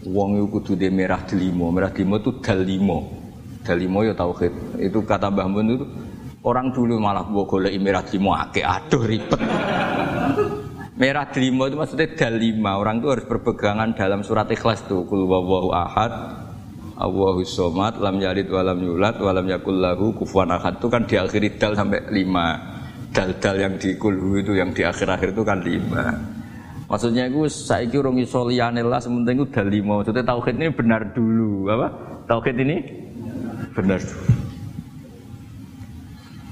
Wong 0.00 0.40
itu 0.40 0.48
kudu 0.48 0.72
de 0.80 0.88
merah 0.88 1.20
delimo, 1.28 1.68
merah 1.68 1.92
delimo 1.92 2.16
itu 2.16 2.32
dalimo. 2.40 2.98
Dalimo 3.60 4.00
ya 4.00 4.16
tauhid. 4.16 4.80
Itu 4.80 5.04
kata 5.04 5.28
Mbah 5.28 5.44
Mun 5.44 5.66
itu 5.76 5.84
orang 6.44 6.72
dulu 6.72 6.96
malah 6.96 7.24
bawa 7.28 7.44
golek 7.44 7.76
merah 7.76 8.00
delimo 8.04 8.32
akeh 8.32 8.64
aduh 8.64 9.02
ribet. 9.04 9.40
merah 11.00 11.28
delimo 11.28 11.68
itu 11.68 11.76
maksudnya 11.76 12.08
dalima. 12.16 12.76
Orang 12.76 13.00
itu 13.00 13.08
harus 13.08 13.24
berpegangan 13.24 13.96
dalam 13.96 14.20
surat 14.20 14.48
ikhlas 14.52 14.84
tuh. 14.84 15.04
Kul 15.08 15.24
wawahu 15.24 15.72
ahad, 15.72 16.12
Allahu 17.00 17.40
somad, 17.44 17.96
lam 18.00 18.20
yalid 18.20 18.48
walam 18.52 18.80
yulad, 18.84 19.16
walam 19.16 19.48
yakul 19.48 19.80
lahu 19.80 20.12
kufuwan 20.12 20.52
ahad 20.52 20.76
itu 20.76 20.88
kan 20.92 21.08
diakhiri 21.08 21.56
dal 21.56 21.72
sampai 21.72 22.04
lima. 22.12 22.78
Dal-dal 23.10 23.58
yang 23.58 23.74
di 23.74 23.98
kulhu 23.98 24.38
itu 24.38 24.54
yang 24.54 24.70
di 24.70 24.86
akhir-akhir 24.86 25.34
itu 25.34 25.42
kan 25.42 25.58
lima. 25.66 26.14
Maksudnya 26.86 27.26
itu 27.26 27.46
saya 27.50 27.86
urung 27.98 28.22
iso 28.22 28.46
liyane 28.46 28.86
lah 28.86 29.02
sementing 29.02 29.42
itu 29.42 29.46
dalimo. 29.50 29.98
Maksudnya 29.98 30.22
tauhid 30.22 30.54
ini 30.54 30.70
benar 30.70 31.10
dulu, 31.10 31.66
apa? 31.74 31.86
Tauhid 32.30 32.56
ini 32.62 32.76
benar 33.74 33.98
dulu. 33.98 34.49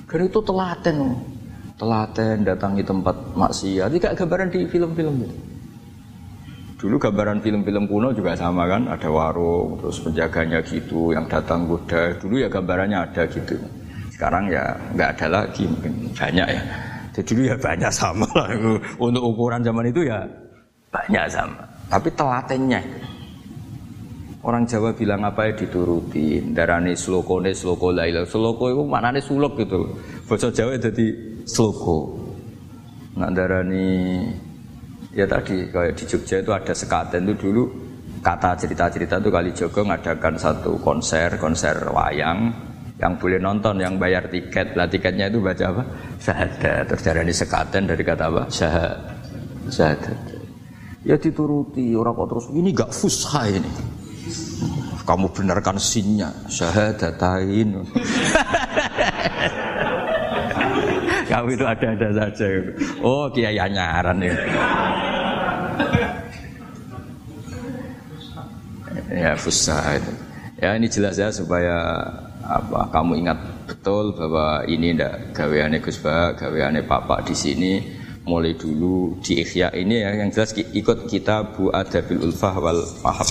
Karena 0.08 0.24
itu 0.24 0.40
telaten, 0.40 0.98
telaten 1.76 2.36
datangi 2.40 2.80
tempat 2.80 3.16
maksiat. 3.36 3.92
Tidak 3.92 4.12
gambaran 4.16 4.48
di 4.48 4.64
film-film 4.64 5.14
itu. 5.20 5.36
Dulu 6.78 6.96
gambaran 6.96 7.42
film-film 7.44 7.84
kuno 7.90 8.14
juga 8.14 8.38
sama 8.38 8.64
kan, 8.70 8.88
ada 8.88 9.10
warung, 9.10 9.82
terus 9.82 9.98
penjaganya 10.00 10.62
gitu, 10.64 11.10
yang 11.12 11.28
datang 11.28 11.68
goda. 11.68 12.16
Dulu 12.16 12.40
ya 12.40 12.48
gambarannya 12.48 12.98
ada 13.04 13.22
gitu. 13.28 13.58
Sekarang 14.14 14.48
ya 14.48 14.78
nggak 14.96 15.08
ada 15.18 15.26
lagi, 15.42 15.68
mungkin 15.68 16.08
banyak 16.16 16.46
ya. 16.46 16.62
Jadi 17.12 17.34
dulu 17.34 17.42
ya 17.50 17.56
banyak 17.58 17.92
sama 17.92 18.26
lah. 18.32 18.48
Untuk 18.96 19.22
ukuran 19.26 19.60
zaman 19.60 19.90
itu 19.90 20.06
ya 20.06 20.22
banyak 20.94 21.24
sama. 21.28 21.66
Tapi 21.90 22.08
telatennya 22.14 22.80
Orang 24.48 24.64
Jawa 24.64 24.96
bilang 24.96 25.28
apa 25.28 25.44
ya 25.44 25.52
dituruti. 25.52 26.40
Darani 26.56 26.96
sloko 26.96 27.36
ne 27.36 27.52
sloko 27.52 27.92
laila. 27.92 28.24
Sloko 28.24 28.72
itu 28.72 28.80
maknanya 28.80 29.20
suluk 29.20 29.60
gitu. 29.60 29.92
Bahasa 30.24 30.48
Jawa 30.48 30.80
jadi 30.80 31.06
sloko. 31.44 32.16
Nah 33.20 33.28
darani 33.28 34.24
ya 35.12 35.28
tadi 35.28 35.68
kayak 35.68 36.00
di 36.00 36.04
Jogja 36.08 36.40
itu 36.40 36.48
ada 36.56 36.72
sekaten 36.72 37.28
itu 37.28 37.36
dulu. 37.36 37.64
Kata 38.24 38.56
cerita-cerita 38.56 39.20
itu 39.20 39.28
kali 39.28 39.52
Joko 39.52 39.84
ngadakan 39.84 40.40
satu 40.40 40.80
konser 40.80 41.36
konser 41.36 41.84
wayang. 41.92 42.48
Yang 42.96 43.12
boleh 43.20 43.44
nonton 43.44 43.84
yang 43.84 44.00
bayar 44.00 44.32
tiket. 44.32 44.72
Lah 44.72 44.88
tiketnya 44.88 45.28
itu 45.28 45.44
baca 45.44 45.76
apa? 45.76 45.84
Syahadat. 46.24 46.88
Terus 46.88 47.02
darani 47.04 47.36
sekaten 47.36 47.84
dari 47.84 48.00
kata 48.00 48.24
apa? 48.32 48.48
Syahadat. 48.48 50.16
Ya 51.04 51.20
dituruti. 51.20 51.92
Orang 51.92 52.16
kok 52.16 52.32
terus 52.32 52.46
ini 52.56 52.72
gak 52.72 52.96
fusha 52.96 53.44
ini 53.44 53.97
kamu 55.08 55.26
benarkan 55.32 55.80
sinnya 55.80 56.28
syahadatain. 56.52 57.72
Kamu 61.28 61.52
itu 61.52 61.64
ada-ada 61.64 62.08
saja. 62.16 62.48
Oh 63.04 63.28
kiai 63.28 63.60
nyaran 63.60 64.16
ya. 64.24 64.32
Ya 69.12 69.32
fusha 69.36 70.00
itu 70.00 70.12
ya 70.58 70.74
ini 70.74 70.88
jelas 70.90 71.16
ya 71.16 71.28
supaya 71.30 72.02
apa 72.42 72.88
kamu 72.90 73.24
ingat 73.24 73.38
betul 73.68 74.16
bahwa 74.16 74.64
ini 74.64 74.96
ndak 74.96 75.36
gaweane 75.36 75.78
Gus 75.84 76.00
Ba, 76.00 76.32
gaweane 76.32 76.82
Papa 76.84 77.20
di 77.22 77.36
sini. 77.36 77.72
Mulai 78.28 78.60
dulu 78.60 79.16
di 79.24 79.40
Ikhya 79.40 79.72
ini 79.72 80.04
ya 80.04 80.12
yang 80.12 80.28
jelas 80.28 80.52
ikut 80.52 81.08
kita 81.08 81.56
Bu 81.56 81.72
Adabil 81.72 82.20
Ulfah 82.20 82.60
wal 82.60 82.84
Mahab. 83.00 83.24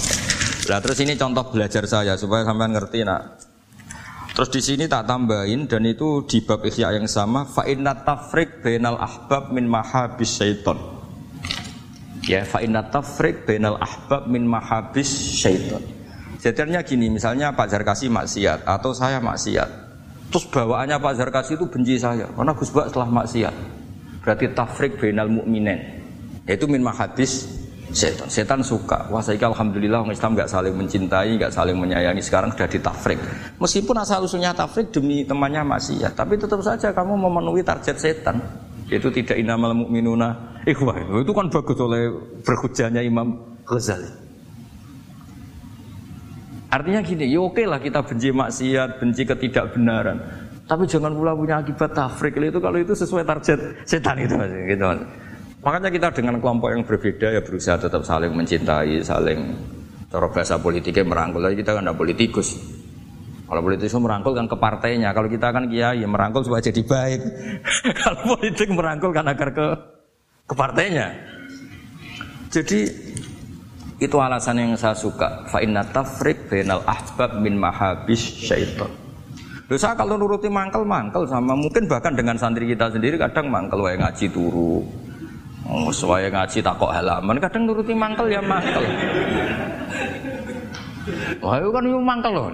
Nah 0.68 0.80
terus 0.84 1.00
ini 1.00 1.16
contoh 1.16 1.48
belajar 1.48 1.88
saya 1.88 2.20
supaya 2.20 2.44
sampean 2.44 2.76
ngerti 2.76 3.08
nak. 3.08 3.40
Terus 4.36 4.54
di 4.54 4.62
sini 4.62 4.86
tak 4.86 5.08
tambahin 5.08 5.66
dan 5.66 5.88
itu 5.88 6.28
di 6.28 6.44
bab 6.44 6.62
Ikhya 6.62 6.94
yang 6.94 7.08
sama 7.10 7.48
fa 7.48 7.66
inna 7.66 7.96
tafriq 7.96 8.62
bainal 8.62 9.00
ahbab 9.00 9.50
min 9.56 9.66
mahabis 9.66 10.30
syaiton. 10.38 10.78
Ya 12.28 12.46
fa 12.46 12.62
inna 12.62 12.86
tafriq 12.86 13.48
bainal 13.48 13.80
ahbab 13.82 14.30
min 14.30 14.46
mahabis 14.46 15.10
syaiton. 15.42 15.82
Jadinya 16.38 16.86
gini, 16.86 17.10
misalnya 17.10 17.50
Pak 17.50 17.66
Zarkasi 17.74 18.14
maksiat 18.14 18.62
atau 18.62 18.94
saya 18.94 19.18
maksiat. 19.18 19.70
Terus 20.30 20.46
bawaannya 20.54 21.02
Pak 21.02 21.14
Zarkasi 21.18 21.58
itu 21.58 21.66
benci 21.66 21.98
saya 21.98 22.30
karena 22.30 22.54
Gus 22.54 22.70
Bak 22.70 22.94
setelah 22.94 23.10
maksiat. 23.10 23.56
Berarti 24.22 24.46
tafrik 24.54 25.02
bainal 25.02 25.34
mukminin. 25.34 25.82
Yaitu 26.46 26.70
min 26.70 26.86
mahadis 26.86 27.57
setan. 27.92 28.28
Setan 28.28 28.60
suka. 28.64 29.08
Wah 29.12 29.24
saya 29.24 29.40
alhamdulillah 29.48 30.04
orang 30.04 30.16
Islam 30.16 30.36
nggak 30.36 30.50
saling 30.50 30.74
mencintai, 30.76 31.32
nggak 31.40 31.54
saling 31.54 31.78
menyayangi. 31.78 32.22
Sekarang 32.24 32.52
sudah 32.52 32.68
ditafrik. 32.68 33.20
Meskipun 33.60 33.96
asal 34.00 34.24
usulnya 34.24 34.52
tafrik 34.52 34.92
demi 34.92 35.24
temannya 35.24 35.64
maksiat, 35.64 36.14
tapi 36.16 36.36
tetap 36.36 36.60
saja 36.64 36.92
kamu 36.92 37.14
memenuhi 37.16 37.62
target 37.64 37.96
setan. 38.00 38.40
Yaitu 38.88 39.12
tidak 39.12 39.36
inamal 39.36 39.76
mukminuna 39.76 40.62
ikhwah. 40.64 40.96
Itu 41.20 41.36
kan 41.36 41.52
bagus 41.52 41.78
oleh 41.80 42.08
berhujahnya 42.44 43.04
Imam 43.04 43.36
Ghazali. 43.68 44.08
Artinya 46.68 47.00
gini, 47.00 47.32
ya 47.32 47.40
oke 47.40 47.64
lah 47.64 47.80
kita 47.80 48.04
benci 48.04 48.28
maksiat, 48.32 49.00
benci 49.00 49.24
ketidakbenaran. 49.24 50.20
Tapi 50.68 50.84
jangan 50.84 51.16
pula 51.16 51.32
punya 51.32 51.64
akibat 51.64 51.96
tafrik 51.96 52.36
itu 52.36 52.60
kalau 52.60 52.76
itu 52.76 52.92
sesuai 52.92 53.24
target 53.24 53.88
setan 53.88 54.20
itu 54.20 54.36
gitu. 54.68 54.84
Makanya 55.68 55.92
kita 55.92 56.08
dengan 56.16 56.40
kelompok 56.40 56.72
yang 56.72 56.88
berbeda 56.88 57.28
ya 57.28 57.44
berusaha 57.44 57.76
tetap 57.76 58.00
saling 58.08 58.32
mencintai, 58.32 59.04
saling 59.04 59.52
cara 60.08 60.32
bahasa 60.32 60.56
politiknya 60.56 61.04
merangkul. 61.04 61.44
Tapi 61.44 61.60
kita 61.60 61.76
kan 61.76 61.84
tidak 61.84 62.00
politikus. 62.00 62.56
Kalau 63.44 63.60
politikus 63.60 64.00
merangkul 64.00 64.32
kan 64.32 64.48
ke 64.48 64.56
partainya. 64.56 65.12
Kalau 65.12 65.28
kita 65.28 65.52
kan 65.52 65.68
kiai 65.68 66.00
ya 66.00 66.08
merangkul 66.08 66.48
supaya 66.48 66.64
jadi 66.64 66.80
baik. 66.88 67.20
kalau 68.00 68.20
politik 68.40 68.72
merangkul 68.72 69.12
kan 69.12 69.28
agar 69.28 69.52
ke 69.52 69.68
ke 70.48 70.56
partainya. 70.56 71.12
Jadi 72.48 72.80
itu 74.00 74.16
alasan 74.24 74.64
yang 74.64 74.72
saya 74.80 74.96
suka. 74.96 75.52
Fa 75.52 75.60
inna 75.60 75.84
tafrik 75.84 76.48
bainal 76.48 76.80
ahbab 76.88 77.44
min 77.44 77.60
mahabis 77.60 78.24
syaitan. 78.24 78.88
Saya 79.68 80.00
kalau 80.00 80.16
nuruti 80.16 80.48
mangkel 80.48 80.88
mangkel 80.88 81.28
sama 81.28 81.52
mungkin 81.52 81.92
bahkan 81.92 82.16
dengan 82.16 82.40
santri 82.40 82.72
kita 82.72 82.88
sendiri 82.88 83.20
kadang 83.20 83.52
mangkel 83.52 83.84
wae 83.84 84.00
ngaji 84.00 84.32
turu. 84.32 85.07
Oh, 85.68 85.92
saya 85.92 86.32
ngaji 86.32 86.64
takok 86.64 86.96
halaman 86.96 87.44
kadang 87.44 87.68
nuruti 87.68 87.92
mangkel 87.92 88.32
ya 88.32 88.40
mangkel. 88.40 88.84
Wah, 91.44 91.60
itu 91.60 91.70
kan 91.72 91.84
itu 91.84 92.00
mangkel 92.00 92.32
loh. 92.32 92.52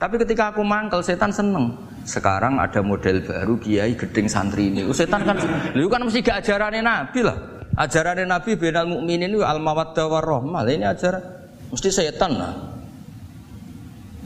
Tapi 0.00 0.16
ketika 0.16 0.48
aku 0.48 0.64
mangkel, 0.64 1.04
setan 1.04 1.28
seneng. 1.28 1.76
Sekarang 2.08 2.56
ada 2.56 2.80
model 2.80 3.20
baru 3.20 3.60
kiai 3.60 3.92
gedeng 3.92 4.24
santri 4.24 4.72
ini. 4.72 4.88
Setan 4.96 5.28
kan, 5.28 5.36
lu 5.76 5.84
kan 5.92 6.00
mesti 6.00 6.24
gak 6.24 6.40
ajarannya 6.40 6.80
Nabi 6.80 7.20
lah. 7.20 7.36
Ajaran 7.76 8.24
Nabi 8.24 8.56
benal 8.56 8.88
mukminin 8.88 9.30
itu 9.30 9.44
al 9.44 9.60
mawaddah 9.60 10.08
warahmah. 10.08 10.64
Ini 10.64 10.90
ajaran 10.90 11.22
mesti 11.68 11.88
setan 11.92 12.40
lah. 12.40 12.52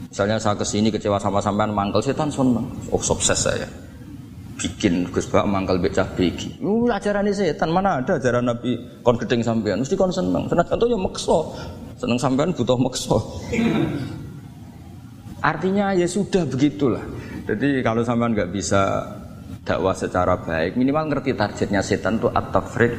Misalnya 0.09 0.39
saya 0.39 0.55
ke 0.55 0.63
sini 0.63 0.87
kecewa 0.87 1.19
sama 1.19 1.43
sampean 1.43 1.75
mangkel 1.75 1.99
setan 1.99 2.31
seneng. 2.31 2.63
Oh 2.95 3.03
sukses 3.03 3.35
saya. 3.35 3.67
Bikin 4.55 5.11
Gus 5.11 5.27
Bak 5.27 5.43
mangkel 5.43 5.83
becah 5.83 6.07
begi. 6.15 6.63
Uh, 6.63 6.87
ajaran 6.87 7.27
setan 7.35 7.75
mana 7.75 7.99
ada 7.99 8.15
ajaran 8.15 8.47
Nabi 8.47 8.79
kon 9.03 9.19
gedeng 9.19 9.43
sampean 9.43 9.83
mesti 9.83 9.99
kon 9.99 10.11
seneng. 10.15 10.47
Seneng 10.47 10.63
contoh 10.63 10.87
ya 10.87 10.95
mekso. 10.95 11.39
Seneng 11.99 12.15
sampean 12.15 12.55
butuh 12.55 12.79
mekso. 12.79 13.19
Artinya 15.43 15.91
ya 15.91 16.07
sudah 16.07 16.47
begitulah. 16.47 17.03
Jadi 17.45 17.83
kalau 17.83 18.01
sampean 18.07 18.31
nggak 18.31 18.51
bisa 18.55 19.03
dakwah 19.67 19.91
secara 19.91 20.39
baik, 20.39 20.79
minimal 20.79 21.11
ngerti 21.11 21.35
targetnya 21.35 21.83
setan 21.83 22.21
itu 22.21 22.31
at-tafrid 22.31 22.95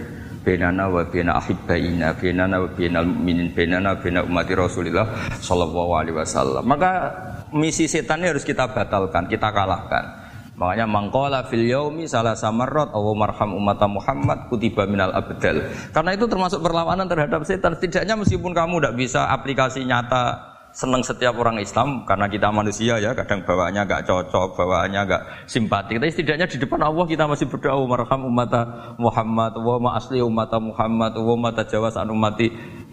benana 0.47 0.87
wa 0.87 1.03
bena 1.03 1.43
ahibbaina 1.43 2.15
benana 2.15 2.63
wa 2.63 2.71
mu'minin 2.71 3.51
benana 3.51 3.99
bena 3.99 4.23
umati 4.23 4.55
Rasulillah 4.55 5.35
sallallahu 5.43 5.93
alaihi 5.99 6.15
wasallam. 6.15 6.63
Maka 6.63 7.11
misi 7.51 7.91
setan 7.91 8.23
ini 8.23 8.31
harus 8.31 8.47
kita 8.47 8.71
batalkan, 8.71 9.27
kita 9.27 9.51
kalahkan. 9.51 10.26
Makanya 10.57 10.89
mangkola 10.89 11.45
fil 11.53 11.69
yaumi 11.69 12.09
salah 12.09 12.33
samarot 12.33 12.89
awu 12.97 13.13
marham 13.13 13.53
umat 13.61 13.77
Muhammad 13.85 14.49
kutiba 14.49 14.89
minal 14.89 15.13
abdal. 15.13 15.69
Karena 15.93 16.11
itu 16.17 16.25
termasuk 16.25 16.65
perlawanan 16.65 17.05
terhadap 17.05 17.45
setan. 17.45 17.77
Setidaknya 17.77 18.17
meskipun 18.17 18.57
kamu 18.57 18.81
tidak 18.81 18.95
bisa 18.97 19.29
aplikasi 19.29 19.85
nyata 19.85 20.57
senang 20.77 21.01
setiap 21.01 21.33
orang 21.41 21.57
Islam 21.57 22.05
karena 22.05 22.29
kita 22.29 22.53
manusia 22.53 23.01
ya 23.01 23.17
kadang 23.17 23.41
bawaannya 23.49 23.89
gak 23.89 24.05
cocok 24.05 24.61
bawaannya 24.61 25.09
gak 25.09 25.23
simpati 25.49 25.97
tapi 25.97 26.13
setidaknya 26.13 26.45
di 26.45 26.61
depan 26.61 26.85
Allah 26.85 27.09
kita 27.09 27.25
masih 27.25 27.49
berdoa 27.49 27.81
marham 27.89 28.29
umat 28.29 28.53
Muhammad 29.01 29.57
wa 29.57 29.77
ma 29.81 29.91
asli 29.97 30.21
umat 30.21 30.53
Muhammad 30.61 31.17
wa 31.17 31.35
ma 31.41 31.49
tajawas 31.57 31.97
an 31.97 32.13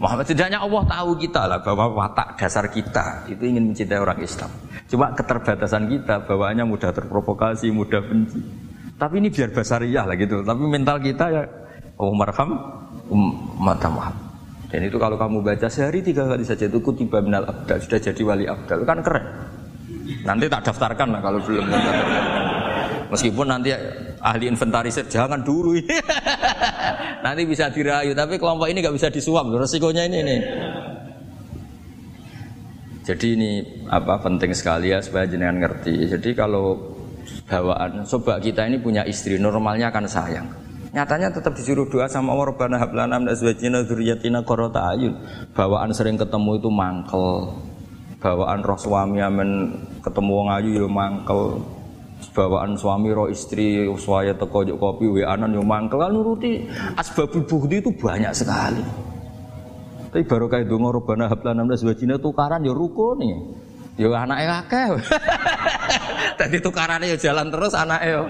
Muhammad 0.03 0.27
setidaknya 0.27 0.59
Allah 0.59 0.83
tahu 0.83 1.15
kita 1.15 1.47
lah 1.47 1.63
bahwa 1.63 1.95
watak 1.95 2.35
dasar 2.35 2.67
kita 2.67 3.23
itu 3.31 3.39
ingin 3.47 3.71
mencintai 3.71 4.03
orang 4.03 4.19
Islam. 4.19 4.51
Cuma 4.91 5.15
keterbatasan 5.15 5.87
kita 5.87 6.27
bawaannya 6.27 6.67
mudah 6.67 6.91
terprovokasi 6.91 7.71
mudah 7.71 8.03
benci. 8.03 8.43
Tapi 8.99 9.23
ini 9.23 9.31
biar 9.31 9.55
basariah 9.55 10.03
lah 10.03 10.19
gitu. 10.19 10.43
Tapi 10.43 10.59
mental 10.67 10.99
kita 10.99 11.25
ya 11.31 11.43
oh 11.95 12.11
marham 12.11 12.51
umat 13.15 13.79
Muhammad. 13.87 14.27
Dan 14.67 14.91
itu 14.91 14.99
kalau 14.99 15.15
kamu 15.15 15.39
baca 15.39 15.71
sehari 15.71 16.03
tiga 16.03 16.27
kali 16.27 16.43
saja 16.43 16.67
itu 16.67 16.83
kutiba 16.83 17.23
minal 17.23 17.47
abdal 17.47 17.79
sudah 17.79 17.99
jadi 18.03 18.21
wali 18.27 18.43
abdal. 18.43 18.83
Kan 18.83 18.99
keren. 19.07 19.23
Nanti 20.27 20.51
tak 20.51 20.67
daftarkan 20.67 21.15
lah 21.15 21.21
kalau 21.23 21.39
belum. 21.39 21.63
Meskipun 23.07 23.47
nanti 23.47 23.71
ahli 24.23 24.47
inventarisir 24.47 25.05
jangan 25.11 25.43
dulu. 25.43 25.75
nanti 27.23 27.43
bisa 27.43 27.67
dirayu 27.67 28.15
tapi 28.15 28.39
kelompok 28.39 28.71
ini 28.71 28.79
nggak 28.79 28.95
bisa 28.95 29.11
disuap. 29.11 29.43
Resikonya 29.51 30.07
ini 30.07 30.19
nih. 30.23 30.41
Jadi 33.03 33.35
ini 33.35 33.51
apa 33.91 34.15
penting 34.23 34.55
sekali 34.55 34.95
ya 34.95 35.03
supaya 35.03 35.27
jenengan 35.27 35.59
ngerti. 35.59 36.07
Jadi 36.07 36.31
kalau 36.31 36.79
bawaan 37.51 38.07
coba 38.07 38.39
kita 38.39 38.63
ini 38.63 38.79
punya 38.79 39.03
istri 39.03 39.35
normalnya 39.35 39.91
akan 39.91 40.07
sayang. 40.07 40.47
Nyatanya 40.93 41.33
tetap 41.33 41.57
disuruh 41.57 41.89
doa 41.89 42.07
sama 42.07 42.31
Allah 42.31 42.53
Rabbana 42.53 42.77
hablana 42.79 43.17
min 43.19 43.27
azwajina 43.27 43.83
dzurriyyatina 43.83 44.45
qurrata 44.47 44.93
ayun. 44.95 45.19
Bawaan 45.51 45.91
sering 45.91 46.15
ketemu 46.15 46.63
itu 46.63 46.69
mangkel. 46.71 47.59
Bawaan 48.23 48.63
roh 48.63 48.79
suami 48.79 49.19
amen 49.19 49.73
ketemu 49.99 50.31
wong 50.31 50.47
ayu 50.55 50.69
ya 50.79 50.87
mangkel. 50.87 51.59
Bawaan 52.33 52.73
suami 52.73 53.13
roh 53.13 53.29
istri 53.29 53.85
suaya 53.93 54.33
teko 54.33 54.65
juk 54.65 54.81
kopi 54.81 55.05
weanan 55.05 55.53
yo 55.53 55.61
mangkel. 55.61 56.01
Nuruti 56.09 56.65
asbabul 56.97 57.45
buhdi 57.45 57.85
itu 57.85 57.93
banyak 57.93 58.33
sekali. 58.33 58.81
Tapi 60.09 60.25
baru 60.25 60.49
kayak 60.49 60.65
dongo 60.65 60.89
Rabbana 60.93 61.29
hablana 61.29 61.61
min 61.61 61.77
azwajina 61.77 62.17
tukaran 62.17 62.65
ya 62.65 62.73
ruko 62.73 63.13
nih. 63.17 63.33
Yo 64.01 64.09
anaknya 64.17 64.65
akeh. 64.65 64.97
Tadi 66.41 66.57
tukarannya 66.57 67.13
ya 67.13 67.17
jalan 67.17 67.53
terus 67.53 67.73
anaknya 67.77 68.09
yo. 68.09 68.23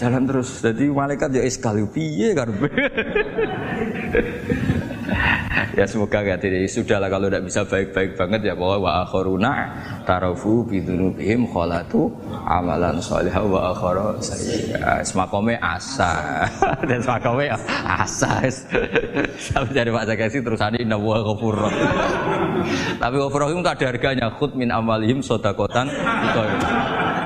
Jalan 0.00 0.24
terus. 0.24 0.48
Jadi 0.64 0.88
malaikat 0.88 1.36
ya 1.36 1.44
iskal 1.44 1.76
piye 1.92 2.32
karepe. 2.32 2.68
ya 5.76 5.84
semoga 5.84 6.24
gak 6.24 6.40
jadi 6.40 6.64
sudahlah 6.64 7.12
kalau 7.12 7.28
tidak 7.28 7.44
bisa 7.44 7.60
baik-baik 7.68 8.16
banget 8.16 8.40
ya 8.48 8.54
bahwa 8.56 8.76
wa 8.88 8.90
akharuna 9.04 9.52
tarafu 10.08 10.64
bidunubihim 10.64 11.44
kholatu 11.52 12.08
amalan 12.48 12.96
solihah 12.96 13.44
wa 13.44 13.76
akhara 13.76 14.16
sayyi'a 14.18 15.04
semakome 15.04 15.60
asa. 15.60 16.42
Dan 16.88 17.04
semakome 17.04 17.52
asa 17.84 18.48
sampai 19.36 19.72
dari 19.76 19.90
Pak 19.92 20.04
Zakasi 20.08 20.40
terusannya 20.40 20.80
inna 20.80 20.96
wa 20.96 21.20
ghafur 21.20 21.56
tapi 22.96 23.14
ghafur 23.20 23.40
itu 23.52 23.60
ada 23.60 23.86
harganya. 23.86 24.26
Khut 24.36 24.56
min 24.56 24.72
amalihim 24.72 25.20
sodakotan. 25.20 25.90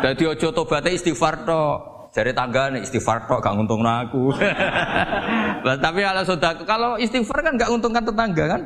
Jadi 0.01 0.22
ojo 0.26 0.48
tobatnya 0.51 0.96
istighfar 0.96 1.44
toh 1.44 1.99
Jari 2.11 2.34
tangga 2.34 2.74
nih 2.74 2.82
istighfar 2.82 3.30
tok 3.30 3.38
gak 3.38 3.54
nguntung 3.54 3.86
aku. 3.86 4.34
Tapi 5.86 6.00
kalau 6.02 6.22
sudah 6.26 6.52
kalau 6.66 6.90
istighfar 6.98 7.38
kan 7.46 7.54
gak 7.54 7.70
nguntungkan 7.70 8.02
tetangga 8.02 8.44
kan? 8.50 8.62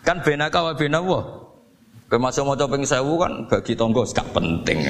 Kan 0.00 0.16
bena 0.24 0.48
kawa 0.48 0.72
bena 0.72 1.04
wah. 1.04 1.24
Kemasuk 2.06 2.46
mau 2.46 2.54
coba 2.56 2.78
sewu 2.80 3.18
kan 3.20 3.32
bagi 3.52 3.76
tonggo 3.76 4.08
gak 4.08 4.32
penting. 4.32 4.88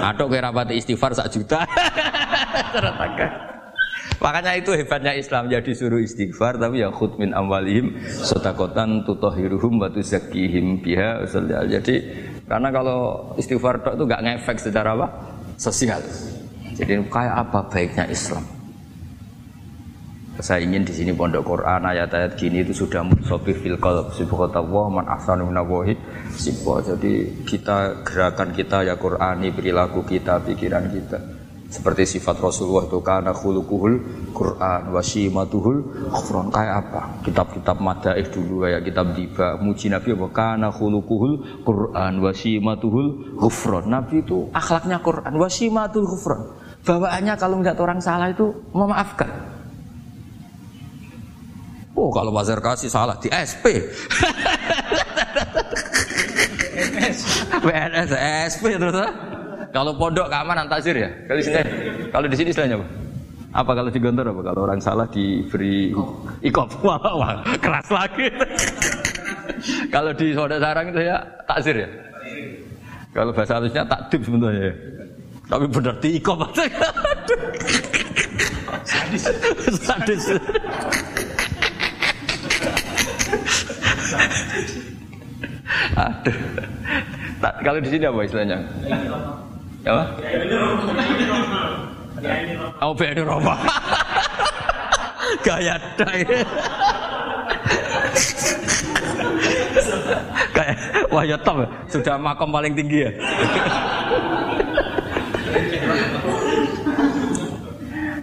Atau 0.00 0.32
kira 0.32 0.48
istighfar 0.72 1.12
sak 1.12 1.28
juta. 1.28 1.60
Makanya 4.18 4.58
itu 4.58 4.74
hebatnya 4.74 5.14
Islam 5.14 5.46
jadi 5.46 5.70
suruh 5.76 6.02
istighfar 6.02 6.58
tapi 6.58 6.82
ya 6.82 6.90
khut 6.90 7.22
min 7.22 7.30
amwalihim 7.30 7.94
sotakotan 8.02 9.06
tutohiruhum 9.06 9.78
batu 9.78 10.02
zakihim 10.02 10.82
biha 10.82 11.22
jadi 11.70 11.96
karena 12.50 12.68
kalau 12.74 13.30
istighfar 13.38 13.78
itu 13.78 14.04
gak 14.10 14.22
ngefek 14.26 14.58
secara 14.58 14.98
apa 14.98 15.06
sosial 15.54 16.02
jadi 16.78 17.02
kayak 17.10 17.34
apa 17.34 17.66
baiknya 17.66 18.06
Islam? 18.06 18.46
Saya 20.38 20.62
ingin 20.62 20.86
di 20.86 20.94
sini 20.94 21.10
pondok 21.10 21.42
Quran 21.42 21.82
ayat-ayat 21.82 22.38
gini 22.38 22.62
itu 22.62 22.86
sudah 22.86 23.02
musobih 23.02 23.58
fil 23.58 23.74
qalb. 23.82 24.14
Subhanallah 24.14 24.86
man. 24.86 25.10
Jadi 26.86 27.12
kita 27.42 28.06
gerakan 28.06 28.54
kita 28.54 28.86
ya 28.86 28.94
Qurani 28.94 29.50
perilaku 29.50 30.06
kita, 30.06 30.38
pikiran 30.46 30.86
kita. 30.94 31.18
Seperti 31.68 32.16
sifat 32.16 32.40
Rasulullah 32.40 32.88
itu 32.88 33.02
karena 33.04 33.34
khuluquhul 33.34 34.00
Quran 34.32 34.88
wasimatuhul 34.88 36.08
khufran 36.14 36.48
kayak 36.48 36.86
apa? 36.86 37.20
Kitab-kitab 37.26 37.76
madaih 37.76 38.24
dulu 38.30 38.64
kayak 38.64 38.88
kitab 38.88 39.12
diba. 39.12 39.60
Muji 39.60 39.92
Nabi 39.92 40.16
apa? 40.16 40.26
Karena 40.32 40.72
khuluquhul 40.72 41.66
Quran 41.66 42.24
wasimatuhul 42.24 43.36
khufran 43.36 43.90
Nabi 43.90 44.24
itu 44.24 44.48
akhlaknya 44.54 45.02
Quran. 45.04 45.34
Wasimatul 45.36 46.08
khufran 46.08 46.57
bawaannya 46.86 47.34
kalau 47.38 47.54
melihat 47.58 47.78
orang 47.82 47.98
salah 48.02 48.28
itu 48.30 48.50
memaafkan. 48.74 49.30
Oh 51.98 52.14
kalau 52.14 52.30
Bazar 52.30 52.62
kasih 52.62 52.86
salah 52.86 53.18
di 53.18 53.26
SP. 53.34 53.82
PNS 57.58 58.10
SP 58.54 58.78
terus 58.78 58.94
kalau 59.74 59.92
pondok 59.98 60.30
keamanan 60.30 60.70
takzir 60.70 60.94
ya. 60.94 61.10
Kalau 61.26 61.38
di 61.42 61.44
sini 61.44 61.60
kalau 62.14 62.26
di 62.30 62.36
sini 62.38 62.48
istilahnya 62.54 62.78
apa? 62.78 62.86
Apa 63.48 63.70
kalau 63.74 63.90
di 63.90 63.98
Gontor 63.98 64.30
apa? 64.30 64.42
Kalau 64.46 64.60
orang 64.62 64.78
salah 64.78 65.06
diberi 65.10 65.90
ikop. 66.46 66.68
Wah, 66.86 67.00
wah 67.00 67.42
keras 67.58 67.88
lagi. 67.90 68.28
kalau 69.94 70.12
di 70.14 70.36
Soda 70.36 70.60
Sarang 70.62 70.94
itu 70.94 71.00
ya 71.02 71.18
takzir 71.48 71.74
ya. 71.82 71.88
Kalau 73.10 73.34
bahasa 73.34 73.58
halusnya 73.58 73.82
takdib 73.88 74.20
sebenarnya 74.22 74.70
ya. 74.70 74.74
Tapi 75.48 75.64
benar 75.72 75.96
diikop. 76.04 76.44
Sadis. 78.84 79.24
Sadis. 79.80 80.24
Aduh. 85.96 86.36
Tak, 87.38 87.54
kalau 87.62 87.78
di 87.80 87.88
sini 87.88 88.04
apa 88.04 88.20
istilahnya? 88.26 88.58
Apa? 89.88 90.04
Oh, 92.82 92.92
BNI 92.92 93.22
Roma. 93.24 93.54
Gaya 95.46 95.78
dai. 95.96 96.26
Kayak 100.50 100.76
wah 101.14 101.22
ya 101.22 101.38
top 101.38 101.62
sudah 101.86 102.18
makom 102.18 102.50
paling 102.50 102.74
tinggi 102.74 103.06
ya. 103.06 103.10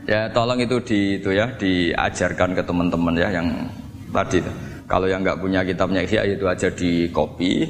Ya 0.05 0.29
tolong 0.29 0.61
itu 0.61 0.77
di 0.85 1.17
itu 1.17 1.33
ya 1.33 1.49
diajarkan 1.57 2.53
ke 2.53 2.61
teman-teman 2.61 3.17
ya 3.17 3.29
yang 3.41 3.49
tadi. 4.13 4.37
Kalau 4.85 5.09
yang 5.09 5.25
nggak 5.25 5.41
punya 5.41 5.65
kitabnya 5.65 6.05
Ihya 6.05 6.21
itu 6.29 6.45
aja 6.45 6.69
di 6.69 7.09
copy, 7.09 7.65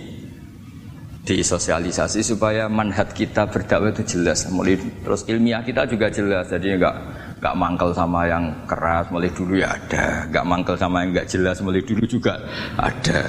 disosialisasi 1.23 2.19
supaya 2.19 2.67
manhat 2.67 3.15
kita 3.15 3.47
berdakwah 3.47 3.95
itu 3.95 4.03
jelas. 4.03 4.51
Mulai 4.51 4.75
terus 4.75 5.23
ilmiah 5.31 5.63
kita 5.63 5.87
juga 5.87 6.11
jelas. 6.11 6.51
Jadi 6.51 6.75
nggak 6.75 6.95
nggak 7.39 7.55
mangkel 7.55 7.95
sama 7.95 8.27
yang 8.27 8.51
keras 8.67 9.07
mulai 9.15 9.31
dulu 9.31 9.55
ya 9.55 9.71
ada, 9.71 10.27
nggak 10.27 10.43
mangkel 10.43 10.75
sama 10.75 11.07
yang 11.07 11.15
nggak 11.15 11.27
jelas 11.31 11.55
mulai 11.63 11.79
dulu 11.87 12.03
juga 12.03 12.35
ada. 12.75 13.23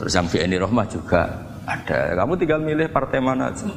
Terus 0.00 0.12
yang 0.16 0.24
VNI 0.24 0.56
Rohmah 0.64 0.86
juga 0.88 1.22
ada. 1.68 2.16
Kamu 2.16 2.32
tinggal 2.40 2.60
milih 2.64 2.88
partai 2.88 3.20
mana 3.20 3.52
aja. 3.52 3.68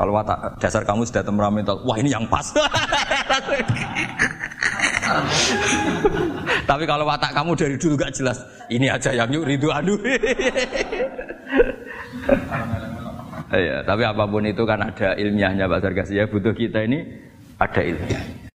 Kalau 0.00 0.16
watak 0.16 0.56
dasar 0.56 0.80
kamu 0.80 1.04
sudah 1.04 1.20
temperamental, 1.20 1.76
wah 1.84 2.00
ini 2.00 2.08
yang 2.08 2.24
pas. 2.24 2.56
Tapi 6.66 6.84
kalau 6.86 7.04
watak 7.06 7.34
kamu 7.34 7.54
dari 7.58 7.76
dulu 7.78 7.94
gak 7.98 8.14
jelas, 8.14 8.42
ini 8.70 8.86
aja 8.90 9.10
yang 9.14 9.30
yuk 9.30 9.46
rindu 9.46 9.70
adu. 9.70 9.98
Iya, 13.50 13.82
tapi 13.82 14.06
apa 14.06 14.30
pun 14.30 14.46
itu 14.46 14.62
kan 14.62 14.78
ada 14.78 15.18
ilmiahnya 15.18 15.66
Pak 15.66 15.82
Sargasi 15.82 16.22
ya 16.22 16.30
butuh 16.30 16.54
kita 16.54 16.86
ini 16.86 17.02
ada 17.58 17.82
ilmiah. 17.82 18.40